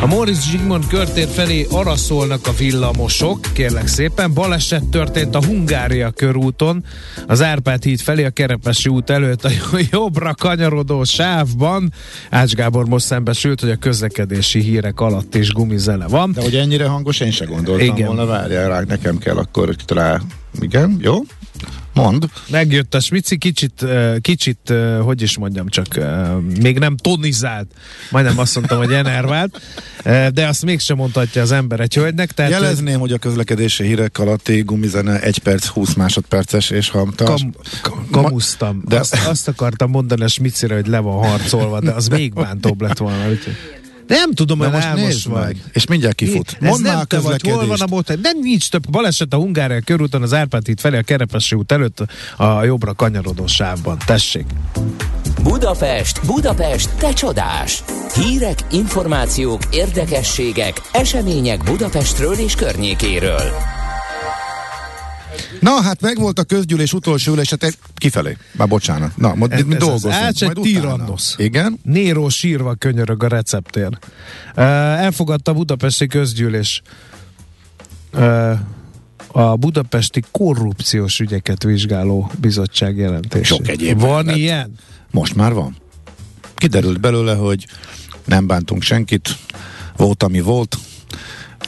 A 0.00 0.06
Móricz 0.06 0.44
Zsigmond 0.44 0.86
körtér 0.86 1.28
felé 1.28 1.66
arra 1.70 1.96
szólnak 1.96 2.46
a 2.46 2.52
villamosok, 2.52 3.38
kérlek 3.52 3.86
szépen. 3.86 4.34
Baleset 4.34 4.84
történt 4.84 5.34
a 5.34 5.44
Hungária 5.44 6.10
körúton, 6.10 6.84
az 7.26 7.42
Árpád 7.42 7.84
híd 7.84 8.00
felé 8.00 8.24
a 8.24 8.30
Kerepesi 8.30 8.88
út 8.88 9.10
előtt 9.10 9.44
a 9.44 9.50
jobbra 9.90 10.34
kanyarodó 10.34 11.04
sávban. 11.04 11.92
Ács 12.30 12.54
Gábor 12.54 12.86
most 12.86 13.04
szembesült, 13.04 13.60
hogy 13.60 13.70
a 13.70 13.76
közlekedési 13.76 14.60
hírek 14.60 15.00
alatt 15.00 15.34
is 15.34 15.52
gumizene 15.52 16.08
van. 16.08 16.32
De 16.32 16.42
hogy 16.42 16.56
ennyire 16.56 16.86
hangos, 16.86 17.20
én 17.20 17.30
se 17.30 17.44
gondoltam 17.44 17.86
Igen. 17.86 18.06
volna, 18.06 18.26
várjál 18.26 18.68
rá, 18.68 18.80
nekem 18.80 19.18
kell 19.18 19.36
akkor 19.36 19.74
rá. 19.86 20.20
Igen, 20.60 20.98
jó? 21.00 21.22
Mond. 21.94 22.28
Megjött 22.48 22.94
a 22.94 23.00
smici, 23.00 23.36
kicsit, 23.36 23.84
kicsit, 24.20 24.72
hogy 25.02 25.22
is 25.22 25.38
mondjam, 25.38 25.68
csak 25.68 25.86
még 26.60 26.78
nem 26.78 26.96
tonizált, 26.96 27.66
majdnem 28.10 28.38
azt 28.38 28.54
mondtam, 28.54 28.78
hogy 28.78 28.92
enervált, 28.92 29.60
de 30.32 30.46
azt 30.46 30.64
mégsem 30.64 30.96
mondhatja 30.96 31.42
az 31.42 31.52
ember 31.52 31.80
egy 31.80 31.94
hölgynek. 31.94 32.32
Tehát 32.32 32.50
Jelezném, 32.50 32.98
hogy 32.98 33.12
a 33.12 33.18
közlekedési 33.18 33.84
hírek 33.84 34.18
alatti 34.18 34.60
gumizene 34.60 35.20
1 35.20 35.38
perc 35.38 35.66
20 35.66 35.94
másodperces, 35.94 36.70
és 36.70 36.88
ha 36.88 37.08
Kam, 37.16 37.54
kam, 37.82 38.06
kamusztam. 38.10 38.82
De- 38.84 38.98
azt, 38.98 39.26
azt 39.26 39.48
akartam 39.48 39.90
mondani 39.90 40.22
a 40.22 40.28
smicire, 40.28 40.74
hogy 40.74 40.86
le 40.86 40.98
van 40.98 41.28
harcolva, 41.28 41.80
de 41.80 41.90
az 41.90 42.08
még 42.08 42.32
bántóbb 42.32 42.80
lett 42.80 42.98
volna. 42.98 43.28
Úgyhogy. 43.28 43.56
Nem 44.06 44.32
tudom, 44.32 44.58
hogy 44.58 44.70
most 44.70 44.94
nézd 44.94 45.28
vagy. 45.28 45.42
meg, 45.42 45.56
és 45.72 45.86
mindjárt 45.86 46.14
kifut. 46.14 46.60
Mondd 46.60 46.82
már 46.82 47.06
a 47.08 47.20
vagy, 47.20 47.42
hol 47.42 47.52
van 47.52 47.62
a 47.62 47.68
közlekedést. 47.68 47.88
bot? 47.88 48.22
Nem 48.22 48.38
nincs 48.40 48.68
több 48.68 48.90
baleset 48.90 49.32
a 49.32 49.36
Hungária 49.36 49.80
körúton, 49.80 50.22
az 50.22 50.32
Árpád 50.32 50.66
híd 50.66 50.80
felé, 50.80 50.98
a 50.98 51.02
Kerepesi 51.02 51.54
út 51.54 51.72
előtt, 51.72 51.98
a 52.36 52.64
jobbra 52.64 52.92
kanyarodó 52.94 53.46
sávban. 53.46 53.98
Tessék. 54.06 54.46
Budapest, 55.42 56.26
Budapest, 56.26 56.90
te 56.90 57.12
csodás! 57.12 57.82
Hírek, 58.14 58.58
információk, 58.70 59.60
érdekességek, 59.70 60.80
események 60.92 61.62
Budapestről 61.62 62.34
és 62.34 62.54
környékéről. 62.54 63.52
Na, 65.64 65.82
hát 65.82 66.00
megvolt 66.00 66.38
a 66.38 66.44
közgyűlés 66.44 66.92
utolsó 66.92 67.32
ülése, 67.32 67.56
te 67.56 67.72
kifelé. 67.96 68.36
Már 68.52 68.68
bocsánat. 68.68 69.16
Na, 69.16 69.34
mo- 69.34 69.52
Ez- 69.52 69.62
mi 69.64 69.74
ez 69.74 69.80
dolgozunk. 69.80 70.14
Majd 70.14 70.34
utána. 70.42 70.62
Tyrannos. 70.62 71.34
Igen? 71.36 71.78
Néró 71.82 72.28
sírva 72.28 72.74
könyörög 72.74 73.22
a 73.22 73.28
receptér. 73.28 73.88
Uh, 74.56 74.62
elfogadta 75.02 75.50
a 75.50 75.54
budapesti 75.54 76.06
közgyűlés 76.06 76.82
a 79.32 79.56
budapesti 79.56 80.22
korrupciós 80.30 81.20
ügyeket 81.20 81.62
vizsgáló 81.62 82.30
bizottság 82.40 82.96
jelentését. 82.96 83.44
Sok 83.44 83.68
egyéb 83.68 84.00
Van 84.00 84.24
lett. 84.24 84.36
ilyen? 84.36 84.72
Most 85.10 85.34
már 85.34 85.52
van. 85.52 85.76
Kiderült 86.54 87.00
belőle, 87.00 87.34
hogy 87.34 87.66
nem 88.24 88.46
bántunk 88.46 88.82
senkit, 88.82 89.36
volt, 89.96 90.22
ami 90.22 90.40
volt, 90.40 90.76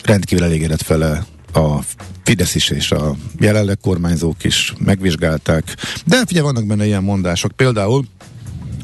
rendkívül 0.02 0.44
elégedett 0.44 0.82
fele 0.82 1.24
a 1.56 1.80
Fidesz 2.24 2.54
is 2.54 2.70
és 2.70 2.90
a 2.90 3.16
jelenleg 3.38 3.78
kormányzók 3.80 4.44
is 4.44 4.72
megvizsgálták. 4.78 5.76
De 6.04 6.26
figyelj, 6.26 6.46
vannak 6.46 6.66
benne 6.66 6.86
ilyen 6.86 7.02
mondások. 7.02 7.52
Például 7.52 8.04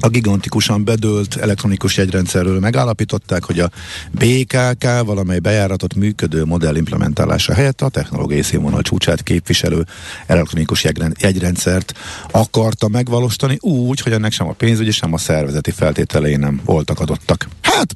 a 0.00 0.08
gigantikusan 0.08 0.84
bedőlt 0.84 1.36
elektronikus 1.36 1.96
jegyrendszerről 1.96 2.60
megállapították, 2.60 3.44
hogy 3.44 3.58
a 3.58 3.70
BKK 4.10 4.84
valamely 5.04 5.38
bejáratot 5.38 5.94
működő 5.94 6.44
modell 6.44 6.76
implementálása 6.76 7.54
helyett 7.54 7.80
a 7.80 7.88
technológiai 7.88 8.42
színvonal 8.42 8.82
csúcsát 8.82 9.22
képviselő 9.22 9.86
elektronikus 10.26 10.86
jegyrendszert 11.18 11.98
akarta 12.30 12.88
megvalósítani 12.88 13.56
úgy, 13.60 14.00
hogy 14.00 14.12
ennek 14.12 14.32
sem 14.32 14.48
a 14.48 14.52
pénzügyi, 14.52 14.90
sem 14.90 15.12
a 15.12 15.18
szervezeti 15.18 15.70
feltételei 15.70 16.36
nem 16.36 16.60
voltak 16.64 17.00
adottak. 17.00 17.48
Hát, 17.60 17.94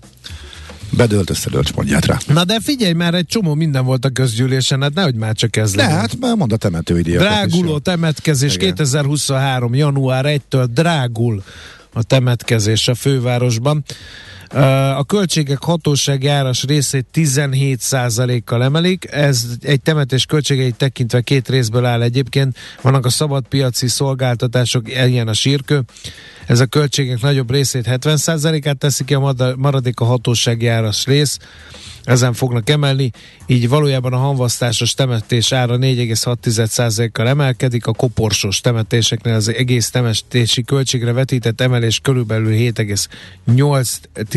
bedőlt, 0.97 1.31
összedőlt, 1.31 1.77
mondját 1.77 2.07
rá. 2.07 2.19
Na 2.27 2.45
de 2.45 2.61
figyelj, 2.63 2.93
már 2.93 3.15
egy 3.15 3.27
csomó 3.27 3.55
minden 3.55 3.85
volt 3.85 4.05
a 4.05 4.09
közgyűlésen, 4.11 4.83
hát 4.83 4.95
nehogy 4.95 5.15
már 5.15 5.35
csak 5.35 5.57
ez 5.57 5.71
De 5.73 5.83
legyen. 5.83 5.99
hát, 5.99 6.19
már 6.21 6.35
mondd 6.37 6.53
a 6.53 6.57
temetőidéket 6.57 7.21
Dráguló 7.21 7.79
temetkezés 7.79 8.55
Igen. 8.55 8.69
2023. 8.69 9.75
január 9.75 10.25
1-től 10.29 10.67
drágul 10.75 11.43
a 11.93 12.03
temetkezés 12.03 12.89
a 12.89 12.95
fővárosban. 12.95 13.85
A 14.97 15.05
költségek 15.05 15.63
hatósági 15.63 16.27
áras 16.27 16.65
részét 16.65 17.07
17%-kal 17.15 18.63
emelik, 18.63 19.07
ez 19.11 19.47
egy 19.61 19.81
temetés 19.81 20.25
költségeit 20.25 20.77
tekintve 20.77 21.21
két 21.21 21.49
részből 21.49 21.85
áll 21.85 22.03
egyébként, 22.03 22.57
vannak 22.83 23.05
a 23.05 23.11
szabadpiaci 23.11 23.89
szolgáltatások, 23.89 24.89
ilyen 24.89 25.29
a 25.29 25.33
sírkő, 25.33 25.83
ez 26.47 26.61
a 26.61 26.67
költségek 26.67 27.21
nagyobb 27.21 27.51
részét 27.51 27.87
70%-át 27.91 28.79
teszi 28.79 29.05
ki, 29.05 29.15
a 29.15 29.35
maradék 29.57 30.01
a 30.01 30.05
hatósági 30.05 30.67
áras 30.67 31.07
rész, 31.07 31.39
ezen 32.07 32.33
fognak 32.33 32.71
emelni, 32.71 33.11
így 33.47 33.69
valójában 33.69 34.13
a 34.13 34.17
hamvasztásos 34.17 34.95
temetés 34.95 35.53
ára 35.53 35.77
4,6%-kal 35.77 37.29
emelkedik, 37.29 37.87
a 37.87 37.93
koporsos 37.93 38.61
temetéseknél 38.61 39.35
az 39.35 39.49
egész 39.49 39.91
temetési 39.91 40.63
költségre 40.65 41.13
vetített 41.13 41.61
emelés 41.61 42.01
körülbelül 42.01 42.53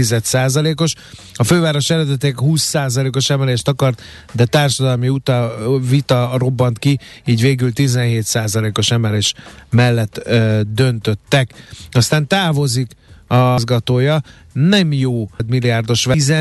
7,8%-os. 0.09 0.93
A 1.33 1.43
főváros 1.43 1.89
eredetileg 1.89 2.37
20%-os 2.41 3.29
emelést 3.29 3.67
akart, 3.67 4.01
de 4.33 4.45
társadalmi 4.45 5.09
uta, 5.09 5.55
vita 5.89 6.31
robbant 6.37 6.79
ki, 6.79 6.99
így 7.25 7.41
végül 7.41 7.71
17%-os 7.75 8.91
emelés 8.91 9.33
mellett 9.69 10.21
ö, 10.23 10.61
döntöttek. 10.67 11.53
Aztán 11.91 12.27
távozik 12.27 12.97
a 13.27 13.35
igazgatója, 13.35 14.21
nem 14.53 14.93
jó 14.93 15.29
milliárdos 15.47 16.07
10 16.11 16.33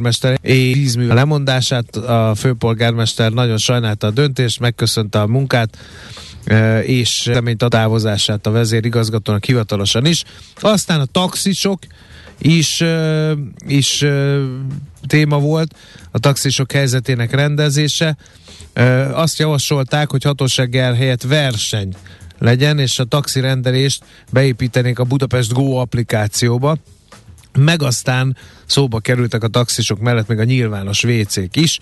mester 0.00 0.38
és 0.42 0.72
10 0.72 0.94
mű 0.94 1.06
lemondását, 1.06 1.96
a 1.96 2.34
főpolgármester 2.34 3.32
nagyon 3.32 3.58
sajnálta 3.58 4.06
a 4.06 4.10
döntést, 4.10 4.60
megköszönte 4.60 5.20
a 5.20 5.26
munkát, 5.26 5.78
és 6.82 7.26
reményt 7.26 7.62
a 7.62 7.68
távozását 7.68 8.46
a 8.46 8.50
vezérigazgatónak 8.50 9.44
hivatalosan 9.44 10.06
is. 10.06 10.24
Aztán 10.60 11.00
a 11.00 11.04
taxisok 11.04 11.78
is, 12.40 12.84
is 13.66 14.04
téma 15.06 15.38
volt, 15.38 15.74
a 16.10 16.18
taxisok 16.18 16.72
helyzetének 16.72 17.34
rendezése. 17.34 18.16
Azt 19.12 19.38
javasolták, 19.38 20.10
hogy 20.10 20.22
hatósági 20.22 20.78
ár 20.78 20.96
helyett 20.96 21.22
verseny 21.22 21.94
legyen, 22.38 22.78
és 22.78 22.98
a 22.98 23.04
taxi 23.04 23.40
rendelést 23.40 24.04
beépítenék 24.32 24.98
a 24.98 25.04
Budapest 25.04 25.52
Go 25.52 25.74
applikációba, 25.76 26.76
meg 27.58 27.82
aztán 27.82 28.36
szóba 28.66 28.98
kerültek 28.98 29.42
a 29.42 29.48
taxisok 29.48 30.00
mellett 30.00 30.28
még 30.28 30.38
a 30.38 30.44
nyilvános 30.44 31.04
WC-k 31.04 31.56
is, 31.56 31.78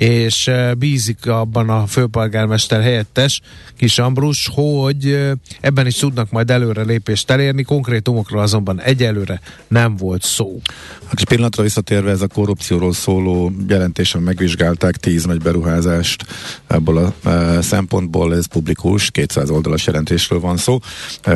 és 0.00 0.50
bízik 0.78 1.26
abban 1.26 1.68
a 1.70 1.86
főpolgármester 1.86 2.82
helyettes 2.82 3.40
Kis 3.76 3.98
Ambrus, 3.98 4.50
hogy 4.54 5.30
ebben 5.60 5.86
is 5.86 5.96
tudnak 5.96 6.30
majd 6.30 6.50
előre 6.50 6.82
lépést 6.82 7.30
elérni, 7.30 7.62
konkrétumokról 7.62 8.40
azonban 8.40 8.80
egyelőre 8.80 9.40
nem 9.68 9.96
volt 9.96 10.22
szó. 10.22 10.60
Hát 11.04 11.18
egy 11.18 11.28
pillanatra 11.28 11.62
visszatérve 11.62 12.10
ez 12.10 12.20
a 12.20 12.26
korrupcióról 12.26 12.92
szóló 12.92 13.52
jelentésen 13.68 14.22
megvizsgálták 14.22 14.96
10 14.96 15.24
nagy 15.24 15.42
beruházást 15.42 16.26
ebből 16.66 16.96
a 16.96 17.28
e, 17.28 17.62
szempontból, 17.62 18.34
ez 18.34 18.46
publikus, 18.46 19.10
200 19.10 19.50
oldalas 19.50 19.86
jelentésről 19.86 20.40
van 20.40 20.56
szó, 20.56 20.78
e, 21.22 21.34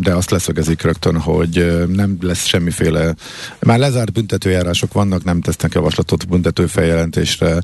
de 0.00 0.14
azt 0.14 0.30
leszögezik 0.30 0.82
rögtön, 0.82 1.20
hogy 1.20 1.58
e, 1.58 1.84
nem 1.86 2.16
lesz 2.20 2.46
semmiféle, 2.46 3.14
már 3.60 3.78
lezárt 3.78 4.12
büntetőjárások 4.12 4.92
vannak, 4.92 5.24
nem 5.24 5.40
tesznek 5.40 5.74
javaslatot 5.74 6.28
büntető 6.28 6.66
feljelentésre, 6.66 7.62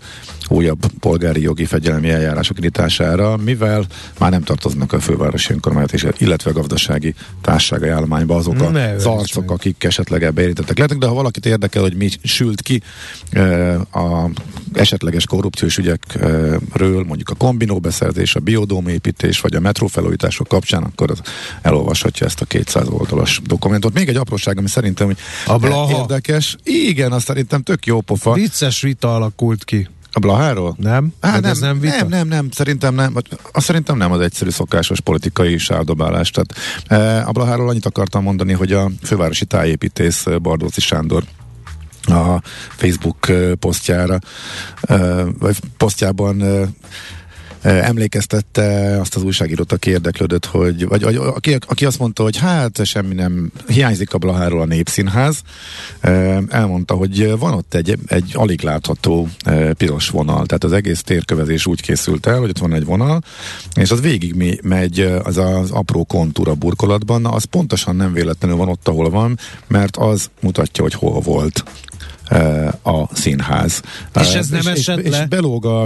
újabb 0.48 0.86
polgári 1.00 1.40
jogi 1.40 1.64
fegyelmi 1.64 2.10
eljárások 2.10 2.56
indítására, 2.56 3.36
mivel 3.36 3.84
már 4.18 4.30
nem 4.30 4.42
tartoznak 4.42 4.92
a 4.92 5.00
fővárosi 5.00 5.52
önkormányzat, 5.52 6.20
illetve 6.20 6.50
a 6.50 6.52
gazdasági 6.52 7.14
társasági 7.42 7.88
állományba 7.88 8.36
azok 8.36 8.60
a 8.60 8.68
Ne 8.70 8.92
az 8.92 9.06
arcok, 9.06 9.42
meg. 9.42 9.50
akik 9.50 9.84
esetleg 9.84 10.22
ebbe 10.22 10.40
érintettek 10.42 10.76
lehetnek, 10.76 10.98
de 11.00 11.06
ha 11.06 11.14
valakit 11.14 11.46
érdekel, 11.46 11.82
hogy 11.82 11.96
mi 11.96 12.08
sült 12.22 12.62
ki 12.62 12.82
e, 13.30 13.74
a 13.74 14.30
esetleges 14.72 15.26
korrupciós 15.26 15.76
ügyekről, 15.76 17.04
mondjuk 17.04 17.28
a 17.28 17.34
kombinó 17.34 17.78
beszerzés, 17.78 18.34
a 18.34 18.40
biodóm 18.40 18.88
építés, 18.88 19.40
vagy 19.40 19.54
a 19.54 19.60
metrófelújítások 19.60 20.48
kapcsán, 20.48 20.82
akkor 20.82 21.10
az 21.10 21.20
elolvashatja 21.62 22.26
ezt 22.26 22.40
a 22.40 22.44
200 22.44 22.88
oldalas 22.88 23.40
dokumentumot. 23.46 23.96
Még 23.96 24.08
egy 24.08 24.16
apróság, 24.16 24.58
ami 24.58 24.68
szerintem 24.68 25.06
hogy 25.06 25.16
A 25.46 25.56
Blaha. 25.58 26.00
érdekes. 26.00 26.56
Igen, 26.62 27.12
azt 27.12 27.26
szerintem 27.26 27.62
tök 27.62 27.86
jó 27.86 28.00
pofa. 28.00 28.32
Vicces 28.32 28.80
vita 28.80 29.14
alakult 29.14 29.64
ki, 29.64 29.88
A 30.18 30.20
Blaháról? 30.20 30.76
nem? 30.78 31.12
Á, 31.20 31.40
nem, 31.40 31.50
ez 31.50 31.58
nem 31.58 31.80
vita? 31.80 31.96
nem, 31.96 32.08
nem, 32.08 32.28
nem, 32.28 32.50
szerintem 32.50 32.94
nem. 32.94 33.14
Azt 33.52 33.66
szerintem 33.66 33.96
nem 33.96 34.12
az 34.12 34.20
egyszerű 34.20 34.50
szokásos 34.50 35.00
politikai 35.00 35.58
sárdobálás. 35.58 36.30
Tehát, 36.30 36.54
e, 36.86 37.26
a 37.26 37.32
Blaháról 37.32 37.68
annyit 37.68 37.86
akartam 37.86 38.22
mondani, 38.22 38.52
hogy 38.52 38.72
a 38.72 38.90
fővárosi 39.02 39.44
tájépítész 39.44 40.26
e, 40.26 40.38
Bardóci 40.38 40.80
Sándor 40.80 41.24
a 42.02 42.42
Facebook 42.68 43.28
e, 43.28 43.54
posztjára, 43.54 44.18
vagy 45.38 45.58
posztjában 45.76 46.42
emlékeztette 47.62 48.96
azt 49.00 49.16
az 49.16 49.22
újságírót, 49.22 49.72
aki 49.72 49.90
érdeklődött, 49.90 50.46
hogy, 50.46 50.88
vagy, 50.88 51.02
vagy 51.02 51.16
aki, 51.16 51.58
aki 51.66 51.84
azt 51.84 51.98
mondta, 51.98 52.22
hogy 52.22 52.36
hát 52.36 52.84
semmi 52.84 53.14
nem, 53.14 53.52
hiányzik 53.66 54.14
a 54.14 54.18
Blaháról 54.18 54.60
a 54.60 54.64
Népszínház. 54.64 55.40
Elmondta, 56.48 56.94
hogy 56.94 57.38
van 57.38 57.54
ott 57.54 57.74
egy, 57.74 57.98
egy 58.06 58.30
alig 58.34 58.62
látható 58.62 59.28
piros 59.72 60.08
vonal, 60.08 60.46
tehát 60.46 60.64
az 60.64 60.72
egész 60.72 61.02
térkövezés 61.02 61.66
úgy 61.66 61.80
készült 61.80 62.26
el, 62.26 62.38
hogy 62.38 62.48
ott 62.48 62.58
van 62.58 62.74
egy 62.74 62.84
vonal, 62.84 63.22
és 63.74 63.90
az 63.90 64.00
végig 64.00 64.60
megy 64.62 65.00
az 65.22 65.36
az 65.36 65.70
apró 65.70 66.04
kontúra 66.04 66.54
burkolatban, 66.54 67.26
az 67.26 67.44
pontosan 67.44 67.96
nem 67.96 68.12
véletlenül 68.12 68.56
van 68.56 68.68
ott, 68.68 68.88
ahol 68.88 69.10
van, 69.10 69.38
mert 69.66 69.96
az 69.96 70.30
mutatja, 70.40 70.82
hogy 70.82 70.94
hol 70.94 71.20
volt 71.20 71.64
a 72.82 73.14
színház. 73.14 73.82
És 74.20 74.32
ez 74.34 74.48
nem 74.48 74.60
és, 74.60 74.66
esett 74.66 74.98
és, 74.98 75.10
le? 75.10 75.20
és 75.20 75.28
belóg 75.28 75.66
a, 75.66 75.82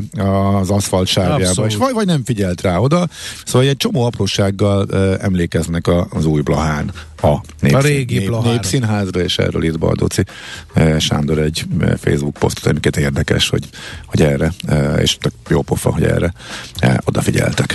az 0.59 0.70
aszfalt 0.70 1.07
sávjába, 1.07 1.66
és 1.66 1.76
vagy, 1.76 1.93
vagy 1.93 2.07
nem 2.07 2.24
figyelt 2.24 2.61
rá 2.61 2.78
oda, 2.78 3.09
szóval 3.45 3.68
egy 3.68 3.76
csomó 3.76 4.05
aprósággal 4.05 4.86
emlékeznek 5.18 5.86
a, 5.86 6.07
az 6.11 6.24
új 6.24 6.40
Blahán. 6.40 6.93
A, 7.22 7.40
népszín, 7.61 7.78
A 7.78 7.80
régi 7.80 8.26
Blahára. 8.26 8.51
népszínházra, 8.51 9.20
és 9.20 9.38
erről 9.38 9.64
itt 9.64 9.78
Baldóci 9.78 10.22
Sándor 10.99 11.38
egy 11.38 11.64
Facebook 12.01 12.34
posztot, 12.34 12.66
amiket 12.66 12.97
érdekes, 12.97 13.49
hogy, 13.49 13.68
hogy 14.07 14.22
erre, 14.22 14.53
és 15.01 15.16
jó 15.49 15.62
pofa, 15.62 15.93
hogy 15.93 16.05
erre 16.05 16.32
odafigyeltek. 17.05 17.74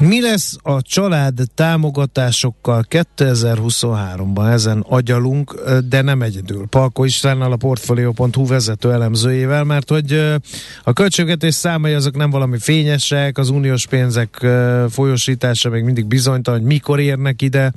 Mi 0.00 0.20
lesz 0.20 0.56
a 0.62 0.82
család 0.82 1.40
támogatásokkal 1.54 2.84
2023-ban? 2.90 4.50
Ezen 4.50 4.84
agyalunk, 4.88 5.60
de 5.88 6.02
nem 6.02 6.22
egyedül. 6.22 6.66
Palko 6.66 7.04
Istvánnal 7.04 7.52
a 7.52 7.56
Portfolio.hu 7.56 8.46
vezető 8.46 8.92
elemzőjével, 8.92 9.64
mert 9.64 9.88
hogy 9.88 10.38
a 10.84 10.92
költségvetés 10.92 11.54
számai 11.54 11.92
azok 11.92 12.16
nem 12.16 12.30
valami 12.30 12.58
fényesek, 12.58 13.38
az 13.38 13.48
uniós 13.48 13.86
pénzek 13.86 14.46
folyosítása 14.90 15.70
még 15.70 15.82
mindig 15.82 16.06
bizonytalan, 16.06 16.60
hogy 16.60 16.68
mikor 16.68 17.00
érnek 17.00 17.42
ide, 17.42 17.72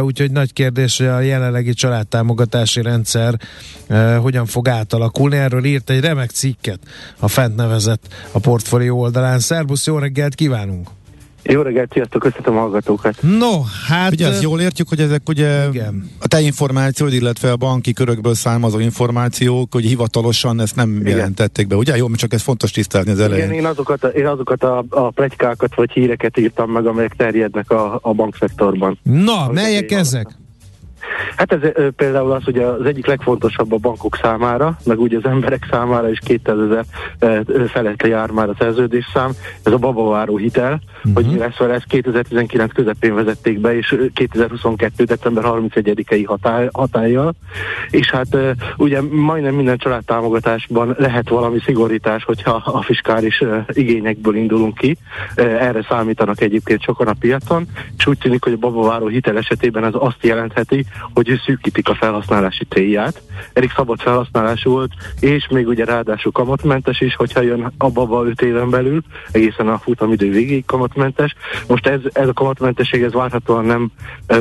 úgyhogy 0.00 0.30
nagy 0.30 0.52
kérdés, 0.52 0.98
hogy 0.98 1.06
a 1.06 1.20
jelenlegi 1.20 1.72
családtámogatási 1.72 2.82
rendszer 2.82 3.38
hogyan 4.20 4.46
fog 4.46 4.68
átalakulni. 4.68 5.36
Erről 5.36 5.64
írt 5.64 5.90
egy 5.90 6.00
remek 6.00 6.30
cikket 6.30 6.78
a 7.18 7.28
fent 7.28 7.56
nevezett 7.56 8.14
a 8.32 8.38
Portfolio 8.38 8.96
oldalán. 8.96 9.38
Szerbusz, 9.38 9.86
jó 9.86 9.98
reggelt 9.98 10.34
kívánunk! 10.34 10.88
Jó 11.44 11.62
reggelt, 11.62 11.92
sziasztok, 11.92 12.22
köszönöm 12.22 12.56
a 12.56 12.60
hallgatókat. 12.60 13.14
No, 13.20 13.62
hát... 13.88 14.12
Ugye 14.12 14.28
azt 14.28 14.42
jól 14.42 14.60
értjük, 14.60 14.88
hogy 14.88 15.00
ezek 15.00 15.28
ugye 15.28 15.68
igen. 15.68 16.10
a 16.20 16.28
te 16.28 16.40
információd, 16.40 17.12
illetve 17.12 17.50
a 17.52 17.56
banki 17.56 17.92
körökből 17.92 18.34
származó 18.34 18.78
információk, 18.78 19.72
hogy 19.72 19.84
hivatalosan 19.84 20.60
ezt 20.60 20.76
nem 20.76 20.96
igen. 20.96 21.16
jelentették 21.16 21.66
be, 21.66 21.76
ugye? 21.76 21.96
Jó, 21.96 22.10
csak 22.10 22.32
ez 22.32 22.42
fontos 22.42 22.70
tisztázni 22.70 23.10
az 23.10 23.20
elején. 23.20 23.44
Igen, 23.44 23.56
én 23.56 23.66
azokat, 23.66 24.04
a, 24.04 24.08
én 24.08 24.26
azokat 24.26 24.62
a, 24.62 24.84
a 24.88 25.10
plegykákat 25.10 25.74
vagy 25.74 25.90
híreket 25.90 26.38
írtam 26.38 26.70
meg, 26.70 26.86
amelyek 26.86 27.14
terjednek 27.16 27.70
a, 27.70 27.98
a 28.02 28.12
bankszektorban. 28.12 28.98
Na, 29.02 29.48
melyek 29.52 29.90
ezek? 29.90 30.26
Hát 31.36 31.52
ez 31.52 31.58
ö, 31.62 31.90
például 31.90 32.32
az, 32.32 32.44
hogy 32.44 32.58
az 32.58 32.84
egyik 32.84 33.06
legfontosabb 33.06 33.72
a 33.72 33.76
bankok 33.76 34.16
számára, 34.22 34.76
meg 34.84 34.98
úgy 35.00 35.14
az 35.14 35.24
emberek 35.24 35.66
számára 35.70 36.10
is 36.10 36.18
200 36.18 36.56
ezer 36.58 36.84
felett 37.68 38.06
jár 38.06 38.30
már 38.30 38.48
a 38.48 38.54
szerződésszám, 38.58 39.30
ez 39.62 39.72
a 39.72 39.76
babaváró 39.76 40.36
hitel, 40.36 40.80
uh-huh. 40.96 41.14
hogy 41.14 41.26
mi 41.26 41.38
lesz 41.38 41.56
vele, 41.56 41.74
ezt 41.74 41.86
2019 41.86 42.72
közepén 42.72 43.14
vezették 43.14 43.60
be, 43.60 43.76
és 43.76 43.96
2022. 44.14 45.04
december 45.04 45.44
31-i 45.46 46.24
hatály, 46.26 46.68
hatállyal, 46.72 47.34
és 47.90 48.10
hát 48.10 48.34
ö, 48.34 48.50
ugye 48.76 49.00
majdnem 49.10 49.54
minden 49.54 49.78
családtámogatásban 49.78 50.94
lehet 50.98 51.28
valami 51.28 51.58
szigorítás, 51.64 52.24
hogyha 52.24 52.62
a 52.64 52.82
fiskális 52.82 53.40
ö, 53.40 53.58
igényekből 53.72 54.36
indulunk 54.36 54.74
ki, 54.74 54.96
erre 55.36 55.86
számítanak 55.88 56.40
egyébként 56.40 56.82
sokan 56.82 57.06
a 57.06 57.14
piacon, 57.20 57.66
és 57.96 58.06
úgy 58.06 58.18
tűnik, 58.18 58.44
hogy 58.44 58.52
a 58.52 58.56
babaváró 58.56 59.06
hitel 59.06 59.36
esetében 59.36 59.84
ez 59.84 59.92
azt 59.92 60.24
jelentheti, 60.24 60.84
hogy 61.14 61.40
szűkítik 61.46 61.88
a 61.88 61.94
felhasználási 61.94 62.64
célját. 62.64 63.22
Elég 63.52 63.72
szabad 63.76 64.00
felhasználású 64.00 64.70
volt, 64.70 64.92
és 65.20 65.48
még 65.50 65.66
ugye 65.66 65.84
ráadásul 65.84 66.32
kamatmentes 66.32 67.00
is, 67.00 67.14
hogyha 67.14 67.40
jön 67.40 67.72
a 67.78 67.90
baba 67.90 68.24
5 68.24 68.42
éven 68.42 68.70
belül, 68.70 69.02
egészen 69.30 69.68
a 69.68 69.78
futamidő 69.78 70.30
végéig 70.30 70.64
kamatmentes. 70.64 71.34
Most 71.66 71.86
ez, 71.86 72.00
ez 72.12 72.28
a 72.28 72.32
kamatmentesség 72.32 73.02
ez 73.02 73.12
várhatóan 73.12 73.64
nem 73.64 73.90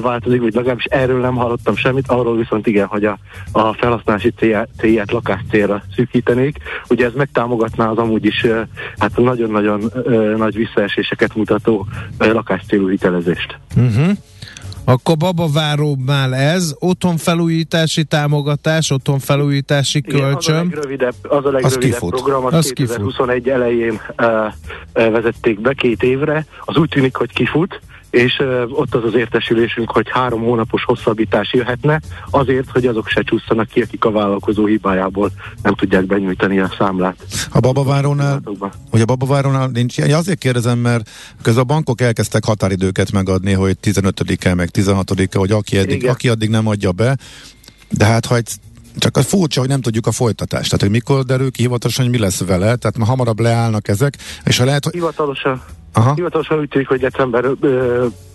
változik, 0.02 0.42
vagy 0.42 0.54
legalábbis 0.54 0.86
erről 0.86 1.20
nem 1.20 1.36
hallottam 1.36 1.76
semmit, 1.76 2.08
arról 2.08 2.38
viszont 2.38 2.68
igen, 2.68 2.88
hogy 2.88 3.06
a, 3.06 3.18
a 3.52 3.74
felhasználási 3.74 4.32
célját, 4.38 4.70
célját 4.78 5.12
lakáscélra 5.12 5.84
szűkítenék. 5.96 6.58
Ugye 6.90 7.06
ez 7.06 7.14
megtámogatná 7.14 7.90
az 7.90 7.98
amúgy 7.98 8.26
is 8.26 8.46
hát 8.98 9.18
nagyon-nagyon 9.18 9.92
nagy 10.38 10.56
visszaeséseket 10.56 11.36
mutató 11.36 11.88
lakáscélú 12.18 12.90
hitelezést. 12.90 13.58
Uh-huh. 13.76 14.18
Akkor 14.86 15.18
babaváróbbnál 15.18 16.36
ez, 16.36 16.76
otthonfelújítási 16.80 18.04
támogatás, 18.04 18.92
otthonfelújítási 18.92 20.02
kölcsön. 20.02 20.66
Igen, 20.66 20.78
az 20.78 20.78
a 20.78 20.78
legrövidebb, 20.78 21.16
az 21.22 21.46
a 21.46 21.52
legrövidebb 21.52 22.02
az 22.02 22.10
program, 22.10 22.46
az, 22.46 22.54
az 22.54 22.72
2021 22.72 23.44
kifut. 23.44 23.60
elején 23.60 24.02
uh, 24.18 24.28
uh, 24.96 25.12
vezették 25.12 25.62
be 25.62 25.74
két 25.74 26.04
évre, 26.04 26.46
az 26.66 26.78
úgy 26.78 26.90
tűnik, 26.90 27.16
hogy 27.16 27.34
kifut, 27.34 27.82
és 28.14 28.42
ott 28.70 28.96
az 28.96 29.04
az 29.04 29.14
értesülésünk, 29.14 29.92
hogy 29.92 30.10
három 30.10 30.42
hónapos 30.42 30.84
hosszabbítás 30.84 31.54
jöhetne, 31.54 32.02
azért, 32.30 32.70
hogy 32.70 32.86
azok 32.86 33.08
se 33.08 33.22
csúszanak 33.22 33.68
ki, 33.68 33.82
akik 33.82 34.06
a 34.06 34.12
vállalkozó 34.12 34.66
hibájából 34.66 35.32
nem 35.64 35.76
tudják 35.76 36.06
benyújtani 36.06 36.60
a 36.60 36.74
számlát. 36.78 37.16
A 37.52 37.60
babavárónál, 37.60 38.42
hogy 38.90 39.02
a 39.02 39.06
babavárónál 39.06 39.68
nincs 39.68 39.98
ilyen, 39.98 40.14
azért 40.14 40.40
kérdezem, 40.40 40.80
mert 40.80 41.10
közben 41.42 41.64
a 41.64 41.66
bankok 41.66 42.02
elkezdtek 42.02 42.46
határidőket 42.46 43.12
megadni, 43.12 43.54
hogy 43.54 43.78
15-e, 43.84 44.54
meg 44.54 44.70
16-e, 44.74 45.38
hogy 45.38 45.52
aki 45.52 45.78
eddig, 45.78 46.08
aki 46.08 46.30
addig 46.30 46.50
nem 46.50 46.68
adja 46.68 46.92
be, 46.92 47.18
de 47.90 48.06
hát 48.06 48.26
ha 48.26 48.36
egy 48.36 48.50
csak 48.98 49.18
az 49.18 49.26
furcsa, 49.26 49.60
hogy 49.60 49.70
nem 49.70 49.82
tudjuk 49.82 50.08
a 50.08 50.12
folytatást. 50.12 50.66
Tehát, 50.66 50.82
hogy 50.82 50.90
mikor 50.90 51.24
derül 51.24 51.52
ki 51.52 51.62
hivatalosan, 51.62 52.04
hogy 52.04 52.14
mi 52.14 52.20
lesz 52.20 52.46
vele. 52.46 52.76
Tehát 52.76 52.98
ma 52.98 53.06
hamarabb 53.06 53.40
leállnak 53.40 53.88
ezek, 53.88 54.18
és 54.44 54.58
ha 54.58 54.66
lehet, 54.66 54.84
hogy... 54.84 54.94
Hivatalosan. 54.94 55.62
Aha. 55.94 56.14
Hivatalosan 56.14 56.60
úgy 56.60 56.68
tűnik, 56.68 56.88
hogy 56.88 57.00
december 57.00 57.46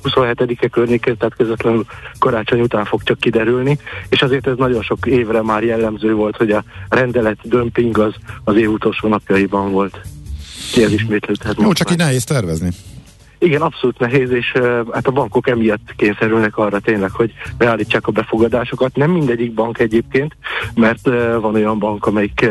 27-e 0.02 0.68
környékén, 0.68 1.16
tehát 1.16 1.34
közvetlenül 1.36 1.86
karácsony 2.18 2.60
után 2.60 2.84
fog 2.84 3.02
csak 3.02 3.18
kiderülni, 3.18 3.78
és 4.08 4.22
azért 4.22 4.46
ez 4.46 4.56
nagyon 4.56 4.82
sok 4.82 5.06
évre 5.06 5.42
már 5.42 5.62
jellemző 5.62 6.14
volt, 6.14 6.36
hogy 6.36 6.50
a 6.50 6.64
rendelet 6.88 7.38
dömping 7.42 7.98
az 7.98 8.14
az 8.44 8.56
év 8.56 8.70
utolsó 8.70 9.08
napjaiban 9.08 9.70
volt. 9.70 10.00
Ki 10.72 10.82
ez 10.82 10.92
ismétlődhet. 10.92 11.56
Jó, 11.60 11.72
csak 11.72 11.90
így 11.90 11.96
nehéz 11.96 12.24
tervezni. 12.24 12.70
Igen, 13.38 13.60
abszolút 13.60 13.98
nehéz, 13.98 14.30
és 14.30 14.52
hát 14.92 15.06
a 15.06 15.10
bankok 15.10 15.48
emiatt 15.48 15.94
kényszerülnek 15.96 16.56
arra 16.56 16.78
tényleg, 16.78 17.10
hogy 17.10 17.32
beállítsák 17.58 18.06
a 18.06 18.12
befogadásokat. 18.12 18.96
Nem 18.96 19.10
mindegyik 19.10 19.54
bank 19.54 19.78
egyébként, 19.78 20.36
mert 20.74 21.08
van 21.40 21.54
olyan 21.54 21.78
bank, 21.78 22.06
amelyik 22.06 22.50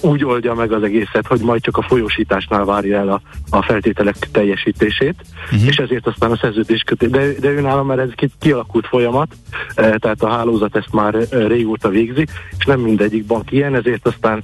úgy 0.00 0.24
oldja 0.24 0.54
meg 0.54 0.72
az 0.72 0.82
egészet, 0.82 1.26
hogy 1.26 1.40
majd 1.40 1.62
csak 1.62 1.76
a 1.76 1.82
folyósításnál 1.82 2.64
várja 2.64 2.98
el 2.98 3.08
a, 3.08 3.20
a 3.50 3.62
feltételek 3.62 4.16
teljesítését, 4.32 5.14
uh-huh. 5.44 5.66
és 5.66 5.76
ezért 5.76 6.06
aztán 6.06 6.30
a 6.30 6.36
szerződés 6.36 6.82
köté. 6.82 7.06
De, 7.06 7.32
de 7.40 7.48
ő 7.48 7.60
nálam 7.60 7.86
már 7.86 7.98
ez 7.98 8.10
ki, 8.14 8.30
kialakult 8.38 8.86
folyamat, 8.86 9.28
tehát 9.74 10.22
a 10.22 10.28
hálózat 10.28 10.76
ezt 10.76 10.92
már 10.92 11.14
régóta 11.30 11.88
végzi, 11.88 12.26
és 12.58 12.64
nem 12.64 12.80
mindegyik 12.80 13.24
bank 13.26 13.52
ilyen, 13.52 13.74
ezért 13.74 14.06
aztán 14.06 14.42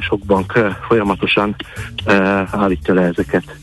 sok 0.00 0.20
bank 0.20 0.52
folyamatosan 0.88 1.56
állítja 2.50 2.94
le 2.94 3.02
ezeket. 3.02 3.56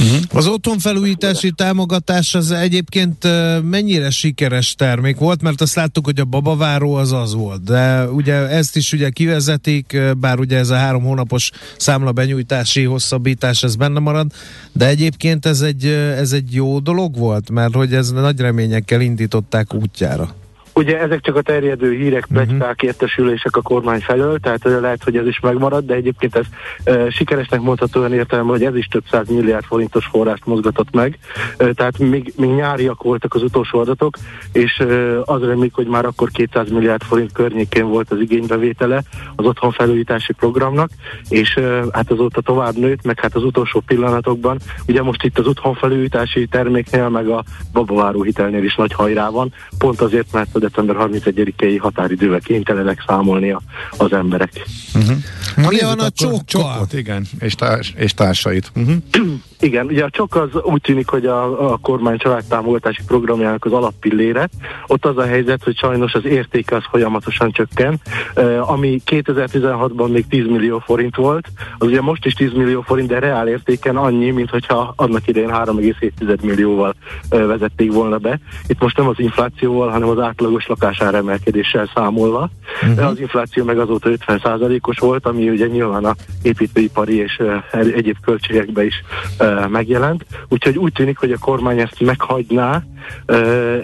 Uh-huh. 0.00 0.20
Az 0.32 0.46
otthonfelújítási 0.46 1.50
támogatás 1.50 2.34
az 2.34 2.50
egyébként 2.50 3.26
mennyire 3.62 4.10
sikeres 4.10 4.74
termék 4.74 5.16
volt, 5.16 5.42
mert 5.42 5.60
azt 5.60 5.74
láttuk, 5.74 6.04
hogy 6.04 6.20
a 6.20 6.24
babaváró 6.24 6.94
az 6.94 7.12
az 7.12 7.34
volt, 7.34 7.62
de 7.62 8.08
ugye 8.08 8.34
ezt 8.34 8.76
is 8.76 8.92
ugye 8.92 9.10
kivezetik, 9.10 9.98
bár 10.20 10.38
ugye 10.38 10.58
ez 10.58 10.70
a 10.70 10.76
három 10.76 11.02
hónapos 11.02 11.50
számla 11.76 12.12
benyújtási 12.12 12.84
hosszabbítás 12.84 13.62
ez 13.62 13.76
benne 13.76 13.98
marad, 13.98 14.32
de 14.72 14.86
egyébként 14.86 15.46
ez 15.46 15.60
egy, 15.60 15.86
ez 16.16 16.32
egy 16.32 16.54
jó 16.54 16.78
dolog 16.78 17.16
volt, 17.16 17.50
mert 17.50 17.74
hogy 17.74 17.94
ez 17.94 18.10
nagy 18.10 18.40
reményekkel 18.40 19.00
indították 19.00 19.74
útjára. 19.74 20.34
Ugye 20.80 21.00
ezek 21.00 21.20
csak 21.20 21.36
a 21.36 21.42
terjedő 21.42 21.92
hírek, 21.92 22.26
mhm. 22.26 22.34
plegykák, 22.34 22.60
uh-huh. 22.60 22.88
értesülések 22.88 23.56
a 23.56 23.62
kormány 23.62 24.00
felől, 24.00 24.38
tehát 24.38 24.64
lehet, 24.64 25.04
hogy 25.04 25.16
ez 25.16 25.26
is 25.26 25.40
megmarad, 25.40 25.84
de 25.84 25.94
egyébként 25.94 26.36
ez 26.36 26.44
e, 26.84 27.10
sikeresnek 27.10 27.60
mondható 27.60 28.00
olyan 28.00 28.12
értelme, 28.12 28.50
hogy 28.50 28.64
ez 28.64 28.76
is 28.76 28.86
több 28.86 29.02
száz 29.10 29.28
milliárd 29.28 29.64
forintos 29.64 30.06
forrást 30.06 30.46
mozgatott 30.46 30.90
meg, 30.90 31.18
e, 31.56 31.72
tehát 31.72 31.98
még, 31.98 32.32
még 32.36 32.50
nyáriak 32.50 33.02
voltak 33.02 33.34
az 33.34 33.42
utolsó 33.42 33.78
adatok, 33.78 34.16
és 34.52 34.78
e, 34.78 35.20
az 35.24 35.40
remélik, 35.42 35.74
hogy 35.74 35.86
már 35.86 36.04
akkor 36.04 36.30
200 36.30 36.70
milliárd 36.70 37.02
forint 37.02 37.32
környékén 37.32 37.88
volt 37.88 38.10
az 38.10 38.20
igénybevétele 38.20 39.02
az 39.36 39.44
otthonfelújítási 39.44 40.32
programnak, 40.32 40.90
és 41.28 41.56
e, 41.56 41.84
hát 41.92 42.10
azóta 42.10 42.40
tovább 42.40 42.76
nőtt, 42.76 43.04
meg 43.04 43.20
hát 43.20 43.34
az 43.34 43.44
utolsó 43.44 43.80
pillanatokban, 43.86 44.58
ugye 44.88 45.02
most 45.02 45.24
itt 45.24 45.38
az 45.38 45.46
otthonfelújítási 45.46 46.46
terméknél, 46.46 47.08
meg 47.08 47.28
a 47.28 47.44
babaváró 47.72 48.22
hitelnél 48.22 48.64
is 48.64 48.74
nagy 48.74 48.92
hajrá 48.92 49.28
van, 49.28 49.52
pont 49.78 50.00
azért, 50.00 50.32
mert 50.32 50.54
a 50.54 50.69
december 50.70 50.96
31-i 50.98 51.78
határidővel 51.80 52.40
kénytelenek 52.40 53.04
számolni 53.06 53.56
az 53.98 54.12
emberek. 54.12 54.52
Uh-huh. 54.94 55.16
Mi 55.56 55.78
van 55.80 55.98
a 55.98 56.10
csokkal? 56.10 56.86
igen, 56.92 57.26
és, 57.40 57.54
társ, 57.54 57.92
és 57.96 58.14
társait. 58.14 58.72
Uh-huh. 58.74 58.94
Igen, 59.62 59.86
ugye 59.86 60.04
a 60.04 60.10
csok 60.10 60.34
az 60.34 60.48
úgy 60.62 60.80
tűnik, 60.80 61.08
hogy 61.08 61.26
a, 61.26 61.72
a 61.72 61.76
kormány 61.76 62.18
családtámogatási 62.18 63.02
programjának 63.06 63.64
az 63.64 63.72
alappillére. 63.72 64.48
Ott 64.86 65.04
az 65.04 65.16
a 65.16 65.22
helyzet, 65.22 65.64
hogy 65.64 65.76
sajnos 65.76 66.12
az 66.12 66.24
értéke 66.24 66.76
az 66.76 66.82
folyamatosan 66.90 67.52
csökken, 67.52 68.00
uh, 68.36 68.70
ami 68.70 69.02
2016-ban 69.06 70.10
még 70.10 70.26
10 70.26 70.46
millió 70.46 70.78
forint 70.78 71.16
volt, 71.16 71.48
az 71.78 71.86
ugye 71.86 72.00
most 72.00 72.26
is 72.26 72.32
10 72.32 72.52
millió 72.52 72.80
forint, 72.80 73.08
de 73.08 73.18
reál 73.18 73.48
értéken 73.48 73.96
annyi, 73.96 74.30
mint 74.30 74.50
hogyha 74.50 74.92
annak 74.96 75.26
idején 75.26 75.50
3,7 75.50 76.40
millióval 76.42 76.94
uh, 77.30 77.46
vezették 77.46 77.92
volna 77.92 78.18
be. 78.18 78.40
Itt 78.66 78.80
most 78.80 78.96
nem 78.96 79.08
az 79.08 79.18
inflációval, 79.18 79.88
hanem 79.88 80.08
az 80.08 80.18
átlagos 80.18 80.66
lakásár 80.66 81.14
emelkedéssel 81.14 81.90
számolva. 81.94 82.50
Uh-huh. 82.82 83.06
Az 83.06 83.20
infláció 83.20 83.64
meg 83.64 83.78
azóta 83.78 84.10
50%-os 84.26 84.98
volt, 84.98 85.26
ami 85.26 85.39
ugye 85.48 85.66
nyilván 85.66 86.04
a 86.04 86.14
építőipari 86.42 87.16
és 87.16 87.42
egyéb 87.72 88.16
költségekbe 88.24 88.84
is 88.84 88.94
megjelent. 89.68 90.24
Úgyhogy 90.48 90.78
úgy 90.78 90.92
tűnik, 90.92 91.18
hogy 91.18 91.32
a 91.32 91.38
kormány 91.38 91.80
ezt 91.80 92.00
meghagyná, 92.00 92.82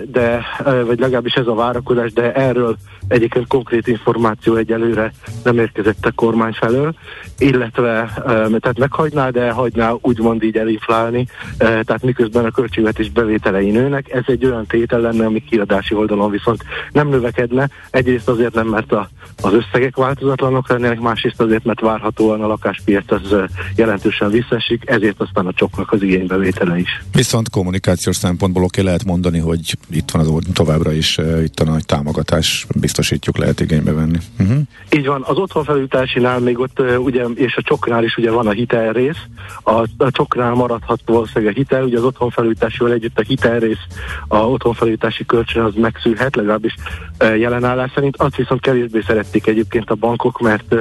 de, 0.04 0.44
vagy 0.86 0.98
legalábbis 0.98 1.34
ez 1.34 1.46
a 1.46 1.54
várakozás, 1.54 2.12
de 2.12 2.32
erről 2.32 2.76
egyébként 3.09 3.46
konkrét 3.46 3.86
információ 3.86 4.54
egyelőre 4.54 5.12
nem 5.44 5.59
érkezett 5.59 6.07
a 6.07 6.12
kormány 6.12 6.52
felől, 6.52 6.94
illetve 7.38 8.12
tehát 8.61 8.78
meghagyná, 8.78 9.30
de 9.30 9.50
hagyná 9.50 9.94
úgymond 10.00 10.42
így 10.42 10.57
elinflálni, 10.57 11.26
tehát 11.59 12.02
miközben 12.02 12.44
a 12.44 12.50
költségvetés 12.50 13.11
bevételei 13.11 13.70
nőnek, 13.70 14.11
ez 14.11 14.22
egy 14.26 14.44
olyan 14.44 14.66
tétel 14.66 15.00
lenne, 15.00 15.24
ami 15.24 15.44
kiadási 15.44 15.94
oldalon 15.94 16.30
viszont 16.30 16.64
nem 16.92 17.09
növekedne, 17.09 17.68
egyrészt 17.90 18.28
azért 18.28 18.54
nem, 18.54 18.66
mert 18.66 18.92
a, 18.92 19.09
az 19.42 19.52
összegek 19.52 19.96
változatlanok 19.96 20.68
lennének, 20.68 21.00
másrészt 21.00 21.40
azért, 21.40 21.64
mert 21.64 21.80
várhatóan 21.80 22.42
a 22.42 22.46
lakáspiac 22.46 23.12
az 23.12 23.34
jelentősen 23.76 24.30
visszesik, 24.30 24.82
ezért 24.90 25.20
aztán 25.20 25.46
a 25.46 25.52
csoknak 25.52 25.92
az 25.92 26.02
igénybevétele 26.02 26.78
is. 26.78 27.02
Viszont 27.12 27.50
kommunikációs 27.50 28.16
szempontból 28.16 28.62
oké 28.62 28.80
lehet 28.80 29.04
mondani, 29.04 29.38
hogy 29.38 29.78
itt 29.90 30.11
van 30.11 30.22
az 30.22 30.32
továbbra 30.52 30.92
is 30.92 31.18
itt 31.42 31.61
a 31.61 31.64
nagy 31.64 31.86
támogatás, 31.86 32.66
biztosítjuk, 32.97 33.38
lehet 33.38 33.61
igénybe 33.61 33.92
venni. 33.92 34.18
Uh-huh. 34.38 34.59
Így 34.90 35.07
van, 35.07 35.22
az 35.26 35.36
otthonfelújításinál 35.36 36.38
még 36.40 36.59
ott 36.59 36.82
ugye, 36.99 37.24
és 37.34 37.57
a 37.57 37.62
csoknál 37.62 38.05
is 38.05 38.16
ugye 38.16 38.30
van 38.30 38.47
a 38.47 38.51
hitelrész, 38.51 39.22
a, 39.62 39.72
a 39.97 40.11
csoknál 40.11 40.55
maradhat 40.55 41.01
valószínűleg 41.07 41.55
a 41.55 41.57
hitel, 41.57 41.84
ugye 41.84 41.97
az 41.97 42.05
otthonfelújításival 42.05 42.92
együtt 42.92 43.18
a 43.18 43.22
hitelrész, 43.22 43.86
a 44.28 44.36
otthonfelújítási 44.36 45.26
kölcsön 45.26 45.64
az 45.64 45.74
megszűlhet, 45.74 46.36
legalábbis 46.36 46.74
jelenállás 47.18 47.90
szerint, 47.94 48.16
azt 48.16 48.36
viszont 48.36 48.61
kevésbé 48.61 49.01
szerették 49.07 49.47
egyébként 49.47 49.90
a 49.90 49.94
bankok, 49.94 50.40
mert 50.40 50.74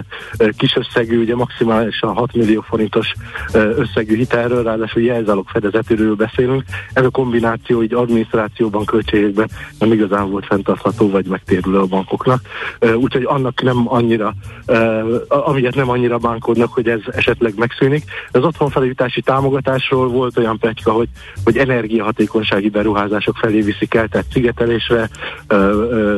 kis 0.58 0.76
összegű, 0.76 1.22
ugye 1.22 1.36
maximálisan 1.36 2.14
6 2.14 2.34
millió 2.34 2.62
forintos 2.62 3.14
összegű 3.54 4.16
hitelről, 4.16 4.64
ráadásul 4.64 5.02
jelzálog 5.02 5.48
fedezetűről 5.48 6.16
beszélünk. 6.16 6.64
Ez 6.94 7.06
a 7.06 7.10
kombináció 7.10 7.84
így 7.84 7.94
adminisztrációban, 7.94 8.86
költségekben 8.86 9.50
nem 9.80 9.92
igazán 9.92 10.30
volt 10.30 10.46
fenntartható 10.46 11.10
vagy 11.10 11.26
megtérülő 11.26 11.78
a 11.78 11.86
bankoknak. 12.06 12.42
Úgyhogy 12.96 13.24
annak 13.24 13.62
nem 13.62 13.84
annyira, 13.86 14.36
amiért 15.28 15.76
nem 15.76 15.90
annyira 15.90 16.18
bánkodnak, 16.18 16.74
hogy 16.74 16.88
ez 16.88 17.00
esetleg 17.12 17.54
megszűnik. 17.58 18.04
Az 18.32 18.44
otthonfelújítási 18.44 19.22
támogatásról 19.22 20.08
volt 20.08 20.38
olyan 20.38 20.58
pletyka, 20.58 20.92
hogy, 20.92 21.08
hogy 21.44 21.58
energiahatékonysági 21.58 22.70
beruházások 22.70 23.38
felé 23.38 23.62
viszik 23.62 23.94
el, 23.94 24.08
tehát 24.08 24.26
szigetelésre, 24.32 25.10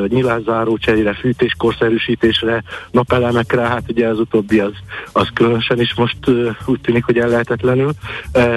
nyilázzáró 0.08 0.78
cserére, 0.78 1.14
fűtéskorszerűsítésre, 1.14 2.64
napelemekre, 2.92 3.62
hát 3.62 3.84
ugye 3.88 4.08
az 4.08 4.20
utóbbi 4.20 4.60
az, 4.60 4.74
az 5.12 5.28
különösen 5.34 5.82
is 5.82 5.94
most 5.96 6.18
úgy 6.66 6.82
tűnik, 6.82 7.04
hogy 7.04 7.18
ellehetetlenül, 7.18 7.92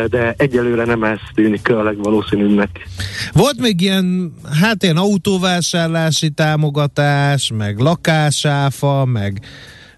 de 0.08 0.34
egyelőre 0.36 0.84
nem 0.84 1.04
ez 1.04 1.18
tűnik 1.34 1.70
a 1.70 1.82
legvalószínűbbnek. 1.82 2.88
Volt 3.32 3.60
még 3.60 3.80
ilyen, 3.80 4.34
hát 4.60 4.82
ilyen 4.82 4.96
autóvásárlási 4.96 6.30
támogatás, 6.30 7.19
meg 7.54 7.78
lakásáfa, 7.78 9.04
meg, 9.04 9.40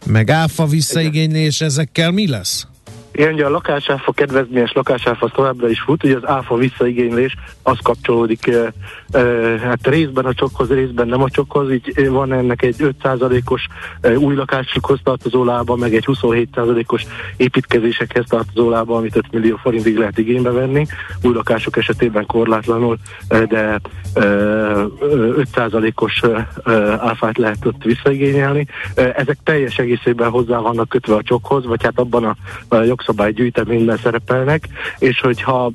meg 0.06 0.30
áfa 0.30 0.66
visszaigénylés, 0.66 1.60
ezekkel 1.60 2.10
mi 2.10 2.28
lesz? 2.28 2.66
Igen, 3.12 3.32
ugye 3.32 3.44
a 3.44 3.50
lakásáfa 3.50 4.12
kedvezményes 4.12 4.72
lakásáfa 4.72 5.28
továbbra 5.28 5.68
is 5.68 5.80
fut, 5.80 6.04
ugye 6.04 6.16
az 6.16 6.28
áfa 6.28 6.56
visszaigénylés 6.56 7.36
az 7.62 7.78
kapcsolódik 7.82 8.46
e, 8.46 8.72
e, 9.10 9.20
hát 9.58 9.86
részben 9.86 10.24
a 10.24 10.34
csokhoz, 10.34 10.68
részben 10.68 11.08
nem 11.08 11.22
a 11.22 11.30
csokhoz, 11.30 11.70
így 11.70 12.08
van 12.08 12.32
ennek 12.32 12.62
egy 12.62 12.76
5%-os 12.78 13.66
e, 14.00 14.18
új 14.18 14.34
lakásokhoz 14.34 14.98
tartozó 15.02 15.44
lába, 15.44 15.76
meg 15.76 15.94
egy 15.94 16.04
27%-os 16.06 17.06
építkezésekhez 17.36 18.24
tartozó 18.28 18.70
lába, 18.70 18.96
amit 18.96 19.16
5 19.16 19.32
millió 19.32 19.56
forintig 19.56 19.96
lehet 19.96 20.18
igénybe 20.18 20.50
venni, 20.50 20.86
új 21.22 21.34
lakások 21.34 21.76
esetében 21.76 22.26
korlátlanul, 22.26 22.98
e, 23.28 23.44
de 23.44 23.58
e, 23.58 23.80
5%-os 24.14 26.22
e, 26.22 26.48
áfát 27.00 27.38
lehet 27.38 27.66
ott 27.66 27.82
visszaigényelni. 27.82 28.66
E, 28.94 29.12
ezek 29.16 29.38
teljes 29.44 29.78
egészében 29.78 30.30
hozzá 30.30 30.58
vannak 30.58 30.88
kötve 30.88 31.14
a 31.14 31.22
csokhoz, 31.22 31.66
vagy 31.66 31.82
hát 31.82 31.98
abban 31.98 32.24
a, 32.24 32.36
a 32.68 32.76
jogszabálygyűjteményben 33.06 33.96
szerepelnek, 33.96 34.68
és 34.98 35.20
hogyha, 35.20 35.72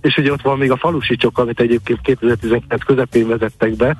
és 0.00 0.16
ugye 0.16 0.32
ott 0.32 0.42
van 0.42 0.58
még 0.58 0.70
a 0.70 0.76
falusi 0.76 1.16
csok, 1.16 1.38
amit 1.38 1.60
egyébként 1.60 2.00
2019 2.00 2.84
közepén 2.84 3.28
vezettek 3.28 3.76
be, 3.76 3.96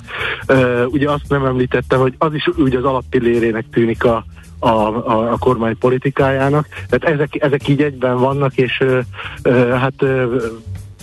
ugye 0.87 1.11
azt 1.11 1.29
nem 1.29 1.45
említettem, 1.45 1.99
hogy 1.99 2.13
az 2.17 2.33
is 2.33 2.47
ugye 2.57 2.77
az 2.77 2.83
alappillérének 2.83 3.65
tűnik 3.71 4.03
a, 4.03 4.25
a, 4.59 4.69
a, 4.69 5.31
a 5.31 5.37
kormány 5.37 5.77
politikájának. 5.77 6.67
Tehát 6.89 7.15
ezek, 7.15 7.43
ezek 7.43 7.67
így 7.67 7.81
egyben 7.81 8.17
vannak, 8.17 8.57
és 8.57 8.83
hát 9.71 10.05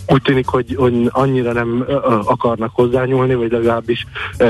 úgy 0.09 0.23
tűnik, 0.23 0.47
hogy, 0.47 0.75
hogy 0.79 1.09
annyira 1.11 1.53
nem 1.53 1.85
akarnak 2.25 2.71
hozzányúlni, 2.75 3.35
vagy 3.35 3.51
legalábbis 3.51 4.07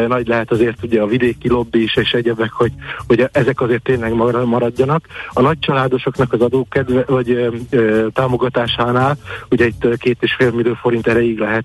nagy 0.08 0.26
lehet 0.26 0.50
azért 0.50 0.82
ugye 0.82 1.00
a 1.00 1.06
vidéki 1.06 1.48
lobby 1.48 1.82
is 1.82 1.96
és 1.96 2.12
egyebek, 2.12 2.52
hogy, 2.52 2.72
hogy 3.06 3.28
ezek 3.32 3.60
azért 3.60 3.82
tényleg 3.82 4.14
maradjanak. 4.44 5.04
A 5.32 5.40
nagy 5.40 5.58
családosoknak 5.58 6.32
az 6.32 6.40
adókedve, 6.40 7.04
vagy 7.06 7.30
ö, 7.70 8.06
támogatásánál 8.12 9.16
ugye 9.50 9.66
itt 9.66 9.98
két 9.98 10.16
és 10.20 10.34
fél 10.38 10.50
millió 10.50 10.74
forint 10.74 11.06
erejéig 11.06 11.38
lehet 11.38 11.64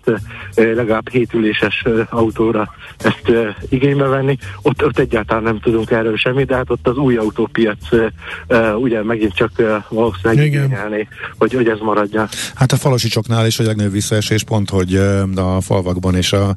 ö, 0.56 0.76
legalább 0.76 1.10
hétüléses 1.10 1.86
autóra 2.10 2.74
ezt 2.98 3.30
ö, 3.30 3.50
igénybe 3.70 4.06
venni. 4.06 4.38
Ott, 4.62 4.86
ott 4.86 5.00
egyáltalán 5.00 5.44
nem 5.44 5.60
tudunk 5.60 5.92
erről 5.92 6.18
semmit, 6.18 6.48
de 6.48 6.56
hát 6.56 6.70
ott 6.70 6.88
az 6.88 6.98
új 6.98 7.16
autópiac 7.18 7.92
ö, 8.48 8.74
ugye 8.74 9.04
megint 9.04 9.34
csak 9.34 9.52
ö, 9.56 9.76
valószínűleg 9.90 10.46
igényelni, 10.46 11.08
hogy, 11.38 11.54
hogy 11.54 11.68
ez 11.68 11.80
maradjon. 11.80 12.28
Hát 12.56 12.72
a 12.72 12.78
falosicsoknál 12.78 13.46
is, 13.46 13.58
hogy 13.58 13.68
legnagyobb 13.82 14.02
visszaesés 14.02 14.44
pont, 14.44 14.70
hogy 14.70 14.96
a 15.36 15.62
falvakban 15.62 16.16
és 16.16 16.34
a 16.34 16.54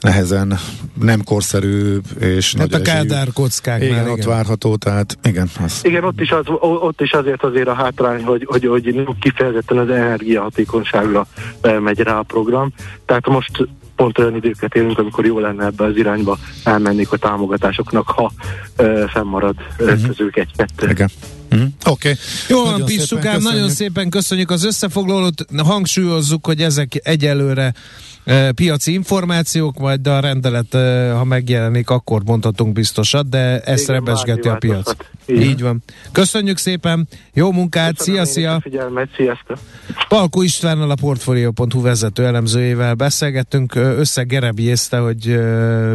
nehezen 0.00 0.58
nem 1.00 1.24
korszerű 1.24 1.98
és 2.20 2.54
hát 2.54 2.70
nagy 2.70 2.80
a 2.80 2.84
Kádár 2.84 3.28
kockák. 3.32 3.82
Igen, 3.82 3.92
igen, 3.92 4.10
ott 4.10 4.24
várható, 4.24 4.76
tehát 4.76 5.18
igen. 5.22 5.50
Az... 5.64 5.80
Igen, 5.82 6.04
ott 6.04 6.20
is, 6.20 6.30
az, 6.30 6.44
ott 6.60 7.00
is 7.00 7.12
azért 7.12 7.42
azért 7.42 7.68
a 7.68 7.74
hátrány, 7.74 8.24
hogy, 8.24 8.44
hogy, 8.44 8.66
hogy 8.66 9.08
kifejezetten 9.20 9.78
az 9.78 9.90
energiahatékonyságra 9.90 11.26
megy 11.80 11.98
rá 11.98 12.18
a 12.18 12.22
program. 12.22 12.72
Tehát 13.06 13.26
most 13.26 13.68
pont 13.96 14.18
olyan 14.18 14.36
időket 14.36 14.74
élünk, 14.74 14.98
amikor 14.98 15.26
jó 15.26 15.38
lenne 15.38 15.64
ebbe 15.64 15.84
az 15.84 15.96
irányba 15.96 16.38
elmennék 16.64 17.12
a 17.12 17.16
támogatásoknak, 17.16 18.08
ha 18.08 18.32
ö, 18.76 19.04
fennmarad 19.08 19.56
uh-huh. 19.78 20.06
közük 20.06 20.36
egy-kettő. 20.36 20.88
Igen. 20.88 21.08
Mm, 21.54 21.62
Oké. 21.84 22.10
Okay. 22.10 22.14
Jó 22.48 22.64
van, 22.64 22.84
Pissukám, 22.84 23.40
nagyon 23.40 23.68
szépen 23.70 24.10
köszönjük 24.10 24.50
az 24.50 24.64
összefoglalót. 24.64 25.44
Hangsúlyozzuk, 25.56 26.46
hogy 26.46 26.62
ezek 26.62 27.00
egyelőre 27.02 27.74
e, 28.24 28.52
piaci 28.52 28.92
információk, 28.92 29.78
majd 29.78 30.06
a 30.06 30.20
rendelet, 30.20 30.74
e, 30.74 31.12
ha 31.12 31.24
megjelenik, 31.24 31.90
akkor 31.90 32.22
mondhatunk 32.24 32.72
biztosat, 32.72 33.28
de 33.28 33.60
ezt 33.60 33.82
Igen, 33.82 33.94
rebesgeti 33.94 34.48
a 34.48 34.56
piac. 34.56 34.90
Igen. 35.28 35.42
Így 35.42 35.62
van. 35.62 35.82
Köszönjük 36.12 36.56
szépen, 36.56 37.08
jó 37.34 37.52
munkát, 37.52 37.96
Köszönöm 37.96 38.24
szia, 38.24 38.32
szia! 38.32 38.60
Figyelmet, 38.60 39.08
sziasztok! 39.16 39.58
Palkó 40.08 40.42
Istvánnal 40.42 40.90
a 40.90 40.94
Portfolio.hu 41.00 41.82
vezető 41.82 42.24
elemzőjével 42.24 42.94
beszélgettünk, 42.94 43.74
összegerebjézte, 43.74 44.98
hogy 44.98 45.40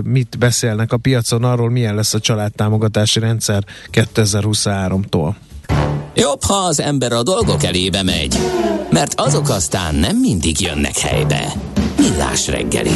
mit 0.04 0.38
beszélnek 0.40 0.92
a 0.92 0.98
piacon 0.98 1.44
arról, 1.44 1.70
milyen 1.70 1.96
lesz 1.96 2.14
a 2.14 2.20
családtámogatási 2.20 3.20
rendszer 3.20 3.64
2023-tól. 3.92 5.34
Jobb, 6.16 6.44
ha 6.44 6.54
az 6.54 6.80
ember 6.80 7.12
a 7.12 7.24
dolgok 7.24 7.64
elébe 7.64 8.04
megy, 8.04 8.38
mert 8.92 9.14
azok 9.20 9.50
aztán 9.50 9.96
nem 9.96 10.18
mindig 10.18 10.62
jönnek 10.62 10.98
helybe. 10.98 11.54
Millás 11.98 12.48
reggeli. 12.48 12.96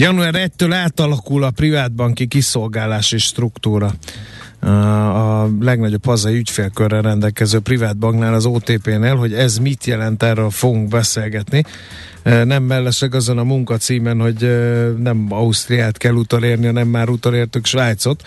Január 0.00 0.34
1-től 0.36 0.72
átalakul 0.72 1.42
a 1.42 1.50
privátbanki 1.50 2.26
kiszolgálási 2.26 3.18
struktúra 3.18 3.94
a 4.60 5.48
legnagyobb 5.60 6.04
hazai 6.04 6.36
ügyfélkörrel 6.36 7.02
rendelkező 7.02 7.58
privátbanknál, 7.58 8.34
az 8.34 8.46
OTP-nél, 8.46 9.16
hogy 9.16 9.32
ez 9.32 9.58
mit 9.58 9.84
jelent, 9.84 10.22
erről 10.22 10.50
fogunk 10.50 10.88
beszélgetni. 10.88 11.64
Nem 12.22 12.62
mellesleg 12.62 13.14
azon 13.14 13.38
a 13.38 13.44
munkacímen, 13.44 14.20
hogy 14.20 14.58
nem 14.98 15.26
Ausztriát 15.28 15.96
kell 15.96 16.12
utolérni, 16.12 16.66
hanem 16.66 16.88
már 16.88 17.08
utolértük 17.08 17.66
Svájcot. 17.66 18.22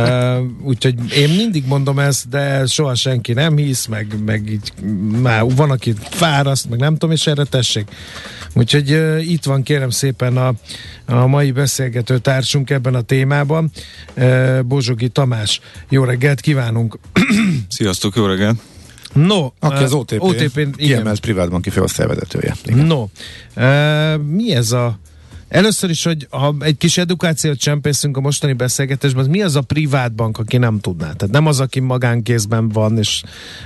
Úgyhogy 0.62 0.94
én 1.16 1.28
mindig 1.28 1.66
mondom 1.66 1.98
ezt, 1.98 2.28
de 2.28 2.66
soha 2.66 2.94
senki 2.94 3.32
nem 3.32 3.56
hisz, 3.56 3.86
meg, 3.86 4.06
meg 4.24 4.50
így 4.50 4.72
már 5.22 5.44
van, 5.56 5.70
aki 5.70 5.94
fáraszt, 6.10 6.68
meg 6.68 6.78
nem 6.78 6.92
tudom, 6.92 7.10
és 7.10 7.26
erre 7.26 7.44
tessék. 7.44 7.88
Úgyhogy 8.54 8.90
itt 9.30 9.44
van 9.44 9.62
kérem 9.62 9.90
szépen 9.90 10.36
a, 10.36 10.52
a 11.06 11.26
mai 11.26 11.50
beszélgető 11.50 12.18
társunk 12.18 12.70
ebben 12.70 12.94
a 12.94 13.00
témában, 13.00 13.70
Bozsogi 14.64 15.08
Tamás. 15.08 15.55
Jó 15.88 16.04
reggelt 16.04 16.40
kívánunk! 16.40 16.98
Sziasztok, 17.68 18.16
jó 18.16 18.26
reggelt! 18.26 18.58
No, 19.12 19.50
aki 19.60 19.82
az 19.82 19.92
OTP, 19.92 20.22
OTP 20.22 20.76
kiemelt 20.76 21.20
privátbanki 21.20 21.70
főosztályvezetője. 21.70 22.56
No, 22.64 23.06
uh, 23.56 24.16
mi 24.22 24.54
ez 24.54 24.72
a 24.72 24.98
Először 25.48 25.90
is, 25.90 26.04
hogy 26.04 26.26
ha 26.30 26.54
egy 26.60 26.76
kis 26.76 26.98
edukációt 26.98 27.58
csempészünk 27.58 28.16
a 28.16 28.20
mostani 28.20 28.52
beszélgetésben, 28.52 29.22
az 29.22 29.28
mi 29.28 29.42
az 29.42 29.56
a 29.56 29.60
privát 29.60 30.12
bank, 30.14 30.38
aki 30.38 30.56
nem 30.56 30.80
tudná? 30.80 31.12
Tehát 31.12 31.34
nem 31.34 31.46
az, 31.46 31.60
aki 31.60 31.80
magánkézben 31.80 32.68
van, 32.68 32.98
és 32.98 33.22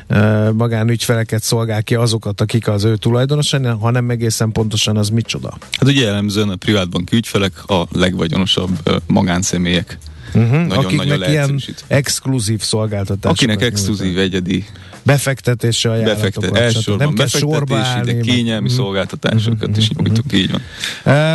e, 0.07 0.51
magánügyfeleket 0.51 1.43
szolgál 1.43 1.83
ki 1.83 1.95
azokat, 1.95 2.41
akik 2.41 2.69
az 2.69 2.85
ő 2.85 2.97
tulajdonosai, 2.97 3.65
hanem 3.65 4.11
egészen 4.11 4.53
pontosan 4.53 4.97
az 4.97 5.09
micsoda. 5.09 5.57
Hát 5.61 5.89
ugye 5.89 6.03
jellemzően 6.03 6.49
a 6.49 6.57
privátbanki 6.57 7.17
ügyfelek 7.17 7.53
a 7.67 7.87
legvagyonosabb 7.93 8.79
ö, 8.83 8.97
magánszemélyek. 9.07 9.99
Uh-huh. 10.35 10.51
Nagyon- 10.51 10.85
Akiknek 10.85 11.07
nagyon 11.07 11.31
ilyen 11.31 11.61
exkluzív 11.87 12.61
szolgáltatásokat 12.61 13.31
Akinek 13.33 13.63
exkluzív, 13.63 14.07
nyújtanak. 14.07 14.27
egyedi 14.35 14.65
befektetési 15.03 15.89
ajánlatokat. 15.89 16.33
befektet, 16.33 16.63
elsősorban 16.63 17.07
nem 17.07 17.15
kell 17.15 17.27
sorba 17.27 17.77
állni. 17.77 18.07
de 18.07 18.13
meg- 18.13 18.23
kényelmi 18.23 18.67
Mhm. 18.69 18.77
szolgáltatásokat 18.77 19.77
is 19.77 19.91
nyújtunk, 19.91 20.33
így 20.33 20.51
van. 20.51 20.63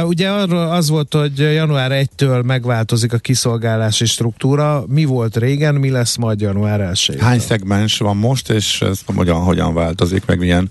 Uh, 0.02 0.08
ugye 0.08 0.30
arról 0.30 0.72
az 0.72 0.89
volt, 0.89 1.14
hogy 1.14 1.38
január 1.39 1.91
1-től 1.91 2.43
megváltozik 2.43 3.14
a 3.14 3.18
kiszolgálási 3.18 4.06
struktúra. 4.06 4.84
Mi 4.88 5.06
volt 5.06 5.38
régen, 5.38 5.76
mi 5.76 5.89
lesz 5.89 6.16
majd 6.16 6.41
január 6.41 6.82
1 6.82 7.16
Hány 7.20 7.39
szegmens 7.39 7.98
van 7.98 8.18
most, 8.18 8.50
és 8.50 8.82
ez 8.82 9.00
hogyan, 9.16 9.39
hogyan 9.43 9.74
változik, 9.74 10.26
meg 10.26 10.39
milyen 10.39 10.70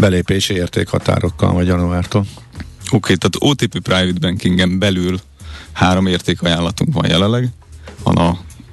belépési 0.00 0.54
értékhatárokkal 0.54 1.52
vagy 1.52 1.66
januártól? 1.66 2.26
Oké, 2.90 2.96
okay, 2.96 3.16
tehát 3.16 3.36
OTP 3.52 3.78
Private 3.78 4.18
Bankingen 4.20 4.78
belül 4.78 5.20
három 5.72 6.06
értékajánlatunk 6.06 6.94
van 6.94 7.08
jelenleg. 7.08 7.48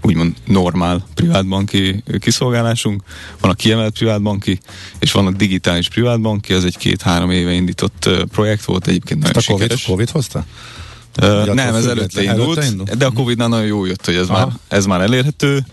A 0.02 0.08
úgymond 0.08 0.36
normál 0.46 1.08
privátbanki 1.14 2.04
kiszolgálásunk, 2.20 3.04
van 3.40 3.52
a 3.52 3.54
kiemelt 3.54 3.94
privátbanki, 3.94 4.60
és 5.00 5.12
van 5.12 5.28
a 5.28 5.32
digitális 5.32 5.90
privátbanki, 5.90 6.54
ez 6.54 6.64
egy 6.64 6.78
két-három 6.78 7.32
éve 7.32 7.52
indított 7.52 8.10
projekt 8.32 8.66
volt, 8.66 8.88
egyébként 8.88 9.20
nagyon 9.20 9.38
Ezt 9.38 9.50
a 9.50 9.52
COVID, 9.52 9.68
sikeres. 9.68 9.86
COVID 9.86 10.10
hozta? 10.10 10.46
Ö, 11.20 11.40
attól 11.40 11.54
nem, 11.54 11.76
ez 11.76 11.86
előtte 11.86 12.20
előtte 12.20 12.24
indult, 12.24 12.64
indult? 12.64 12.98
de 12.98 13.06
a 13.06 13.12
Covid-nál 13.12 13.48
nagyon 13.48 13.66
jó 13.66 13.86
jött, 13.86 14.06
hogy 14.06 14.16
ez, 14.16 14.30
Aha. 14.30 14.46
már, 14.46 14.56
ez 14.68 14.86
már 14.86 15.02
elérhető. 15.02 15.66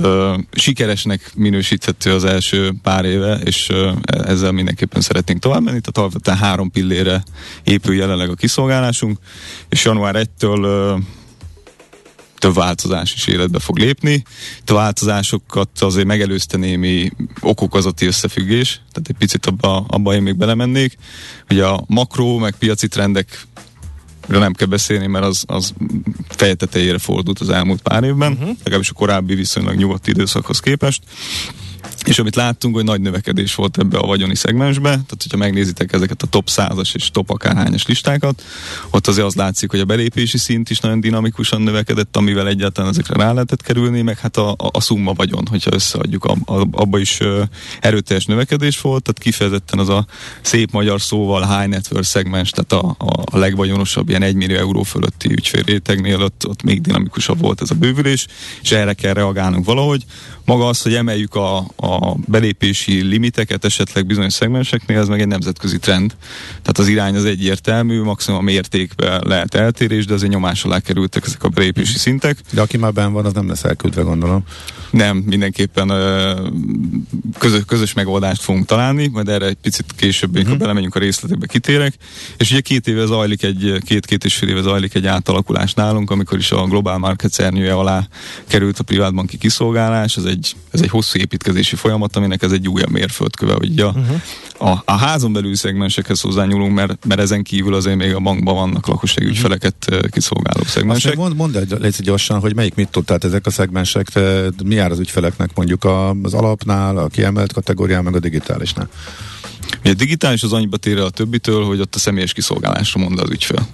Ö, 0.00 0.34
sikeresnek 0.52 1.32
minősíthető 1.34 2.14
az 2.14 2.24
első 2.24 2.72
pár 2.82 3.04
éve, 3.04 3.34
és 3.34 3.68
ö, 3.68 3.90
ezzel 4.04 4.52
mindenképpen 4.52 5.00
szeretnénk 5.00 5.40
tovább 5.40 5.62
menni, 5.62 5.80
tehát 5.80 5.98
alapvetően 5.98 6.36
három 6.36 6.70
pillére 6.70 7.22
épül 7.64 7.94
jelenleg 7.94 8.30
a 8.30 8.34
kiszolgálásunk, 8.34 9.18
és 9.68 9.84
január 9.84 10.14
1-től 10.18 10.62
ö, 10.62 10.96
több 12.42 12.54
változás 12.54 13.14
is 13.14 13.26
életbe 13.26 13.58
fog 13.58 13.78
lépni. 13.78 14.24
A 14.66 14.72
változásokat 14.72 15.68
azért 15.80 16.06
megelőzte 16.06 16.56
némi 16.56 17.10
okokozati 17.40 18.06
összefüggés, 18.06 18.80
tehát 18.92 19.08
egy 19.08 19.16
picit 19.18 19.46
abba, 19.46 19.84
abba 19.88 20.14
én 20.14 20.22
még 20.22 20.36
belemennék. 20.36 20.96
Ugye 21.50 21.66
a 21.66 21.84
makró, 21.86 22.38
meg 22.38 22.54
piaci 22.58 22.88
trendek 22.88 23.46
nem 24.26 24.52
kell 24.52 24.66
beszélni, 24.66 25.06
mert 25.06 25.24
az, 25.24 25.44
az 25.46 25.72
feje 26.28 26.54
tetejére 26.54 26.98
fordult 26.98 27.38
az 27.38 27.48
elmúlt 27.48 27.82
pár 27.82 28.04
évben, 28.04 28.32
uh-huh. 28.32 28.56
legalábbis 28.58 28.90
a 28.90 28.94
korábbi 28.94 29.34
viszonylag 29.34 29.74
nyugodt 29.74 30.06
időszakhoz 30.06 30.60
képest. 30.60 31.02
És 32.04 32.18
amit 32.18 32.36
láttunk, 32.36 32.74
hogy 32.74 32.84
nagy 32.84 33.00
növekedés 33.00 33.54
volt 33.54 33.78
ebbe 33.78 33.98
a 33.98 34.06
vagyoni 34.06 34.34
szegmensbe, 34.34 34.88
tehát 34.88 35.16
hogyha 35.22 35.36
megnézitek 35.36 35.92
ezeket 35.92 36.22
a 36.22 36.26
top 36.26 36.48
100-as 36.50 36.94
és 36.94 37.10
top 37.10 37.30
akárhányas 37.30 37.86
listákat, 37.86 38.42
ott 38.90 39.06
azért 39.06 39.26
az 39.26 39.34
látszik, 39.34 39.70
hogy 39.70 39.80
a 39.80 39.84
belépési 39.84 40.38
szint 40.38 40.70
is 40.70 40.80
nagyon 40.80 41.00
dinamikusan 41.00 41.62
növekedett, 41.62 42.16
amivel 42.16 42.48
egyáltalán 42.48 42.90
ezekre 42.90 43.14
rá 43.14 43.32
lehetett 43.32 43.62
kerülni, 43.62 44.02
meg 44.02 44.18
hát 44.18 44.36
a, 44.36 44.50
a, 44.50 44.56
a 44.72 44.80
szumma 44.80 45.12
vagyon, 45.12 45.46
hogyha 45.50 45.70
összeadjuk, 45.74 46.24
ab, 46.24 46.38
ab, 46.44 46.76
abba 46.76 46.98
is 46.98 47.20
ö, 47.20 47.42
erőteljes 47.80 48.24
növekedés 48.24 48.80
volt, 48.80 49.02
tehát 49.02 49.18
kifejezetten 49.18 49.78
az 49.78 49.88
a 49.88 50.06
szép 50.40 50.70
magyar 50.70 51.00
szóval 51.00 51.58
high 51.58 51.70
net 51.70 51.88
worth 51.90 52.08
szegmens, 52.08 52.50
tehát 52.50 52.84
a, 52.84 52.94
a, 52.98 53.22
a 53.24 53.38
legvagyonosabb 53.38 54.08
ilyen 54.08 54.22
1 54.22 54.34
millió 54.34 54.56
euró 54.56 54.82
fölötti 54.82 55.32
ügyfélrétegnél 55.32 56.22
ott, 56.22 56.46
ott 56.48 56.62
még 56.62 56.80
dinamikusabb 56.80 57.40
volt 57.40 57.60
ez 57.60 57.70
a 57.70 57.74
bővülés, 57.74 58.26
és 58.62 58.72
erre 58.72 58.92
kell 58.92 59.12
reagálnunk 59.12 59.64
valahogy. 59.64 60.04
Maga 60.44 60.66
az, 60.66 60.82
hogy 60.82 60.94
emeljük 60.94 61.34
a, 61.34 61.56
a 61.76 62.16
belépési 62.26 63.02
limiteket 63.02 63.64
esetleg 63.64 64.06
bizonyos 64.06 64.32
szegmenseknél, 64.32 64.98
ez 64.98 65.08
meg 65.08 65.20
egy 65.20 65.26
nemzetközi 65.26 65.78
trend. 65.78 66.16
Tehát 66.48 66.78
az 66.78 66.88
irány 66.88 67.14
az 67.14 67.24
egyértelmű, 67.24 68.02
maximum 68.02 68.40
a 68.40 68.42
mértékben 68.42 69.22
lehet 69.26 69.54
eltérés, 69.54 70.06
de 70.06 70.14
azért 70.14 70.32
nyomás 70.32 70.64
alá 70.64 70.80
kerültek 70.80 71.26
ezek 71.26 71.44
a 71.44 71.48
belépési 71.48 71.98
szintek. 71.98 72.38
De 72.52 72.60
aki 72.60 72.76
már 72.76 72.92
benn 72.92 73.12
van, 73.12 73.24
az 73.24 73.32
nem 73.32 73.48
lesz 73.48 73.64
elküldve, 73.64 74.02
gondolom. 74.02 74.44
Nem, 74.90 75.16
mindenképpen 75.16 75.88
ö, 75.88 76.32
közös, 77.38 77.62
közös 77.66 77.92
megoldást 77.92 78.42
fogunk 78.42 78.66
találni, 78.66 79.06
majd 79.06 79.28
erre 79.28 79.46
egy 79.46 79.56
picit 79.62 79.84
később, 79.96 80.28
amikor 80.28 80.44
uh-huh. 80.44 80.60
belemegyünk 80.60 80.94
a 80.94 80.98
részletekbe 80.98 81.46
kitérek. 81.46 81.94
És 82.36 82.50
ugye 82.50 82.60
két 82.60 82.86
éve 82.86 83.06
zajlik 83.06 83.42
egy, 83.42 83.78
két-két 83.84 84.24
és 84.24 84.34
fél 84.34 84.48
éve 84.48 84.60
zajlik 84.60 84.94
egy 84.94 85.06
átalakulás 85.06 85.74
nálunk, 85.74 86.10
amikor 86.10 86.38
is 86.38 86.52
a 86.52 86.64
Global 86.64 86.98
Market 86.98 87.32
szernyője 87.32 87.74
alá 87.74 88.08
került 88.46 88.78
a 88.78 88.82
privátbanki 88.82 89.38
kiszolgálás. 89.38 90.16
Ez 90.16 90.24
egy, 90.32 90.56
ez 90.70 90.80
egy 90.80 90.88
hosszú 90.88 91.18
építkezési 91.18 91.76
folyamat, 91.76 92.16
aminek 92.16 92.42
ez 92.42 92.52
egy 92.52 92.68
újabb 92.68 92.90
mérföldköve, 92.90 93.52
hogy 93.52 93.78
a, 93.78 93.86
uh-huh. 93.86 94.70
a, 94.70 94.82
a 94.84 94.96
házon 94.96 95.32
belül 95.32 95.54
szegmensekhez 95.54 96.20
hozzányúlunk, 96.20 96.74
mert, 96.74 97.06
mert 97.06 97.20
ezen 97.20 97.42
kívül 97.42 97.74
azért 97.74 97.96
még 97.96 98.14
a 98.14 98.20
bankban 98.20 98.54
vannak 98.54 98.86
lakossági 98.86 99.26
ügyfeleket 99.26 99.74
uh-huh. 99.90 100.08
kiszolgáló 100.08 100.62
szegmensek. 100.64 101.10
még 101.10 101.20
mond, 101.20 101.36
mondd 101.36 101.56
el 101.56 101.78
légy 101.78 101.96
gyorsan, 102.00 102.40
hogy 102.40 102.54
melyik 102.54 102.74
mit 102.74 102.88
tud, 102.88 103.04
tehát 103.04 103.24
ezek 103.24 103.46
a 103.46 103.50
szegmensek, 103.50 104.06
mi 104.64 104.74
jár 104.74 104.90
az 104.90 104.98
ügyfeleknek 104.98 105.50
mondjuk 105.54 105.84
az 106.22 106.34
alapnál, 106.34 106.96
a 106.96 107.06
kiemelt 107.06 107.52
kategórián, 107.52 108.04
meg 108.04 108.14
a 108.14 108.20
digitálisnál. 108.20 108.88
Ugye 109.80 109.90
a 109.90 109.94
digitális 109.94 110.42
az 110.42 110.52
annyiba 110.52 110.76
tér 110.76 110.98
a 110.98 111.10
többitől, 111.10 111.64
hogy 111.64 111.80
ott 111.80 111.94
a 111.94 111.98
személyes 111.98 112.32
kiszolgálásra 112.32 113.00
mond 113.00 113.18
az 113.18 113.30
ügyfél. 113.30 113.66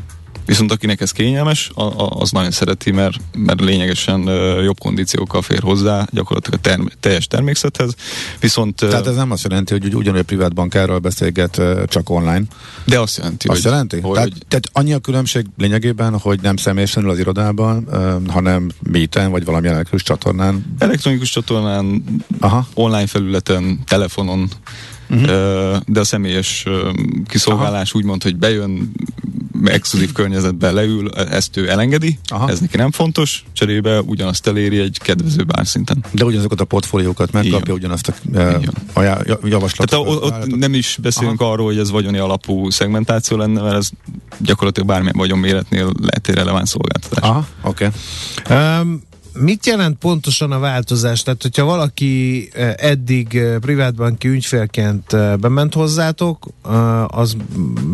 Viszont 0.48 0.72
akinek 0.72 1.00
ez 1.00 1.10
kényelmes, 1.10 1.70
a, 1.74 1.82
a, 1.82 2.10
az 2.20 2.30
nagyon 2.30 2.50
szereti, 2.50 2.90
mert, 2.90 3.16
mert 3.36 3.60
lényegesen 3.60 4.20
jobb 4.62 4.78
kondíciókkal 4.78 5.42
fér 5.42 5.60
hozzá 5.62 6.06
gyakorlatilag 6.10 6.58
a 6.58 6.62
term, 6.62 6.84
teljes 7.00 7.26
termékszethez. 7.26 7.94
Viszont, 8.40 8.74
Tehát 8.76 9.06
ez 9.06 9.14
nem 9.16 9.30
azt 9.30 9.42
jelenti, 9.42 9.72
hogy 9.72 9.84
ugy- 9.84 9.94
ugyanúgy 9.94 10.22
privát 10.22 10.54
bankárral 10.54 10.98
beszélget 10.98 11.60
csak 11.86 12.10
online. 12.10 12.42
de 12.84 13.00
azt 13.00 13.16
jelenti, 13.16 13.48
Azt 13.48 13.62
hogy, 13.62 13.70
jelenti? 13.70 14.00
hogy, 14.00 14.14
tehát, 14.14 14.30
tehát 14.48 14.68
annyi 14.72 14.92
a 14.92 14.98
különbség 14.98 15.46
lényegében, 15.56 16.18
hogy 16.18 16.38
nem 16.42 16.56
személyesen 16.56 17.02
ül 17.02 17.10
az 17.10 17.18
irodában, 17.18 17.88
hanem 18.28 18.70
meeten 18.82 19.30
vagy 19.30 19.44
valamilyen 19.44 19.74
elektronikus 19.74 20.08
csatornán. 20.08 20.76
elektronikus 20.78 21.30
csatornán, 21.30 22.04
Aha. 22.40 22.66
online 22.74 23.06
felületen, 23.06 23.80
telefonon. 23.86 24.48
Uh-huh. 25.10 25.76
de 25.86 26.00
a 26.00 26.04
személyes 26.04 26.66
kiszolgálás 27.26 27.94
úgy 27.94 28.04
mond, 28.04 28.22
hogy 28.22 28.36
bejön, 28.36 28.92
exkluzív 29.64 30.12
környezetben 30.12 30.74
leül, 30.74 31.10
ezt 31.10 31.56
ő 31.56 31.68
elengedi, 31.70 32.18
Aha. 32.28 32.48
ez 32.50 32.60
neki 32.60 32.76
nem 32.76 32.90
fontos, 32.90 33.44
cserébe 33.52 34.00
ugyanazt 34.00 34.46
eléri 34.46 34.78
egy 34.78 34.98
kedvező 35.02 35.42
bárszinten. 35.42 36.04
De 36.10 36.24
ugyanazokat 36.24 36.60
a 36.60 36.64
portfóliókat 36.64 37.32
megkapja, 37.32 37.58
Igen. 37.58 37.74
ugyanazt 37.74 38.08
a 38.08 38.14
Igen. 38.28 38.72
ajá- 38.92 39.38
javaslatot. 39.44 39.90
Tehát 39.90 40.06
o- 40.06 40.24
ott 40.24 40.56
nem 40.56 40.74
is 40.74 40.98
beszélünk 41.02 41.40
Aha. 41.40 41.52
arról, 41.52 41.66
hogy 41.66 41.78
ez 41.78 41.90
vagyoni 41.90 42.18
alapú 42.18 42.70
szegmentáció 42.70 43.36
lenne, 43.36 43.62
mert 43.62 43.76
ez 43.76 43.90
gyakorlatilag 44.38 44.88
bármilyen 44.88 45.16
vagyon 45.16 45.38
méretnél 45.38 45.92
lehet 46.00 46.28
egy 46.28 46.34
releváns 46.34 46.68
szolgáltatás. 46.68 47.28
Aha, 47.30 47.46
oké. 47.62 47.88
Okay. 48.44 48.80
Um, 48.80 49.06
mit 49.40 49.66
jelent 49.66 49.98
pontosan 49.98 50.52
a 50.52 50.58
változás? 50.58 51.22
Tehát, 51.22 51.42
hogyha 51.42 51.64
valaki 51.64 52.48
eh, 52.52 52.74
eddig 52.76 53.36
eh, 53.36 53.58
privátbanki 53.58 54.28
ügyfélként 54.28 55.12
eh, 55.12 55.36
bement 55.36 55.74
hozzátok, 55.74 56.46
az 57.06 57.36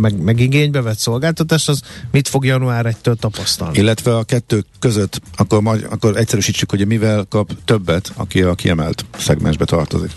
meg, 0.00 0.22
meg 0.22 0.40
igénybe 0.40 0.82
vett 0.82 0.98
szolgáltatást, 0.98 1.68
az 1.68 1.82
mit 2.10 2.28
fog 2.28 2.44
január 2.44 2.96
1-től 3.02 3.14
tapasztalni? 3.14 3.78
Illetve 3.78 4.16
a 4.16 4.24
kettő 4.24 4.64
között, 4.78 5.20
akkor, 5.36 5.62
majd, 5.62 5.86
akkor 5.90 6.16
egyszerűsítsük, 6.16 6.70
hogy 6.70 6.86
mivel 6.86 7.26
kap 7.28 7.50
többet, 7.64 8.12
aki 8.14 8.42
a 8.42 8.54
kiemelt 8.54 9.04
szegmensbe 9.18 9.64
tartozik. 9.64 10.12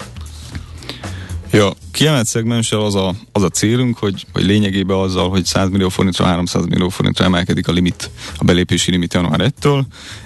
Ja, 1.57 1.73
kiemelt 1.91 2.27
szegmenssel 2.27 2.79
az 2.79 2.95
a, 2.95 3.15
az 3.31 3.43
a 3.43 3.49
célunk, 3.49 3.97
hogy, 3.97 4.25
hogy 4.33 4.45
lényegében 4.45 4.97
azzal, 4.97 5.29
hogy 5.29 5.45
100 5.45 5.69
millió 5.69 5.89
forintra, 5.89 6.25
300 6.25 6.65
millió 6.65 6.89
forintra 6.89 7.25
emelkedik 7.25 7.67
a 7.67 7.71
limit, 7.71 8.09
a 8.37 8.43
belépési 8.43 8.91
limit 8.91 9.13
január 9.13 9.53
1-től, 9.61 9.81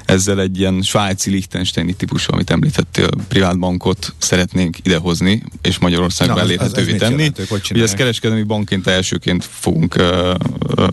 ezzel 0.05 0.39
egy 0.39 0.59
ilyen 0.59 0.81
svájci 0.81 1.29
Liechtensteini 1.29 1.93
típusú, 1.93 2.33
amit 2.33 2.49
említettél, 2.49 3.07
privát 3.27 3.59
bankot 3.59 4.13
szeretnénk 4.17 4.77
idehozni, 4.83 5.43
és 5.61 5.77
ez 6.37 6.37
elérhetővé 6.37 6.95
tenni. 6.95 7.15
jelent? 7.15 7.49
Ugye 7.71 7.83
ezt 7.83 7.95
kereskedelmi 7.95 8.43
bankként 8.43 8.87
elsőként 8.87 9.45
fogunk 9.45 9.95
ö, 9.95 10.33
ö, 10.75 10.87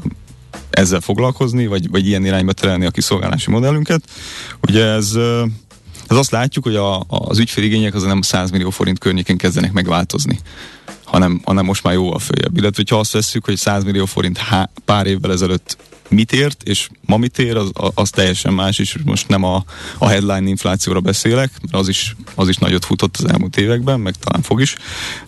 ezzel 0.71 1.01
foglalkozni, 1.01 1.67
vagy, 1.67 1.91
vagy 1.91 2.07
ilyen 2.07 2.25
irányba 2.25 2.53
terelni 2.53 2.87
a 2.87 2.91
kiszolgálási 2.91 3.51
modellünket. 3.51 4.03
Ugye 4.61 4.85
ez 4.85 5.15
ö, 5.15 5.45
ez 6.09 6.17
azt 6.17 6.31
látjuk, 6.31 6.65
hogy 6.65 6.77
a, 6.77 7.05
az 7.09 7.39
ügyféligények 7.39 7.95
az 7.95 8.03
nem 8.03 8.23
100 8.23 8.51
millió 8.51 8.71
forint 8.71 8.99
környékén 8.99 9.37
kezdenek 9.37 9.73
megváltozni 9.73 10.41
hanem, 11.11 11.41
hanem 11.45 11.65
most 11.65 11.83
már 11.83 11.95
jóval 11.95 12.19
följebb. 12.19 12.57
Illetve, 12.57 12.77
hogyha 12.77 12.99
azt 12.99 13.13
vesszük, 13.13 13.45
hogy 13.45 13.57
100 13.57 13.85
millió 13.85 14.05
forint 14.05 14.39
há, 14.39 14.71
pár 14.85 15.07
évvel 15.07 15.33
ezelőtt 15.33 15.77
mit 16.09 16.33
ért, 16.33 16.63
és 16.63 16.89
ma 17.01 17.17
mit 17.17 17.39
ér, 17.39 17.57
az, 17.57 17.71
az 17.95 18.11
teljesen 18.11 18.53
más, 18.53 18.79
és 18.79 18.97
most 19.05 19.29
nem 19.29 19.45
a, 19.45 19.65
a 19.99 20.09
headline 20.09 20.49
inflációra 20.49 21.01
beszélek, 21.01 21.51
mert 21.63 21.75
az 21.75 21.89
is, 21.89 22.17
az 22.35 22.49
is 22.49 22.57
nagyot 22.57 22.85
futott 22.85 23.17
az 23.17 23.31
elmúlt 23.31 23.57
években, 23.57 24.01
meg 24.01 24.15
talán 24.15 24.43
fog 24.43 24.61
is, 24.61 24.77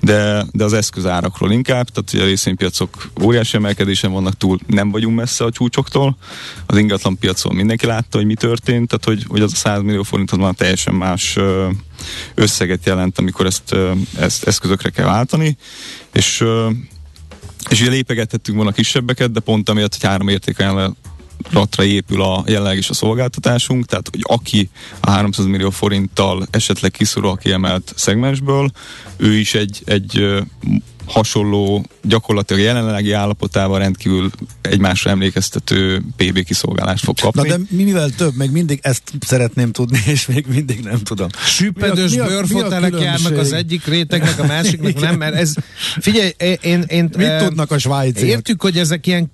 de, 0.01 0.45
de 0.53 0.65
az 0.65 0.73
eszközárakról 0.73 1.53
inkább, 1.53 1.89
tehát 1.89 2.11
hogy 2.11 2.21
a 2.21 2.25
részvénypiacok 2.25 3.11
óriási 3.23 3.57
emelkedésen 3.57 4.13
vannak 4.13 4.37
túl, 4.37 4.59
nem 4.67 4.91
vagyunk 4.91 5.17
messze 5.17 5.45
a 5.45 5.51
csúcsoktól, 5.51 6.17
az 6.67 6.79
ingatlan 6.79 7.19
piacon 7.19 7.55
mindenki 7.55 7.87
látta, 7.87 8.17
hogy 8.17 8.27
mi 8.27 8.35
történt, 8.35 8.89
tehát 8.89 9.05
hogy, 9.05 9.25
hogy 9.29 9.41
az 9.41 9.53
a 9.53 9.57
100 9.57 9.83
millió 9.83 10.03
forint 10.03 10.31
az 10.31 10.39
már 10.39 10.55
teljesen 10.55 10.95
más 10.95 11.39
összeget 12.35 12.87
jelent, 12.87 13.19
amikor 13.19 13.47
ezt, 13.47 13.77
ezt 14.19 14.45
eszközökre 14.45 14.91
kell 14.91 15.07
váltani, 15.07 15.57
és 16.13 16.45
és 17.69 17.81
ugye 17.81 17.91
lépegethettünk 17.91 18.57
volna 18.57 18.73
kisebbeket, 18.73 19.33
de 19.33 19.41
pont 19.41 19.69
amiatt, 19.69 19.95
hogy 19.95 20.09
három 20.09 20.29
értékajánlatra 20.29 21.85
épül 21.85 22.23
a 22.23 22.45
jelenleg 22.47 22.77
is 22.77 22.91
a 22.91 22.95
szolgáltatásunk, 22.95 23.87
tehát 23.87 24.09
hogy 24.11 24.21
aki 24.23 24.71
a 25.01 25.11
300 25.11 25.47
millió 25.47 25.71
forinttal 25.71 26.47
esetleg 26.51 26.91
kiszorul 26.91 27.31
a 27.31 27.37
kiemelt 27.37 27.93
szegmensből, 27.97 28.71
ő 29.17 29.35
is 29.35 29.55
egy, 29.55 29.83
egy 29.85 30.43
hasonló, 31.11 31.85
gyakorlatilag 32.03 32.63
jelenlegi 32.63 33.13
állapotával 33.13 33.79
rendkívül 33.79 34.31
egymásra 34.61 35.11
emlékeztető 35.11 36.03
PB 36.17 36.45
kiszolgálást 36.45 37.05
fog 37.05 37.21
kapni. 37.21 37.49
Na 37.49 37.57
de 37.57 37.63
mivel 37.69 38.11
több, 38.11 38.35
meg 38.35 38.53
mindig 38.53 38.79
ezt 38.83 39.03
szeretném 39.21 39.73
tudni, 39.73 40.03
és 40.15 40.27
még 40.27 40.47
mindig 40.49 40.81
nem 40.81 40.99
tudom. 40.99 41.29
Süppedős 41.45 42.17
bőrfotelek 42.17 43.01
járnak 43.01 43.39
az 43.39 43.53
egyik 43.53 43.87
rétegnek, 43.87 44.39
a 44.39 44.47
másiknak 44.47 45.01
nem, 45.01 45.17
mert 45.17 45.35
ez, 45.35 45.53
figyelj, 46.01 46.31
én... 46.63 46.85
én 46.87 47.11
Mit 47.17 47.27
e, 47.27 47.45
tudnak 47.45 47.71
a 47.71 47.79
svájciak? 47.79 48.29
Értük, 48.29 48.63
hogy 48.63 48.79
ezek 48.79 49.07
ilyen 49.07 49.33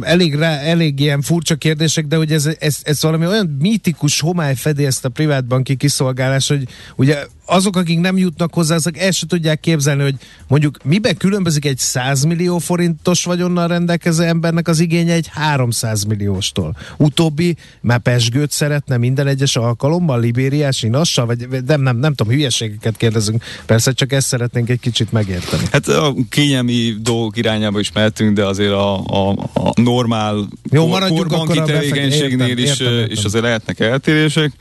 elég, 0.00 0.34
rá, 0.34 0.56
elég 0.56 1.00
ilyen 1.00 1.20
furcsa 1.22 1.54
kérdések, 1.54 2.06
de 2.06 2.16
hogy 2.16 2.32
ez, 2.32 2.48
ez, 2.58 2.78
ez 2.82 3.02
valami 3.02 3.26
olyan 3.26 3.56
mítikus 3.60 4.20
homály 4.20 4.54
fedi 4.54 4.84
ezt 4.84 5.04
a 5.04 5.08
privátbanki 5.08 5.76
kiszolgálás, 5.76 6.48
hogy 6.48 6.68
ugye 6.96 7.26
azok, 7.46 7.76
akik 7.76 7.98
nem 7.98 8.16
jutnak 8.16 8.54
hozzá, 8.54 8.74
azok 8.74 8.98
el 8.98 9.10
se 9.10 9.26
tudják 9.26 9.60
képzelni, 9.60 10.02
hogy 10.02 10.14
mondjuk 10.48 10.78
miben 10.84 11.16
különbözik 11.16 11.64
egy 11.64 11.78
100 11.78 12.24
millió 12.24 12.58
forintos 12.58 13.24
vagyonnal 13.24 13.68
rendelkező 13.68 14.24
embernek 14.24 14.68
az 14.68 14.80
igénye 14.80 15.12
egy 15.12 15.28
300 15.32 16.04
millióstól. 16.04 16.76
Utóbbi 16.96 17.56
már 17.80 17.98
pesgőt 17.98 18.50
szeretne 18.50 18.96
minden 18.96 19.26
egyes 19.26 19.56
alkalommal, 19.56 20.20
libériás 20.20 20.82
inassal, 20.82 21.26
vagy 21.26 21.48
nem, 21.66 21.80
nem, 21.80 21.96
nem 21.96 22.14
tudom, 22.14 22.32
hülyeségeket 22.32 22.96
kérdezünk. 22.96 23.44
Persze 23.66 23.92
csak 23.92 24.12
ezt 24.12 24.26
szeretnénk 24.26 24.68
egy 24.70 24.80
kicsit 24.80 25.12
megérteni. 25.12 25.62
Hát 25.70 25.88
a 25.88 26.14
kényelmi 26.28 26.94
dolgok 27.00 27.36
irányába 27.36 27.80
is 27.80 27.92
mehetünk, 27.92 28.36
de 28.36 28.44
azért 28.46 28.72
a, 28.72 29.04
a, 29.04 29.30
a 29.54 29.72
normál 29.80 30.48
Jó, 30.70 30.86
maradjunk 30.86 31.20
korbanki 31.20 31.72
tevékenységnél 31.72 32.58
is, 32.58 32.68
értem, 32.68 32.92
értem. 32.92 33.10
is 33.10 33.24
azért 33.24 33.44
lehetnek 33.44 33.80
eltérések. 33.80 34.52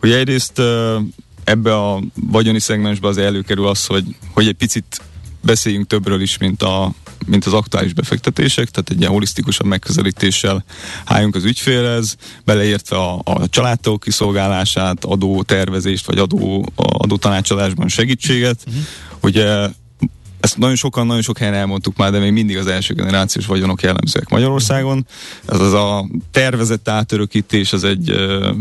Hogy 0.00 0.10
egyrészt 0.10 0.62
ebbe 1.44 1.76
a 1.76 2.00
vagyoni 2.14 2.60
szegmensbe 2.60 3.08
az 3.08 3.18
előkerül 3.18 3.66
az, 3.66 3.86
hogy, 3.86 4.16
hogy 4.32 4.46
egy 4.46 4.54
picit 4.54 5.00
beszéljünk 5.42 5.86
többről 5.86 6.20
is, 6.20 6.38
mint, 6.38 6.62
a, 6.62 6.92
mint 7.26 7.44
az 7.44 7.52
aktuális 7.52 7.92
befektetések, 7.92 8.68
tehát 8.70 8.90
egy 8.90 8.98
ilyen 9.00 9.10
holisztikusabb 9.10 9.66
megközelítéssel 9.66 10.64
álljunk 11.04 11.34
az 11.34 11.44
ügyfélhez, 11.44 12.16
beleértve 12.44 12.96
a, 12.96 13.20
a 13.24 13.48
családtól 13.48 13.98
kiszolgálását, 13.98 15.04
adó 15.04 15.42
tervezést, 15.42 16.06
vagy 16.06 16.18
adó, 16.18 16.66
adó 16.76 17.16
tanácsadásban 17.16 17.88
segítséget. 17.88 18.64
Uh-huh. 18.66 18.82
Ugye 19.22 19.68
ezt 20.40 20.58
nagyon 20.58 20.76
sokan, 20.76 21.06
nagyon 21.06 21.22
sok 21.22 21.38
helyen 21.38 21.54
elmondtuk 21.54 21.96
már, 21.96 22.10
de 22.10 22.18
még 22.18 22.32
mindig 22.32 22.56
az 22.56 22.66
első 22.66 22.94
generációs 22.94 23.46
vagyonok 23.46 23.82
jellemzőek 23.82 24.28
Magyarországon. 24.28 25.06
Ez 25.46 25.60
az 25.60 25.72
a 25.72 26.08
tervezett 26.30 26.88
átörökítés, 26.88 27.72
az 27.72 27.84
egy, 27.84 28.10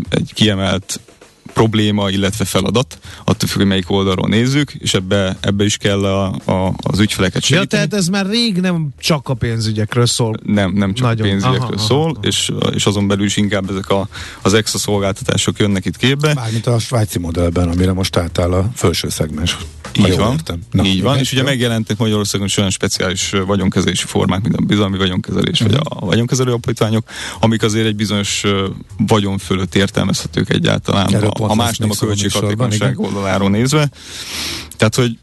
egy 0.09 0.32
kiemelt 0.34 0.99
probléma, 1.53 2.09
illetve 2.09 2.45
feladat, 2.45 2.99
attól 3.25 3.49
függ, 3.49 3.57
hogy 3.57 3.67
melyik 3.67 3.91
oldalról 3.91 4.27
nézzük, 4.27 4.73
és 4.73 4.93
ebbe, 4.93 5.37
ebbe 5.39 5.63
is 5.63 5.77
kell 5.77 6.05
a, 6.05 6.25
a, 6.45 6.73
az 6.77 6.99
ügyfeleket 6.99 7.43
segíteni. 7.43 7.81
Ja, 7.81 7.87
tehát 7.87 7.93
ez 7.93 8.07
már 8.07 8.25
rég 8.25 8.59
nem 8.59 8.89
csak 8.99 9.29
a 9.29 9.33
pénzügyekről 9.33 10.05
szól. 10.05 10.35
Nem, 10.43 10.71
nem 10.73 10.93
csak 10.93 11.07
Nagyon. 11.07 11.27
a 11.27 11.29
pénzügyekről 11.29 11.77
aha, 11.77 11.85
szól, 11.85 12.09
aha. 12.09 12.19
És, 12.21 12.51
és 12.73 12.85
azon 12.85 13.07
belül 13.07 13.25
is 13.25 13.37
inkább 13.37 13.69
ezek 13.69 13.89
a, 13.89 14.07
az 14.41 14.53
extra 14.53 14.79
szolgáltatások 14.79 15.59
jönnek 15.59 15.85
itt 15.85 15.97
képbe. 15.97 16.33
Mármint 16.33 16.67
a 16.67 16.79
svájci 16.79 17.19
modellben, 17.19 17.69
amire 17.69 17.93
most 17.93 18.17
átáll 18.17 18.53
a 18.53 18.69
felső 18.73 19.09
szegmens. 19.09 19.57
Így 19.93 20.17
van, 20.17 20.39
Na, 20.71 20.83
így 20.83 21.01
van, 21.01 21.17
és 21.17 21.31
ugye 21.31 21.43
megjelentek 21.43 21.97
Magyarországon 21.97 22.45
is 22.45 22.57
olyan 22.57 22.69
speciális 22.69 23.35
vagyonkezelési 23.45 24.05
formák, 24.05 24.41
mint 24.41 24.55
a 24.55 24.61
bizalmi 24.61 24.97
vagyonkezelés, 24.97 25.61
uh-huh. 25.61 25.77
vagy 25.77 25.85
mhm. 25.85 26.03
a 26.03 26.05
vagyonkezelő 26.05 26.51
apítványok, 26.53 27.09
amik 27.39 27.63
azért 27.63 27.85
egy 27.85 27.95
bizonyos 27.95 28.43
vagyon 28.97 29.37
fölött 29.37 29.75
értelmezhetők 29.75 30.49
egyáltalán, 30.49 31.13
Erről 31.13 31.29
ha 31.47 31.55
más 31.55 31.77
nem 31.77 31.89
a 31.89 31.95
költséghatékonyság 31.95 32.99
oldaláról 32.99 33.49
nézve. 33.49 33.89
Tehát, 34.77 34.95
hogy 34.95 35.17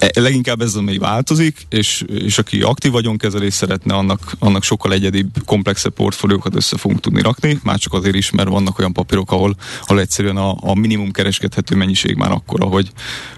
E, 0.00 0.20
leginkább 0.20 0.60
ez 0.60 0.74
ami 0.74 0.98
változik, 0.98 1.66
és, 1.68 2.04
és 2.06 2.38
aki 2.38 2.62
aktív 2.62 2.92
vagyonkezelés 2.92 3.54
szeretne, 3.54 3.94
annak, 3.94 4.32
annak 4.38 4.62
sokkal 4.62 4.92
egyedibb, 4.92 5.28
komplexebb 5.44 5.92
portfóliókat 5.92 6.54
össze 6.54 6.76
fogunk 6.76 7.00
tudni 7.00 7.22
rakni, 7.22 7.58
már 7.62 7.78
csak 7.78 7.92
azért 7.92 8.14
is, 8.14 8.30
mert 8.30 8.48
vannak 8.48 8.78
olyan 8.78 8.92
papírok, 8.92 9.32
ahol, 9.32 9.56
ahol 9.82 10.00
egyszerűen 10.00 10.36
a, 10.36 10.56
a 10.60 10.74
minimum 10.74 11.10
kereskedhető 11.10 11.76
mennyiség 11.76 12.16
már 12.16 12.30
akkora, 12.30 12.64
hogy, 12.64 12.90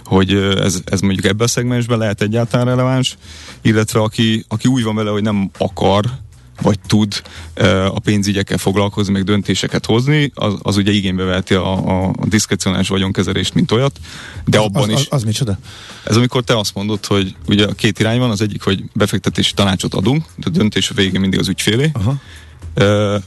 hogy 0.04 0.32
ez, 0.34 0.80
ez 0.84 1.00
mondjuk 1.00 1.24
ebben 1.24 1.46
a 1.46 1.50
szegmensben 1.50 1.98
lehet 1.98 2.22
egyáltalán 2.22 2.66
releváns, 2.66 3.16
illetve 3.62 4.00
aki, 4.00 4.44
aki 4.48 4.68
úgy 4.68 4.82
van 4.82 4.94
vele, 4.94 5.10
hogy 5.10 5.22
nem 5.22 5.50
akar 5.58 6.04
vagy 6.62 6.78
tud 6.86 7.22
a 7.86 7.98
pénzügyekkel 7.98 8.58
foglalkozni, 8.58 9.12
meg 9.12 9.24
döntéseket 9.24 9.86
hozni, 9.86 10.30
az, 10.34 10.54
az 10.62 10.76
ugye 10.76 10.92
igénybe 10.92 11.24
veheti 11.24 11.54
a, 11.54 11.98
a 11.98 12.12
diszkrecionális 12.24 12.88
vagyonkezelést, 12.88 13.54
mint 13.54 13.72
olyat, 13.72 13.98
de 14.44 14.58
abban 14.58 14.82
az, 14.82 14.88
is... 14.88 14.94
Az, 14.94 15.06
az 15.10 15.24
micsoda? 15.24 15.58
Ez 16.04 16.16
amikor 16.16 16.44
te 16.44 16.58
azt 16.58 16.74
mondod, 16.74 17.06
hogy 17.06 17.34
ugye 17.46 17.66
két 17.76 17.98
irány 17.98 18.18
van, 18.18 18.30
az 18.30 18.40
egyik, 18.40 18.62
hogy 18.62 18.84
befektetési 18.92 19.54
tanácsot 19.54 19.94
adunk, 19.94 20.24
de 20.36 20.46
a 20.46 20.50
döntés 20.50 20.90
a 20.90 20.94
végén 20.94 21.20
mindig 21.20 21.38
az 21.38 21.48
ügyfélé, 21.48 21.90
Aha. 21.92 22.16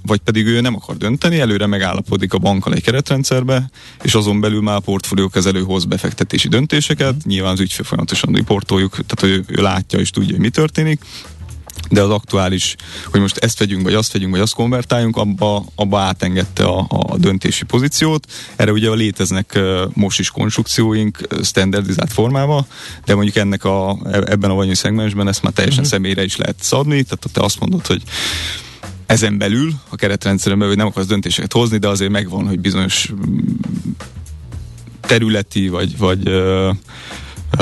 vagy 0.05 0.19
pedig 0.19 0.45
ő 0.45 0.61
nem 0.61 0.75
akar 0.75 0.97
dönteni, 0.97 1.39
előre 1.39 1.65
megállapodik 1.65 2.33
a 2.33 2.37
bankkal 2.37 2.73
egy 2.73 2.83
keretrendszerbe, 2.83 3.69
és 4.03 4.13
azon 4.13 4.39
belül 4.39 4.61
már 4.61 4.75
a 4.75 4.79
portfóliókezelő 4.79 5.61
hoz 5.61 5.85
befektetési 5.85 6.47
döntéseket, 6.47 7.07
uh-huh. 7.07 7.31
nyilván 7.31 7.51
az 7.51 7.59
ügyfél 7.59 7.85
folyamatosan 7.85 8.33
riportoljuk, 8.33 8.91
tehát 8.91 9.35
ő, 9.35 9.43
ő 9.47 9.61
látja 9.61 9.99
és 9.99 10.09
tudja, 10.09 10.31
hogy 10.31 10.39
mi 10.39 10.49
történik, 10.49 11.01
de 11.89 12.01
az 12.01 12.09
aktuális, 12.09 12.75
hogy 13.05 13.19
most 13.19 13.37
ezt 13.37 13.59
vegyünk, 13.59 13.83
vagy 13.83 13.93
azt 13.93 14.13
vegyünk, 14.13 14.31
vagy 14.31 14.41
azt 14.41 14.53
konvertáljunk, 14.53 15.17
abba, 15.17 15.65
abba 15.75 15.99
átengedte 15.99 16.63
a, 16.63 16.85
a 16.89 17.17
döntési 17.17 17.65
pozíciót. 17.65 18.27
Erre 18.55 18.71
ugye 18.71 18.93
léteznek 18.93 19.59
most 19.93 20.19
is 20.19 20.29
konstrukcióink 20.29 21.17
standardizált 21.43 22.13
formában, 22.13 22.65
de 23.05 23.15
mondjuk 23.15 23.35
ennek 23.35 23.63
a, 23.63 23.97
e, 24.03 24.17
ebben 24.27 24.49
a 24.49 24.53
vagyoni 24.53 24.75
szegmensben 24.75 25.27
ezt 25.27 25.43
már 25.43 25.53
teljesen 25.53 25.83
uh-huh. 25.83 25.95
személyre 25.95 26.23
is 26.23 26.35
lehet 26.35 26.55
szadni, 26.59 27.03
tehát 27.03 27.25
te 27.31 27.41
azt 27.41 27.59
mondod, 27.59 27.85
hogy 27.85 28.03
ezen 29.05 29.37
belül, 29.37 29.71
a 29.89 29.95
keretrendszeren 29.95 30.59
belül 30.59 30.75
nem 30.75 30.87
akarsz 30.87 31.07
döntéseket 31.07 31.53
hozni, 31.53 31.77
de 31.77 31.87
azért 31.87 32.11
megvan, 32.11 32.47
hogy 32.47 32.59
bizonyos 32.59 33.13
területi, 34.99 35.67
vagy, 35.67 35.97
vagy 35.97 36.29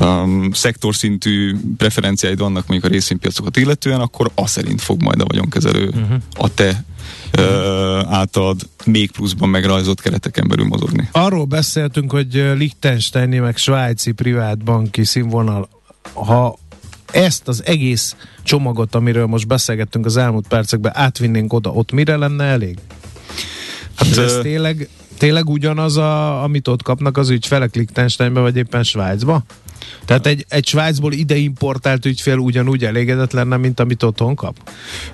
um, 0.02 0.52
szektorszintű 0.52 1.56
preferenciáid 1.78 2.40
vannak 2.40 2.68
mondjuk 2.68 2.92
a 2.92 2.94
részvénypiacokat 2.94 3.58
illetően, 3.58 4.00
akkor 4.00 4.32
az 4.36 4.52
szerint 4.52 4.82
fog 4.82 5.02
majd 5.02 5.22
a 5.22 5.26
vagyonkezelő 5.26 5.88
uh-huh. 5.88 6.18
a 6.34 6.54
te 6.54 6.84
uh, 7.38 7.44
általad 8.14 8.70
még 8.86 9.12
pluszban 9.12 9.50
megrajzolt 9.50 10.02
kereteken 10.02 10.48
belül 10.48 10.66
mozogni. 10.66 11.10
Arról 11.12 11.46
beszéltünk, 11.46 12.12
hogy 12.12 12.34
Liechtensteini 12.34 13.38
meg 13.38 13.58
svájci 13.58 14.12
privátbanki 14.12 15.04
színvonal, 15.04 15.70
ha 16.14 16.58
ezt 17.12 17.48
az 17.48 17.66
egész 17.66 18.16
csomagot, 18.44 18.96
amiről 18.96 19.26
most 19.26 19.48
beszélgettünk 19.48 20.06
az 20.06 20.18
elmúlt 20.18 20.48
percekben, 20.48 20.92
átvinnénk 20.96 21.54
oda, 21.54 21.70
ott 21.70 21.92
mire 21.92 22.16
lenne 22.16 22.44
elég? 22.44 22.78
Hát, 23.96 24.18
ez 24.18 24.38
tényleg, 24.42 24.90
tényleg 25.18 25.50
ugyanaz, 25.50 25.98
a, 25.98 26.44
amit 26.44 26.68
ott 26.68 26.82
kapnak 26.82 27.18
az 27.18 27.30
ügyfelek 27.30 27.76
Liechtensteinbe, 27.76 28.40
vagy 28.40 28.56
éppen 28.56 28.84
Svájcba? 28.84 29.44
Tehát 30.06 30.26
egy, 30.28 30.46
egy 30.50 30.68
Svájcból 30.68 31.14
ide 31.14 31.36
importált 31.36 32.06
ügyfél 32.06 32.38
ugyanúgy 32.38 32.86
elégedett 32.86 33.32
lenne, 33.32 33.58
mint 33.58 33.80
amit 33.80 34.04
otthon 34.04 34.36
kap? 34.36 34.56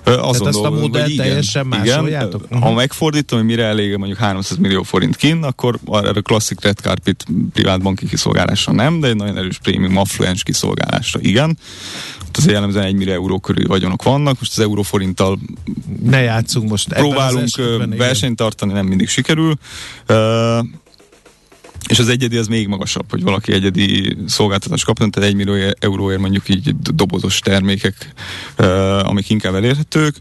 Ö, 0.04 0.16
Tehát 0.16 0.46
ezt 0.46 0.64
a 0.64 0.70
modellt 0.70 1.16
teljesen 1.16 1.68
másoljátok? 1.68 2.46
Igen, 2.50 2.62
ha 2.62 2.72
megfordítom, 2.74 3.40
hogy 3.40 3.48
mire 3.48 3.64
elég 3.64 3.96
mondjuk 3.96 4.20
300 4.20 4.58
millió 4.58 4.84
forint 4.84 5.16
kin, 5.16 5.44
akkor 5.44 5.80
erre 5.92 6.22
klasszik 6.22 6.62
Red 6.62 6.78
Carpet 6.78 7.26
privátbanki 7.54 8.08
kiszolgálásra 8.08 8.74
nem, 8.74 9.00
de 9.00 9.08
egy 9.08 9.16
nagyon 9.16 9.38
erős 9.38 9.58
prémium 9.58 9.98
affluens 9.98 10.44
kiszolgálásra 10.44 11.20
igen. 11.24 11.58
Ott 12.28 12.38
azért 12.38 12.54
jellemzően 12.54 12.86
1 12.86 12.96
millió 12.96 13.14
euró 13.14 13.40
körül 13.40 13.68
vagyonok 13.68 14.04
vannak, 14.04 14.40
most 14.40 14.52
az 14.58 14.64
euróforinttal 14.64 15.40
ne 16.04 16.22
játszunk 16.22 16.70
most. 16.70 16.94
Próbálunk 16.94 17.50
versenyt 17.98 18.36
tartani, 18.36 18.74
nem 18.74 18.86
mindig 18.86 19.08
sikerül. 19.08 19.54
Uh, 21.86 21.90
és 21.90 22.00
az 22.00 22.10
egyedi 22.10 22.38
az 22.38 22.48
még 22.48 22.68
magasabb, 22.68 23.06
hogy 23.10 23.24
valaki 23.24 23.54
egyedi 23.54 24.18
szolgáltatást 24.28 24.86
kapna, 24.86 25.10
tehát 25.10 25.30
1 25.30 25.36
millió 25.36 25.74
euróért 25.80 26.20
mondjuk 26.20 26.50
így 26.50 26.76
dobozos 26.80 27.40
termékek, 27.40 28.14
amik 29.04 29.30
inkább 29.30 29.56
elérhetők. 29.56 30.16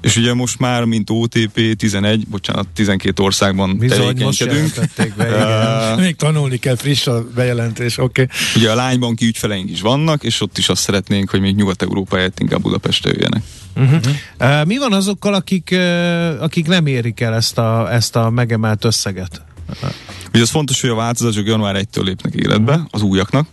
És 0.00 0.16
ugye 0.16 0.34
most 0.34 0.58
már, 0.58 0.84
mint 0.84 1.10
OTP 1.10 1.76
11, 1.76 2.26
bocsánat, 2.28 2.68
12 2.68 3.22
országban 3.22 3.78
Bizony, 3.78 3.98
tevékenykedünk. 3.98 4.74
be, 5.16 5.26
igen. 5.26 5.98
Még 5.98 6.16
tanulni 6.16 6.56
kell, 6.56 6.76
friss 6.76 7.06
a 7.06 7.24
bejelentés, 7.34 7.98
oké. 7.98 8.22
Okay. 8.22 8.36
Ugye 8.56 8.70
a 8.70 8.74
lánybanki 8.74 9.26
ügyfeleink 9.26 9.70
is 9.70 9.80
vannak, 9.80 10.22
és 10.22 10.40
ott 10.40 10.58
is 10.58 10.68
azt 10.68 10.82
szeretnénk, 10.82 11.30
hogy 11.30 11.40
még 11.40 11.54
Nyugat-Európa 11.54 12.16
helyett 12.16 12.40
inkább 12.40 12.60
Budapestre 12.60 13.10
jöjjenek. 13.10 13.42
Uh-huh. 13.76 14.00
Uh, 14.40 14.66
mi 14.66 14.78
van 14.78 14.92
azokkal, 14.92 15.34
akik, 15.34 15.68
uh, 15.72 16.42
akik 16.42 16.66
nem 16.66 16.86
érik 16.86 17.20
el 17.20 17.34
ezt 17.34 17.58
a, 17.58 17.92
ezt 17.92 18.16
a 18.16 18.30
megemelt 18.30 18.84
összeget? 18.84 19.44
Ugye 20.32 20.42
az 20.42 20.50
fontos, 20.50 20.80
hogy 20.80 20.90
a 20.90 20.94
változások 20.94 21.46
január 21.46 21.76
1-től 21.78 22.02
lépnek 22.02 22.34
életbe, 22.34 22.86
az 22.90 23.02
újaknak. 23.02 23.48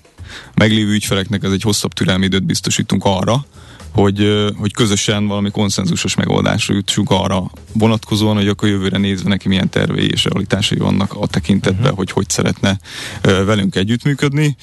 Meglévő 0.55 0.91
ügyfeleknek 0.91 1.43
ez 1.43 1.51
egy 1.51 1.61
hosszabb 1.61 1.93
türelmi 1.93 2.25
időt 2.25 2.43
biztosítunk 2.43 3.05
arra, 3.05 3.45
hogy, 3.91 4.51
hogy 4.57 4.73
közösen 4.73 5.27
valami 5.27 5.51
konszenzusos 5.51 6.15
megoldásra 6.15 6.73
jutsunk 6.73 7.09
arra 7.11 7.51
vonatkozóan, 7.73 8.35
hogy 8.35 8.47
akkor 8.47 8.69
jövőre 8.69 8.97
nézve 8.97 9.29
neki 9.29 9.47
milyen 9.47 9.69
tervei 9.69 10.09
és 10.11 10.23
realitásai 10.23 10.77
vannak 10.77 11.13
a 11.13 11.27
tekintetben, 11.27 11.81
uh-huh. 11.81 11.97
hogy 11.97 12.11
hogy 12.11 12.29
szeretne 12.29 12.79
velünk 13.21 13.75
együttműködni 13.75 14.55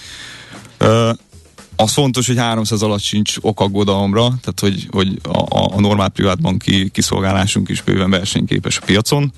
az 1.80 1.92
fontos, 1.92 2.26
hogy 2.26 2.36
300 2.36 2.82
alatt 2.82 3.00
sincs 3.00 3.34
ok 3.40 3.60
aggodalomra, 3.60 4.22
tehát 4.22 4.60
hogy, 4.60 4.86
hogy 4.90 5.18
a, 5.22 5.74
a 5.76 5.80
normál 5.80 6.08
privátbanki 6.08 6.88
kiszolgálásunk 6.90 7.68
is 7.68 7.82
bőven 7.82 8.10
versenyképes 8.10 8.78
a 8.78 8.84
piacon, 8.84 9.32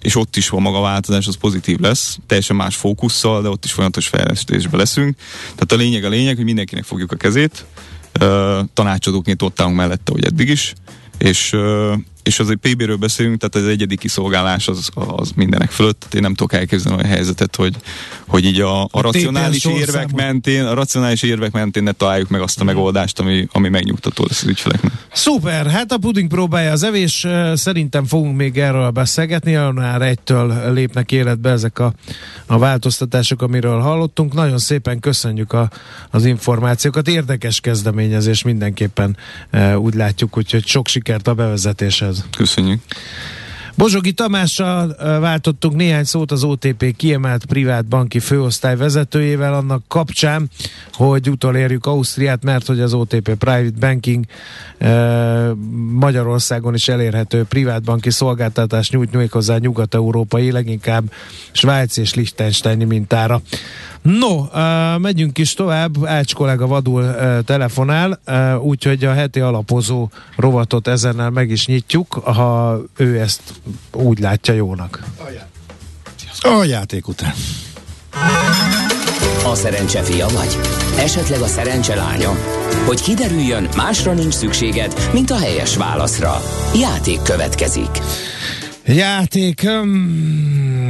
és 0.00 0.16
ott 0.16 0.36
is 0.36 0.48
van 0.48 0.62
maga 0.62 0.78
a 0.78 0.82
változás, 0.82 1.26
az 1.26 1.36
pozitív 1.36 1.78
lesz, 1.78 2.18
teljesen 2.26 2.56
más 2.56 2.76
fókusszal, 2.76 3.42
de 3.42 3.48
ott 3.48 3.64
is 3.64 3.72
folyamatos 3.72 4.06
fejlesztésbe 4.06 4.76
leszünk. 4.76 5.16
Tehát 5.42 5.72
a 5.72 5.76
lényeg 5.76 6.04
a 6.04 6.08
lényeg, 6.08 6.36
hogy 6.36 6.44
mindenkinek 6.44 6.84
fogjuk 6.84 7.12
a 7.12 7.16
kezét, 7.16 7.64
tanácsadóként 8.74 9.42
ott 9.42 9.60
állunk 9.60 9.76
mellette, 9.76 10.12
hogy 10.12 10.24
eddig 10.24 10.48
is, 10.48 10.74
és, 11.18 11.56
és 12.24 12.38
azért 12.38 12.58
PB-ről 12.58 12.96
beszélünk, 12.96 13.38
tehát 13.38 13.66
az 13.66 13.72
egyedi 13.72 13.96
kiszolgálás 13.96 14.68
az, 14.68 14.88
az 14.94 15.32
mindenek 15.34 15.70
fölött. 15.70 15.98
Tehát 15.98 16.14
én 16.14 16.20
nem 16.20 16.34
tudok 16.34 16.52
elképzelni 16.52 17.02
a 17.02 17.06
helyzetet, 17.06 17.56
hogy, 17.56 17.74
hogy 18.26 18.44
így 18.44 18.60
a, 18.60 18.82
a, 18.82 18.88
a 18.90 19.00
racionális 19.00 19.64
érvek 19.64 20.12
mentén, 20.12 20.64
a 20.64 20.74
racionális 20.74 21.22
érvek 21.22 21.52
mentén 21.52 21.82
ne 21.82 21.92
találjuk 21.92 22.28
meg 22.28 22.40
azt 22.40 22.60
a 22.60 22.64
megoldást, 22.64 23.18
ami, 23.18 23.46
ami 23.52 23.68
megnyugtató 23.68 24.24
lesz 24.28 24.42
az 24.42 24.48
ügyfeleknek. 24.48 24.92
Szuper, 25.12 25.66
hát 25.66 25.92
a 25.92 25.98
puding 25.98 26.28
próbálja 26.28 26.70
az 26.70 26.82
evés, 26.82 27.26
szerintem 27.54 28.04
fogunk 28.04 28.36
még 28.36 28.58
erről 28.58 28.90
beszélgetni, 28.90 29.50
január 29.50 30.02
egytől 30.02 30.72
lépnek 30.72 31.12
életbe 31.12 31.50
ezek 31.50 31.78
a, 31.78 31.92
a 32.46 32.58
változtatások, 32.58 33.42
amiről 33.42 33.80
hallottunk. 33.80 34.34
Nagyon 34.34 34.58
szépen 34.58 35.00
köszönjük 35.00 35.52
a, 35.52 35.70
az 36.10 36.24
információkat, 36.24 37.08
érdekes 37.08 37.60
kezdeményezés 37.60 38.42
mindenképpen 38.42 39.16
úgy 39.76 39.94
látjuk, 39.94 40.36
úgyhogy 40.36 40.66
sok 40.66 40.88
sikert 40.88 41.28
a 41.28 41.34
bevezetéshez. 41.34 42.13
Köszönjük. 42.36 42.80
Bozsogi 43.76 44.12
Tamással 44.12 44.96
váltottunk 45.20 45.74
néhány 45.76 46.04
szót 46.04 46.32
az 46.32 46.44
OTP 46.44 46.96
kiemelt 46.96 47.44
privát 47.44 47.84
banki 47.84 48.18
főosztály 48.18 48.76
vezetőjével 48.76 49.54
annak 49.54 49.82
kapcsán, 49.88 50.50
hogy 50.92 51.30
utolérjük 51.30 51.86
Ausztriát, 51.86 52.42
mert 52.42 52.66
hogy 52.66 52.80
az 52.80 52.94
OTP 52.94 53.34
Private 53.34 53.78
Banking 53.78 54.24
Magyarországon 55.90 56.74
is 56.74 56.88
elérhető 56.88 57.44
privátbanki 57.44 58.10
szolgáltatás 58.10 58.90
nyújt 58.90 59.12
méghozzá 59.12 59.56
nyugat-európai, 59.56 60.50
leginkább 60.50 61.12
Svájc 61.52 61.96
és 61.96 62.14
Liechtensteini 62.14 62.84
mintára. 62.84 63.42
No, 64.04 64.36
uh, 64.36 64.98
megyünk 64.98 65.38
is 65.38 65.54
tovább, 65.54 66.04
Ács 66.04 66.34
kollega 66.34 66.66
vadul 66.66 67.02
uh, 67.02 67.38
telefonál, 67.44 68.20
uh, 68.26 68.64
úgyhogy 68.64 69.04
a 69.04 69.12
heti 69.12 69.40
alapozó 69.40 70.08
rovatot 70.36 70.86
ezennel 70.86 71.30
meg 71.30 71.50
is 71.50 71.66
nyitjuk, 71.66 72.14
ha 72.14 72.78
ő 72.96 73.20
ezt 73.20 73.42
úgy 73.92 74.18
látja 74.18 74.54
jónak. 74.54 75.02
A 76.40 76.64
játék 76.64 77.08
után. 77.08 77.32
A 79.44 79.54
szerencse 79.54 80.02
fia 80.02 80.26
vagy? 80.28 80.58
Esetleg 80.98 81.40
a 81.40 81.46
szerencse 81.46 81.94
lánya? 81.94 82.30
Hogy 82.86 83.02
kiderüljön, 83.02 83.68
másra 83.76 84.12
nincs 84.12 84.34
szükséged, 84.34 85.10
mint 85.12 85.30
a 85.30 85.38
helyes 85.38 85.76
válaszra. 85.76 86.42
Játék 86.74 87.22
következik. 87.22 88.00
Játék. 88.86 89.68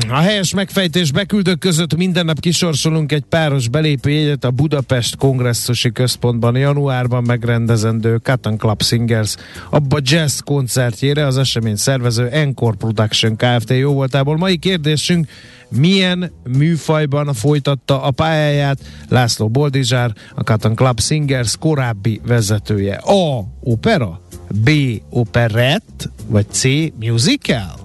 A 0.09 0.17
helyes 0.17 0.55
megfejtés 0.55 1.13
beküldők 1.13 1.59
között 1.59 1.97
minden 1.97 2.25
nap 2.25 2.41
kisorsolunk 2.41 3.13
egy 3.13 3.25
páros 3.29 3.69
belépőjegyet 3.69 4.45
a 4.45 4.51
Budapest 4.51 5.17
kongresszusi 5.17 5.93
központban 5.93 6.57
januárban 6.57 7.23
megrendezendő 7.23 8.17
Cotton 8.17 8.57
Club 8.57 8.83
Singers 8.83 9.37
abba 9.71 9.99
jazz 10.03 10.39
koncertjére 10.39 11.27
az 11.27 11.39
esemény 11.39 11.77
szervező 11.77 12.27
Encore 12.27 12.77
Production 12.77 13.37
Kft. 13.37 13.71
jó 13.71 13.93
voltából. 13.93 14.37
Mai 14.37 14.57
kérdésünk 14.57 15.29
milyen 15.69 16.33
műfajban 16.57 17.35
folytatta 17.35 18.03
a 18.03 18.11
pályáját 18.11 18.79
László 19.09 19.49
Boldizsár, 19.49 20.13
a 20.35 20.43
Cotton 20.43 20.75
Club 20.75 21.01
Singers 21.01 21.57
korábbi 21.57 22.21
vezetője. 22.27 22.95
A. 22.95 23.45
Opera, 23.61 24.21
B. 24.65 24.71
Operett, 25.11 26.11
vagy 26.27 26.47
C. 26.51 26.65
Musical? 26.99 27.84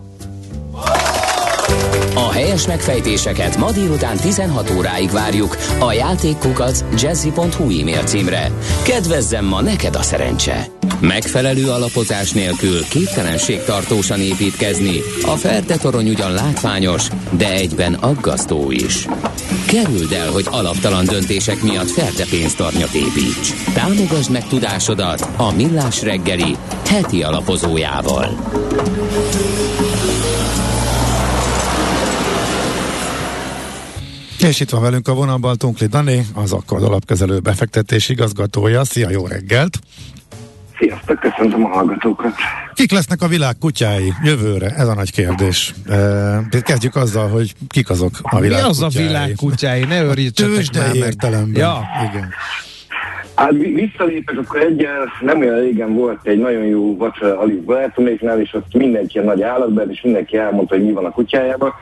A 2.15 2.31
helyes 2.31 2.67
megfejtéseket 2.67 3.57
ma 3.57 3.71
délután 3.71 4.17
16 4.17 4.71
óráig 4.77 5.09
várjuk 5.11 5.57
a 5.79 5.93
játékkukac 5.93 6.83
jazzy.hu 7.01 7.79
e-mail 7.79 8.03
címre. 8.03 8.51
Kedvezzem 8.83 9.45
ma 9.45 9.61
neked 9.61 9.95
a 9.95 10.01
szerencse! 10.01 10.67
Megfelelő 10.99 11.69
alapozás 11.69 12.31
nélkül 12.31 12.83
képtelenség 12.83 13.63
tartósan 13.63 14.19
építkezni. 14.19 15.01
A 15.25 15.35
Ferde 15.35 15.77
torony 15.77 16.09
ugyan 16.09 16.31
látványos, 16.31 17.07
de 17.31 17.51
egyben 17.51 17.93
aggasztó 17.93 18.71
is. 18.71 19.07
Kerüld 19.65 20.11
el, 20.11 20.31
hogy 20.31 20.45
alaptalan 20.51 21.05
döntések 21.05 21.61
miatt 21.61 21.89
Ferde 21.89 22.25
pénztarnyat 22.29 22.93
építs. 22.93 23.53
Támogasd 23.73 24.31
meg 24.31 24.47
tudásodat 24.47 25.27
a 25.37 25.53
Millás 25.53 26.01
reggeli 26.01 26.55
heti 26.85 27.23
alapozójával. 27.23 28.37
És 34.39 34.59
itt 34.59 34.69
van 34.69 34.81
velünk 34.81 35.07
a 35.07 35.13
vonalban 35.13 35.57
Tunkli 35.57 35.87
Dani, 35.87 36.25
az 36.33 36.51
Akkord 36.51 36.83
alapkezelő 36.83 37.39
befektetés 37.39 38.09
igazgatója. 38.09 38.83
Szia, 38.85 39.09
jó 39.09 39.27
reggelt! 39.27 39.79
Sziasztok, 40.79 41.19
köszöntöm 41.19 41.65
a 41.65 41.67
hallgatókat! 41.67 42.33
Kik 42.73 42.91
lesznek 42.91 43.21
a 43.21 43.27
világ 43.27 43.57
kutyái 43.57 44.13
jövőre? 44.23 44.67
Ez 44.69 44.87
a 44.87 44.93
nagy 44.93 45.11
kérdés. 45.11 45.73
E, 45.89 46.61
kezdjük 46.61 46.95
azzal, 46.95 47.29
hogy 47.29 47.53
kik 47.67 47.89
azok 47.89 48.19
a 48.21 48.39
világ 48.39 48.61
Mi 48.61 48.67
az 48.69 48.77
kutyái? 48.79 49.03
a 49.03 49.07
világ 49.07 49.33
kutyái? 49.35 49.83
Ne 49.83 50.03
örítsetek 50.03 50.53
Tőzsdei 50.53 50.81
már 50.81 50.89
meg. 50.89 50.97
értelemben. 51.07 51.61
Ja. 51.61 51.81
Igen. 52.11 52.29
Hát 53.39 53.51
vi- 53.51 53.73
visszalépek, 53.73 54.37
akkor 54.37 54.59
egyel 54.59 55.11
nem 55.21 55.39
olyan 55.39 55.59
régen 55.59 55.93
volt 55.93 56.19
egy 56.23 56.37
nagyon 56.37 56.65
jó 56.65 56.97
vacsora 56.97 57.39
Alice 57.39 57.61
barátoméknál, 57.61 58.41
és 58.41 58.53
ott 58.53 58.73
mindenki 58.73 59.19
a 59.19 59.23
nagy 59.23 59.41
állatban, 59.41 59.91
és 59.91 60.01
mindenki 60.01 60.37
elmondta, 60.37 60.75
hogy 60.75 60.85
mi 60.85 60.91
van 60.91 61.05
a 61.05 61.11
kutyájában. 61.11 61.73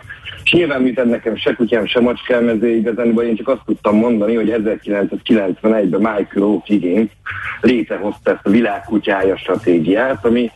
És 0.43 0.51
nyilván 0.51 0.81
miután 0.81 1.07
nekem 1.07 1.35
se 1.35 1.53
kutyám, 1.53 1.85
se 1.85 1.99
macskám, 1.99 2.47
ezért 2.47 2.75
igazán 2.75 3.21
én 3.21 3.35
csak 3.35 3.47
azt 3.47 3.61
tudtam 3.65 3.95
mondani, 3.95 4.35
hogy 4.35 4.55
1991-ben 4.63 5.99
Michael 5.99 6.25
O'Higgins 6.35 7.09
létrehozta 7.61 8.31
ezt 8.31 8.45
a 8.45 8.49
világkutyája 8.49 9.37
stratégiát, 9.37 10.25
ami 10.25 10.51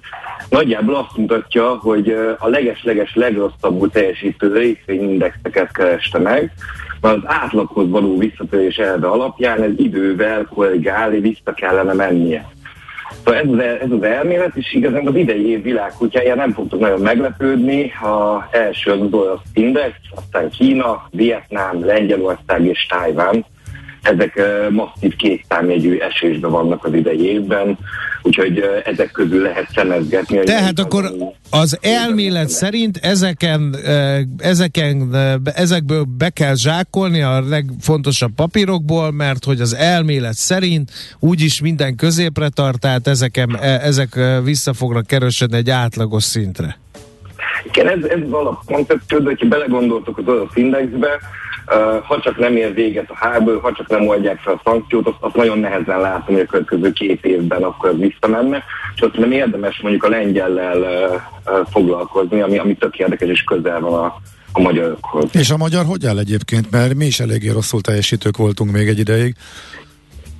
nagyjából 0.49 0.95
azt 0.95 1.17
mutatja, 1.17 1.67
hogy 1.67 2.15
a 2.39 2.47
leges-leges 2.47 3.15
legrosszabbul 3.15 3.89
teljesítő 3.89 4.53
részvényindexeket 4.53 5.71
kereste 5.71 6.19
meg, 6.19 6.51
mert 7.01 7.15
az 7.15 7.23
átlaghoz 7.25 7.89
való 7.89 8.17
visszatérés 8.17 8.77
elve 8.77 9.07
alapján 9.07 9.61
ez 9.61 9.71
idővel 9.75 10.47
korrigálni 10.53 11.19
vissza 11.19 11.53
kellene 11.53 11.93
mennie. 11.93 12.49
Szóval 13.23 13.39
ez 13.39 13.47
az, 13.47 13.59
ez 13.59 13.91
az 13.91 14.03
elmélet, 14.03 14.55
és 14.55 14.73
igazán 14.73 15.07
az 15.07 15.15
idei 15.15 15.49
év 15.49 15.63
világkutyája 15.63 16.35
nem 16.35 16.53
fogtok 16.53 16.79
nagyon 16.79 17.01
meglepődni. 17.01 17.91
A 17.91 18.47
első 18.51 18.91
az 18.91 19.01
az 19.01 19.13
orosz 19.13 19.39
index, 19.53 19.95
aztán 20.15 20.49
Kína, 20.49 21.07
Vietnám, 21.11 21.85
Lengyelország 21.85 22.65
és 22.65 22.85
Tájván. 22.85 23.45
Ezek 24.01 24.41
masszív 24.69 25.15
kétszámjegyű 25.15 25.97
esésben 25.97 26.51
vannak 26.51 26.85
az 26.85 26.93
idei 26.93 27.25
évben, 27.25 27.77
úgyhogy 28.21 28.63
ezek 28.85 29.11
közül 29.11 29.41
lehet 29.41 29.67
szemezgetni. 29.75 30.43
Tehát 30.43 30.79
akkor 30.79 31.11
az 31.49 31.77
elmélet 31.81 32.49
szerint 32.49 32.97
ezeken, 32.97 33.75
ezeken, 34.37 35.15
ezekből 35.43 36.03
be 36.17 36.29
kell 36.29 36.55
zsákolni 36.55 37.21
a 37.21 37.41
legfontosabb 37.47 38.31
papírokból, 38.35 39.11
mert 39.11 39.45
hogy 39.45 39.61
az 39.61 39.75
elmélet 39.75 40.35
szerint 40.35 40.91
úgyis 41.19 41.61
minden 41.61 41.95
középre 41.95 42.49
tart, 42.49 42.79
tehát 42.79 43.07
ezeken, 43.07 43.57
eh, 43.61 43.85
ezek 43.85 44.19
vissza 44.43 44.73
fognak 44.73 45.07
kerülni 45.07 45.29
egy 45.51 45.69
átlagos 45.69 46.23
szintre. 46.23 46.77
Igen, 47.63 47.87
ez, 47.87 48.03
ez 48.03 48.19
az 48.25 48.33
alapkoncepció, 48.33 49.17
de 49.19 49.25
hogyha 49.25 49.47
belegondoltok 49.47 50.17
az 50.17 50.27
orosz 50.27 50.55
indexbe, 50.55 51.19
uh, 51.67 52.03
ha 52.03 52.19
csak 52.21 52.37
nem 52.37 52.55
ér 52.55 52.73
véget 52.73 53.09
a 53.09 53.15
háború, 53.15 53.59
ha 53.59 53.71
csak 53.71 53.87
nem 53.87 54.07
oldják 54.07 54.39
fel 54.39 54.53
a 54.53 54.61
szankciót, 54.63 55.07
azt, 55.07 55.17
azt 55.19 55.35
nagyon 55.35 55.59
nehezen 55.59 55.99
látom, 55.99 56.35
hogy 56.35 56.43
a 56.43 56.51
következő 56.51 56.91
két 56.91 57.25
évben 57.25 57.63
akkor 57.63 57.97
visszamenne, 57.97 58.63
és 58.95 59.01
azt 59.01 59.17
nem 59.17 59.31
érdemes 59.31 59.79
mondjuk 59.81 60.03
a 60.03 60.09
lengyellel 60.09 60.77
uh, 60.77 61.67
foglalkozni, 61.71 62.41
ami, 62.41 62.57
ami 62.57 62.75
tök 62.75 62.97
érdekes 62.97 63.29
és 63.29 63.43
közel 63.43 63.79
van 63.79 63.93
a, 63.93 64.15
a 64.51 64.61
magyarokhoz. 64.61 65.29
És 65.31 65.49
a 65.49 65.57
magyar 65.57 65.85
hogy 65.85 66.05
áll 66.05 66.17
egyébként? 66.17 66.71
Mert 66.71 66.93
mi 66.93 67.05
is 67.05 67.19
eléggé 67.19 67.49
rosszul 67.49 67.81
teljesítők 67.81 68.37
voltunk 68.37 68.71
még 68.71 68.87
egy 68.87 68.99
ideig. 68.99 69.35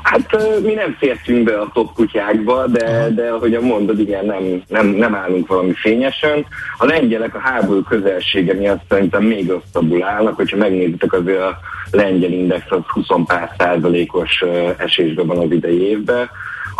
Hát 0.04 0.38
mi 0.64 0.74
nem 0.74 0.96
fértünk 1.00 1.44
be 1.44 1.60
a 1.60 1.70
top 1.74 1.94
kutyákba, 1.94 2.68
de, 2.68 3.10
de 3.16 3.30
ahogy 3.30 3.60
mondod, 3.62 4.00
igen, 4.00 4.26
nem, 4.26 4.62
nem, 4.68 4.88
nem 4.88 5.16
állunk 5.16 5.48
valami 5.48 5.74
fényesen. 5.74 6.46
A 6.78 6.86
lengyelek 6.86 7.36
a 7.36 7.40
háború 7.40 7.82
közelsége 7.82 8.54
miatt 8.54 8.82
szerintem 8.90 9.24
még 9.24 9.50
rosszabbul 9.50 10.04
állnak, 10.04 10.36
hogyha 10.36 10.58
megnézitek 10.58 11.14
azért 11.14 11.42
a 11.42 11.60
lengyel 11.92 12.32
index 12.32 12.66
az 12.70 12.80
20 12.88 13.06
pár 13.26 13.52
százalékos 13.58 14.44
esésben 14.78 15.28
van 15.28 15.38
az 15.38 15.52
idei 15.52 15.82
évben 15.82 16.30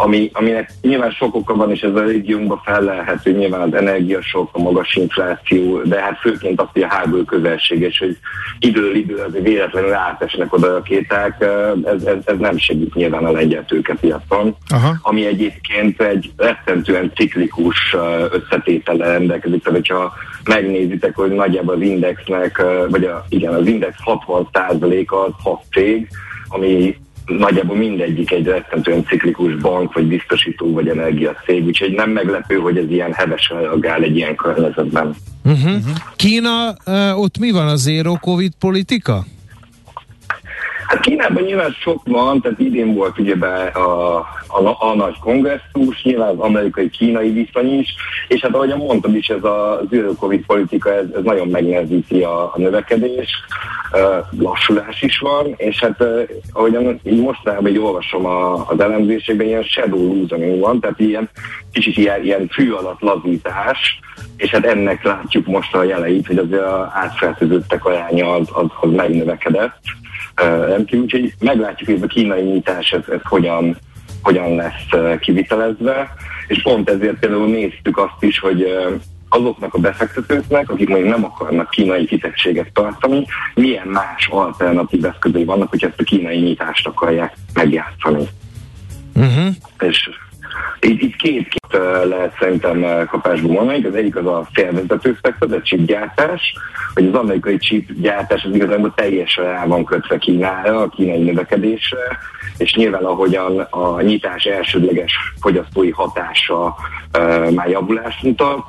ami, 0.04 0.30
aminek 0.34 0.72
nyilván 0.82 1.12
sok 1.12 1.36
oka 1.36 1.56
van, 1.56 1.72
és 1.72 1.82
ez 1.82 1.96
a 1.96 2.04
régiónkban 2.04 2.62
felelhető, 2.64 3.32
nyilván 3.32 3.62
az 3.62 3.74
energiasok, 3.74 4.50
a 4.52 4.62
magas 4.62 4.96
infláció, 4.96 5.82
de 5.82 6.02
hát 6.02 6.20
főként 6.20 6.62
azt, 6.62 6.70
hogy 6.74 6.82
a 6.82 6.94
háború 6.94 7.24
közelséges, 7.24 8.00
hogy 8.00 8.18
időről 8.60 8.96
idő 8.96 9.16
azért 9.16 9.44
véletlenül 9.44 9.94
átesnek 9.94 10.54
oda 10.54 10.76
a 10.76 10.82
kéták, 10.82 11.42
ez, 11.84 12.04
ez, 12.04 12.18
ez 12.26 12.38
nem 12.38 12.58
segít 12.58 12.94
nyilván 12.94 13.26
a 13.26 13.32
lengyel 13.32 13.66
tőkepiacon, 13.66 14.56
Aha. 14.70 14.96
ami 15.02 15.26
egyébként 15.26 16.02
egy 16.02 16.32
rettentően 16.38 17.12
ciklikus 17.16 17.96
összetétele 18.32 19.08
rendelkezik, 19.08 19.64
tehát 19.64 19.80
hogyha 19.80 20.14
megnézitek, 20.44 21.16
hogy 21.16 21.32
nagyjából 21.32 21.76
az 21.76 21.82
indexnek, 21.82 22.62
vagy 22.90 23.04
a, 23.04 23.26
igen, 23.30 23.54
az 23.54 23.68
index 23.68 23.96
60%-a 24.06 25.16
az 25.16 25.34
6 25.44 25.62
cég, 25.72 26.08
ami 26.48 26.96
nagyjából 27.38 27.76
mindegyik 27.76 28.32
egy 28.32 28.46
rettentően 28.46 29.06
ciklikus 29.06 29.56
bank, 29.56 29.94
vagy 29.94 30.06
biztosító, 30.06 30.74
vagy 30.74 30.88
energiaszég, 30.88 31.66
úgyhogy 31.66 31.92
nem 31.92 32.10
meglepő, 32.10 32.56
hogy 32.56 32.78
ez 32.78 32.90
ilyen 32.90 33.14
hevesen 33.14 33.62
reagál 33.62 34.02
egy 34.02 34.16
ilyen 34.16 34.36
környezetben. 34.36 35.16
Uh-huh. 35.44 35.72
Uh-huh. 35.72 35.96
Kína, 36.16 36.76
ott 37.16 37.38
mi 37.38 37.52
van 37.52 37.68
a 37.68 37.76
zero 37.76 38.14
covid 38.20 38.52
politika? 38.60 39.26
Hát 40.92 41.00
Kínában 41.00 41.44
nyilván 41.44 41.72
sok 41.72 42.02
van, 42.08 42.42
tehát 42.42 42.60
idén 42.60 42.94
volt 42.94 43.20
ugye 43.20 43.36
be 43.36 43.64
a, 43.64 44.18
a, 44.48 44.78
a 44.80 44.96
nagy 44.96 45.20
kongresszus, 45.20 46.04
nyilván 46.04 46.30
az 46.30 46.40
amerikai-kínai 46.40 47.30
viszony 47.30 47.80
is, 47.80 47.96
és 48.28 48.42
hát 48.42 48.54
ahogyan 48.54 48.78
mondtam 48.78 49.16
is, 49.16 49.28
ez 49.28 49.44
a 49.44 49.82
zero 49.90 50.14
covid 50.14 50.46
politika, 50.46 50.94
ez, 50.94 51.06
ez 51.16 51.24
nagyon 51.24 51.48
megnehezíti 51.48 52.22
a, 52.22 52.44
a 52.44 52.54
növekedés, 52.56 53.30
lassulás 54.40 55.02
is 55.02 55.20
van, 55.20 55.54
és 55.58 55.80
hát 55.80 56.02
uh, 56.02 56.30
ahogyan 56.52 57.00
így 57.04 57.22
mostanában 57.22 57.72
így 57.72 57.80
olvasom 57.80 58.26
a, 58.26 58.70
az 58.70 58.80
elemzésekben, 58.80 59.48
ilyen 59.48 59.64
shadow 59.64 60.16
losing 60.16 60.60
van, 60.60 60.80
tehát 60.80 61.00
ilyen 61.00 61.30
kicsit 61.72 61.98
ilyen, 61.98 62.24
ilyen 62.24 62.48
fű 62.48 62.72
alatt 62.72 63.02
lazítás, 63.02 64.00
és 64.38 64.50
hát 64.50 64.66
ennek 64.66 65.04
látjuk 65.04 65.46
most 65.46 65.76
a 65.76 65.84
jeleit, 65.84 66.28
hogy 66.28 66.38
az 66.38 66.48
átfertőzöttek 66.94 67.86
aránya 67.86 68.34
az, 68.34 68.48
az, 68.54 68.66
az 68.82 68.92
megnövekedett 68.92 69.80
rendkívül, 70.46 71.04
úgyhogy 71.04 71.34
meglátjuk, 71.40 71.90
hogy 71.90 71.98
ez 71.98 72.04
a 72.04 72.08
kínai 72.08 72.42
nyitás 72.42 72.92
ez, 72.92 73.04
ez 73.10 73.20
hogyan, 73.24 73.78
hogyan 74.22 74.56
lesz 74.56 75.20
kivitelezve, 75.20 76.14
és 76.48 76.62
pont 76.62 76.90
ezért 76.90 77.20
például 77.20 77.48
néztük 77.48 77.98
azt 77.98 78.24
is, 78.24 78.40
hogy 78.40 78.66
azoknak 79.30 79.74
a 79.74 79.80
befektetőknek, 79.80 80.70
akik 80.70 80.90
még 80.90 81.04
nem 81.04 81.24
akarnak 81.24 81.70
kínai 81.70 82.06
kitettséget 82.06 82.74
tartani, 82.74 83.26
milyen 83.54 83.88
más 83.88 84.28
alternatív 84.28 85.06
eszközei 85.06 85.44
vannak, 85.44 85.70
hogy 85.70 85.84
ezt 85.84 86.00
a 86.00 86.04
kínai 86.04 86.40
nyitást 86.40 86.88
akarják 86.88 87.34
megjátszani. 87.54 88.28
Uh-huh. 89.16 89.56
És 89.80 90.10
itt, 90.80 91.02
itt 91.02 91.16
két, 91.16 91.48
két 91.48 91.82
lehet 92.04 92.36
szerintem 92.40 93.06
kapásból 93.08 93.54
mondani. 93.54 93.86
Az 93.86 93.96
egyik 93.96 94.16
az 94.16 94.26
a 94.26 94.48
felvezető 94.54 95.18
szektor, 95.22 95.54
a 95.54 95.62
chipgyártás, 95.62 96.54
hogy 96.94 97.08
az 97.08 97.14
amerikai 97.14 97.58
chipgyártás 97.58 98.44
az 98.44 98.56
igazából 98.56 98.94
teljesen 98.96 99.46
rá 99.46 99.66
van 99.66 99.86
kötve 99.86 100.18
Kínára, 100.18 100.82
a 100.82 100.90
kínai 100.90 101.24
növekedésre, 101.24 102.18
és 102.58 102.74
nyilván 102.74 103.04
ahogyan 103.04 103.60
a 103.60 104.02
nyitás 104.02 104.44
elsődleges 104.44 105.14
fogyasztói 105.40 105.90
hatása 105.90 106.76
uh, 107.18 107.52
már 107.52 107.70
javulást 107.70 108.24
mutat, 108.24 108.66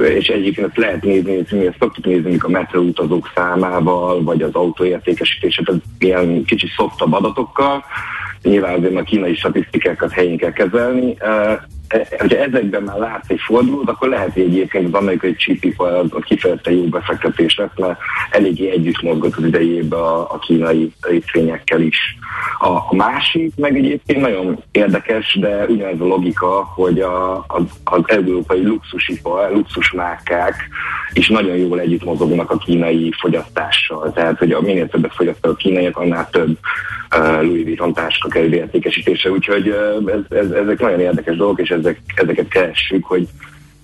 és 0.00 0.26
egyébként 0.28 0.76
lehet 0.76 1.02
nézni, 1.02 1.44
mi 1.50 1.66
ezt 1.66 1.76
szoktuk 1.78 2.04
nézni 2.04 2.36
a 2.38 2.48
metroutazók 2.48 3.30
számával, 3.34 4.22
vagy 4.22 4.42
az 4.42 4.54
autóértékesítéset, 4.54 5.72
ilyen 5.98 6.44
kicsi 6.44 6.66
szoftabb 6.76 7.12
adatokkal, 7.12 7.84
nyilván 8.42 8.78
azért 8.78 8.96
a 8.96 9.02
kínai 9.02 9.34
statisztikákat 9.34 10.12
helyén 10.12 10.36
kell 10.36 10.52
kezelni. 10.52 11.16
Hogyha 12.18 12.38
ezekben 12.38 12.82
már 12.82 12.96
látsz 12.96 13.30
egy 13.30 13.40
fordulót, 13.40 13.88
akkor 13.88 14.08
lehet, 14.08 14.32
hogy 14.32 14.42
egyébként 14.42 14.86
az 14.86 15.00
amerikai 15.00 15.34
csípipar 15.34 15.92
az, 15.92 16.10
kifejezetten 16.24 16.72
jó 16.72 16.84
befektetés 16.84 17.56
lesz, 17.56 17.76
mert 17.76 17.98
eléggé 18.30 18.70
együtt 18.70 19.02
mozgott 19.02 19.36
az 19.36 19.44
idejében 19.44 19.98
a, 19.98 20.20
a 20.20 20.38
kínai 20.38 20.92
részvényekkel 21.00 21.80
is. 21.80 21.98
A, 22.58 22.68
a 22.68 22.94
másik 22.94 23.56
meg 23.56 23.76
egyébként 23.76 24.20
nagyon 24.20 24.62
érdekes, 24.70 25.38
de 25.40 25.64
ugyanez 25.64 26.00
a 26.00 26.04
logika, 26.06 26.64
hogy 26.74 27.00
a, 27.00 27.44
az, 27.46 27.62
az 27.84 28.02
európai 28.06 28.62
luxusipar, 28.62 29.50
luxusmárkák 29.52 30.68
is 31.12 31.28
nagyon 31.28 31.56
jól 31.56 31.80
együtt 31.80 32.04
mozognak 32.04 32.50
a 32.50 32.56
kínai 32.56 33.12
fogyasztással. 33.18 34.12
Tehát, 34.12 34.38
hogy 34.38 34.52
a 34.52 34.60
minél 34.60 34.88
többet 34.88 35.14
fogyasztanak 35.14 35.56
a 35.56 35.60
kínaiak, 35.60 35.96
annál 35.96 36.28
több 36.30 36.58
uh, 37.16 37.42
Louis 37.42 37.64
Vuitton 37.64 37.92
táska 37.92 38.28
kerül 38.28 38.54
értékesítése. 38.54 39.30
Úgyhogy 39.30 39.68
uh, 39.68 40.12
ez, 40.12 40.38
ez, 40.38 40.50
ezek 40.50 40.80
nagyon 40.80 41.00
érdekes 41.00 41.36
dolgok, 41.36 41.60
és 41.60 41.70
ezek, 41.80 42.00
ezeket 42.14 42.48
keressük, 42.48 43.04
hogy 43.04 43.28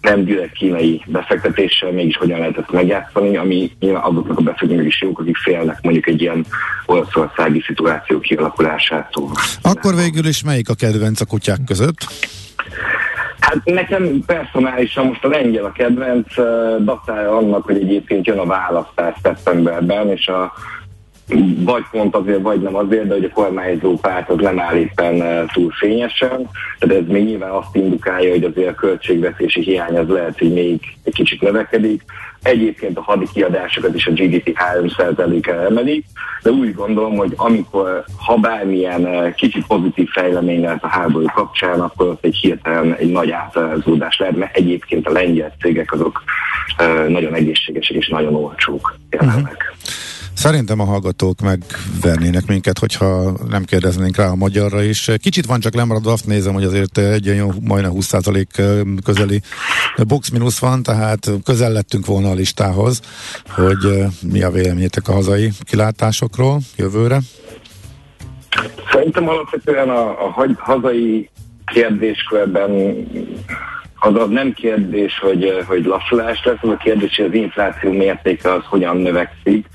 nem 0.01 0.25
direkt 0.25 0.53
kínai 0.53 1.03
befektetéssel 1.07 1.91
mégis 1.91 2.17
hogyan 2.17 2.39
lehet 2.39 2.59
ezt 2.59 2.71
megjátszani, 2.71 3.37
ami 3.37 3.71
nyilván 3.81 4.03
azoknak 4.03 4.39
a 4.39 4.43
befektetők 4.43 4.87
is 4.87 5.03
jók, 5.03 5.19
akik 5.19 5.37
félnek 5.37 5.79
mondjuk 5.83 6.07
egy 6.07 6.21
ilyen 6.21 6.47
olaszországi 6.87 7.63
szituáció 7.67 8.19
kialakulásától. 8.21 9.31
Akkor 9.63 9.95
végül 9.95 10.27
is 10.27 10.43
melyik 10.43 10.69
a 10.69 10.75
kedvenc 10.75 11.21
a 11.21 11.25
kutyák 11.25 11.65
között? 11.67 12.07
Hát 13.41 13.65
nekem 13.65 14.21
personálisan 14.27 15.07
most 15.07 15.25
a 15.25 15.29
lengyel 15.29 15.65
a 15.65 15.73
kedvenc, 15.73 16.35
datája 16.85 17.37
annak, 17.37 17.65
hogy 17.65 17.77
egyébként 17.77 18.27
jön 18.27 18.39
a 18.39 18.47
választás 18.47 19.15
szeptemberben, 19.23 20.11
és 20.11 20.27
a 20.27 20.53
vagy 21.59 21.85
pont 21.91 22.15
azért, 22.15 22.43
vagy 22.43 22.61
nem 22.61 22.77
azért, 22.77 23.07
de 23.07 23.15
hogy 23.15 23.25
a 23.25 23.35
kormányzó 23.35 23.97
párt 23.97 24.31
az 24.31 24.37
nem 24.39 24.61
áll 24.61 24.77
éppen 24.77 25.47
túl 25.53 25.71
fényesen, 25.71 26.49
tehát 26.79 26.97
ez 26.97 27.07
még 27.09 27.25
nyilván 27.25 27.51
azt 27.51 27.77
indukálja, 27.77 28.31
hogy 28.31 28.45
azért 28.45 28.69
a 28.69 28.75
költségvetési 28.75 29.63
hiány 29.63 29.97
az 29.97 30.09
lehet, 30.09 30.39
hogy 30.39 30.53
még 30.53 30.81
egy 31.05 31.15
kicsit 31.15 31.41
növekedik. 31.41 32.03
Egyébként 32.43 32.99
a 32.99 33.03
hadi 33.03 33.27
kiadásokat 33.33 33.95
is 33.95 34.07
a 34.07 34.11
GDP 34.11 34.59
3%-a 34.75 35.51
emelik, 35.51 36.05
de 36.43 36.51
úgy 36.51 36.75
gondolom, 36.75 37.17
hogy 37.17 37.33
amikor 37.37 38.05
ha 38.27 38.37
bármilyen 38.37 39.35
kicsit 39.35 39.67
pozitív 39.67 40.09
fejlemény 40.09 40.61
lehet 40.61 40.85
a 40.85 40.89
háború 40.89 41.27
kapcsán, 41.35 41.81
akkor 41.81 42.07
ott 42.07 42.25
egy 42.25 42.37
hirtelen 42.37 42.95
egy 42.95 43.11
nagy 43.11 43.31
átalázódás 43.31 44.19
lehet, 44.19 44.37
mert 44.37 44.57
egyébként 44.57 45.07
a 45.07 45.13
lengyel 45.13 45.55
cégek 45.61 45.93
azok 45.93 46.23
nagyon 47.09 47.35
egészségesek 47.35 47.97
és 47.97 48.09
nagyon 48.09 48.35
olcsók 48.35 48.97
jelenleg. 49.11 49.45
Uh-huh. 49.45 50.16
Szerintem 50.37 50.81
a 50.81 50.85
hallgatók 50.85 51.41
megvernének 51.41 52.47
minket, 52.47 52.79
hogyha 52.79 53.33
nem 53.49 53.65
kérdeznénk 53.65 54.17
rá 54.17 54.27
a 54.29 54.35
magyarra 54.35 54.83
is. 54.83 55.11
Kicsit 55.23 55.47
van 55.47 55.61
csak 55.61 55.75
lemaradva, 55.75 56.13
azt 56.13 56.27
nézem, 56.27 56.53
hogy 56.53 56.65
azért 56.65 56.99
egy 56.99 57.25
jó, 57.25 57.51
majdnem 57.61 57.93
20% 57.95 58.97
közeli 59.05 59.41
box 60.07 60.29
minusz 60.29 60.59
van, 60.59 60.83
tehát 60.83 61.31
közel 61.45 61.73
lettünk 61.73 62.07
volna 62.07 62.31
a 62.31 62.35
listához, 62.35 63.01
hogy 63.49 64.05
mi 64.33 64.43
a 64.43 64.51
véleményetek 64.51 65.09
a 65.09 65.13
hazai 65.13 65.51
kilátásokról 65.61 66.61
jövőre. 66.77 67.19
Szerintem 68.93 69.29
alapvetően 69.29 69.89
a, 69.89 70.27
a 70.27 70.55
hazai 70.59 71.31
kérdéskörben 71.65 72.71
az, 73.99 74.15
az 74.15 74.29
nem 74.29 74.53
kérdés, 74.53 75.19
hogy, 75.19 75.65
hogy 75.67 75.85
lassulás 75.85 76.45
lesz, 76.45 76.59
az 76.61 76.69
a 76.69 76.77
kérdés, 76.77 77.17
hogy 77.17 77.27
az 77.27 77.35
infláció 77.35 77.93
mértéke 77.93 78.53
az 78.53 78.65
hogyan 78.65 78.97
növekszik, 78.97 79.67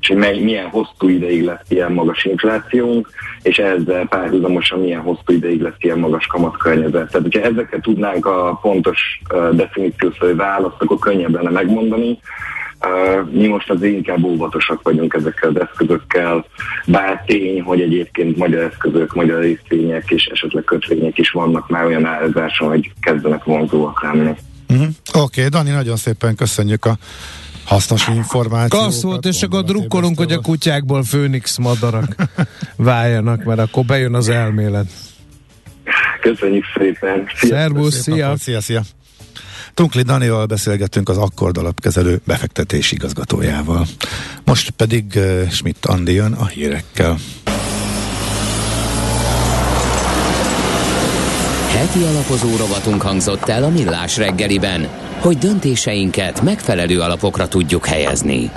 és 0.00 0.08
hogy 0.08 0.16
mely, 0.16 0.38
milyen 0.38 0.68
hosszú 0.68 1.08
ideig 1.08 1.44
lesz 1.44 1.64
ilyen 1.68 1.92
magas 1.92 2.24
inflációnk, 2.24 3.08
és 3.42 3.58
ezzel 3.58 4.06
párhuzamosan 4.06 4.80
milyen 4.80 5.00
hosszú 5.00 5.32
ideig 5.32 5.60
lesz 5.60 5.76
ilyen 5.78 5.98
magas 5.98 6.26
kamatkörnyezet. 6.26 6.92
Tehát, 6.92 7.22
hogyha 7.22 7.40
ezeket 7.40 7.82
tudnánk 7.82 8.26
a 8.26 8.58
pontos 8.62 9.20
uh, 9.34 9.54
definíciószerű 9.54 10.34
választ, 10.34 10.76
akkor 10.78 10.98
könnyebb 10.98 11.34
lenne 11.34 11.50
megmondani. 11.50 12.18
Uh, 12.86 13.30
mi 13.30 13.46
most 13.46 13.70
azért 13.70 13.94
inkább 13.94 14.24
óvatosak 14.24 14.82
vagyunk 14.82 15.14
ezekkel 15.14 15.48
az 15.48 15.60
eszközökkel, 15.60 16.44
bár 16.86 17.22
tény, 17.26 17.62
hogy 17.62 17.80
egyébként 17.80 18.36
magyar 18.36 18.62
eszközök, 18.62 19.14
magyar 19.14 19.40
részvények 19.40 20.10
és 20.10 20.24
esetleg 20.24 20.64
kötvények 20.64 21.18
is 21.18 21.30
vannak 21.30 21.68
már 21.68 21.84
olyan 21.84 22.06
árazáson, 22.06 22.68
hogy 22.68 22.92
kezdenek 23.00 23.44
vonzóak 23.44 24.02
lenni. 24.02 24.34
Uh-huh. 24.68 24.86
Oké, 25.14 25.20
okay, 25.44 25.48
Dani, 25.48 25.70
nagyon 25.70 25.96
szépen 25.96 26.34
köszönjük 26.34 26.84
a 26.84 26.96
hasznos 27.70 28.08
információkat. 28.08 28.86
Kassz 28.86 29.02
volt, 29.02 29.24
és 29.24 29.42
akkor 29.42 29.64
drukkolunk, 29.64 30.18
hogy 30.18 30.32
a 30.32 30.38
kutyákból 30.38 31.02
főnix 31.02 31.56
madarak 31.56 32.14
váljanak, 32.76 33.44
mert 33.44 33.60
akkor 33.60 33.84
bejön 33.84 34.14
az 34.14 34.28
elmélet. 34.28 34.86
Köszönjük 36.20 36.64
szépen. 36.78 37.26
Szervusz, 37.34 38.00
szia. 38.00 38.36
Szia, 38.36 38.60
szia. 38.60 38.82
Tunkli 39.74 40.02
Danival 40.02 40.46
beszélgettünk 40.46 41.08
az 41.08 41.16
Akkord 41.16 41.56
alapkezelő 41.58 42.20
befektetési 42.26 42.94
igazgatójával. 42.94 43.86
Most 44.44 44.70
pedig 44.70 45.04
uh, 45.16 45.48
Schmidt 45.48 45.86
Andi 45.86 46.12
jön 46.12 46.32
a 46.32 46.46
hírekkel. 46.46 47.16
Heti 51.68 52.02
alapozó 52.02 52.56
rovatunk 52.56 53.02
hangzott 53.02 53.48
el 53.48 53.64
a 53.64 53.68
Millás 53.68 54.16
reggeliben, 54.16 54.88
hogy 55.20 55.38
döntéseinket 55.38 56.42
megfelelő 56.42 57.00
alapokra 57.00 57.48
tudjuk 57.48 57.86
helyezni. 57.86 58.50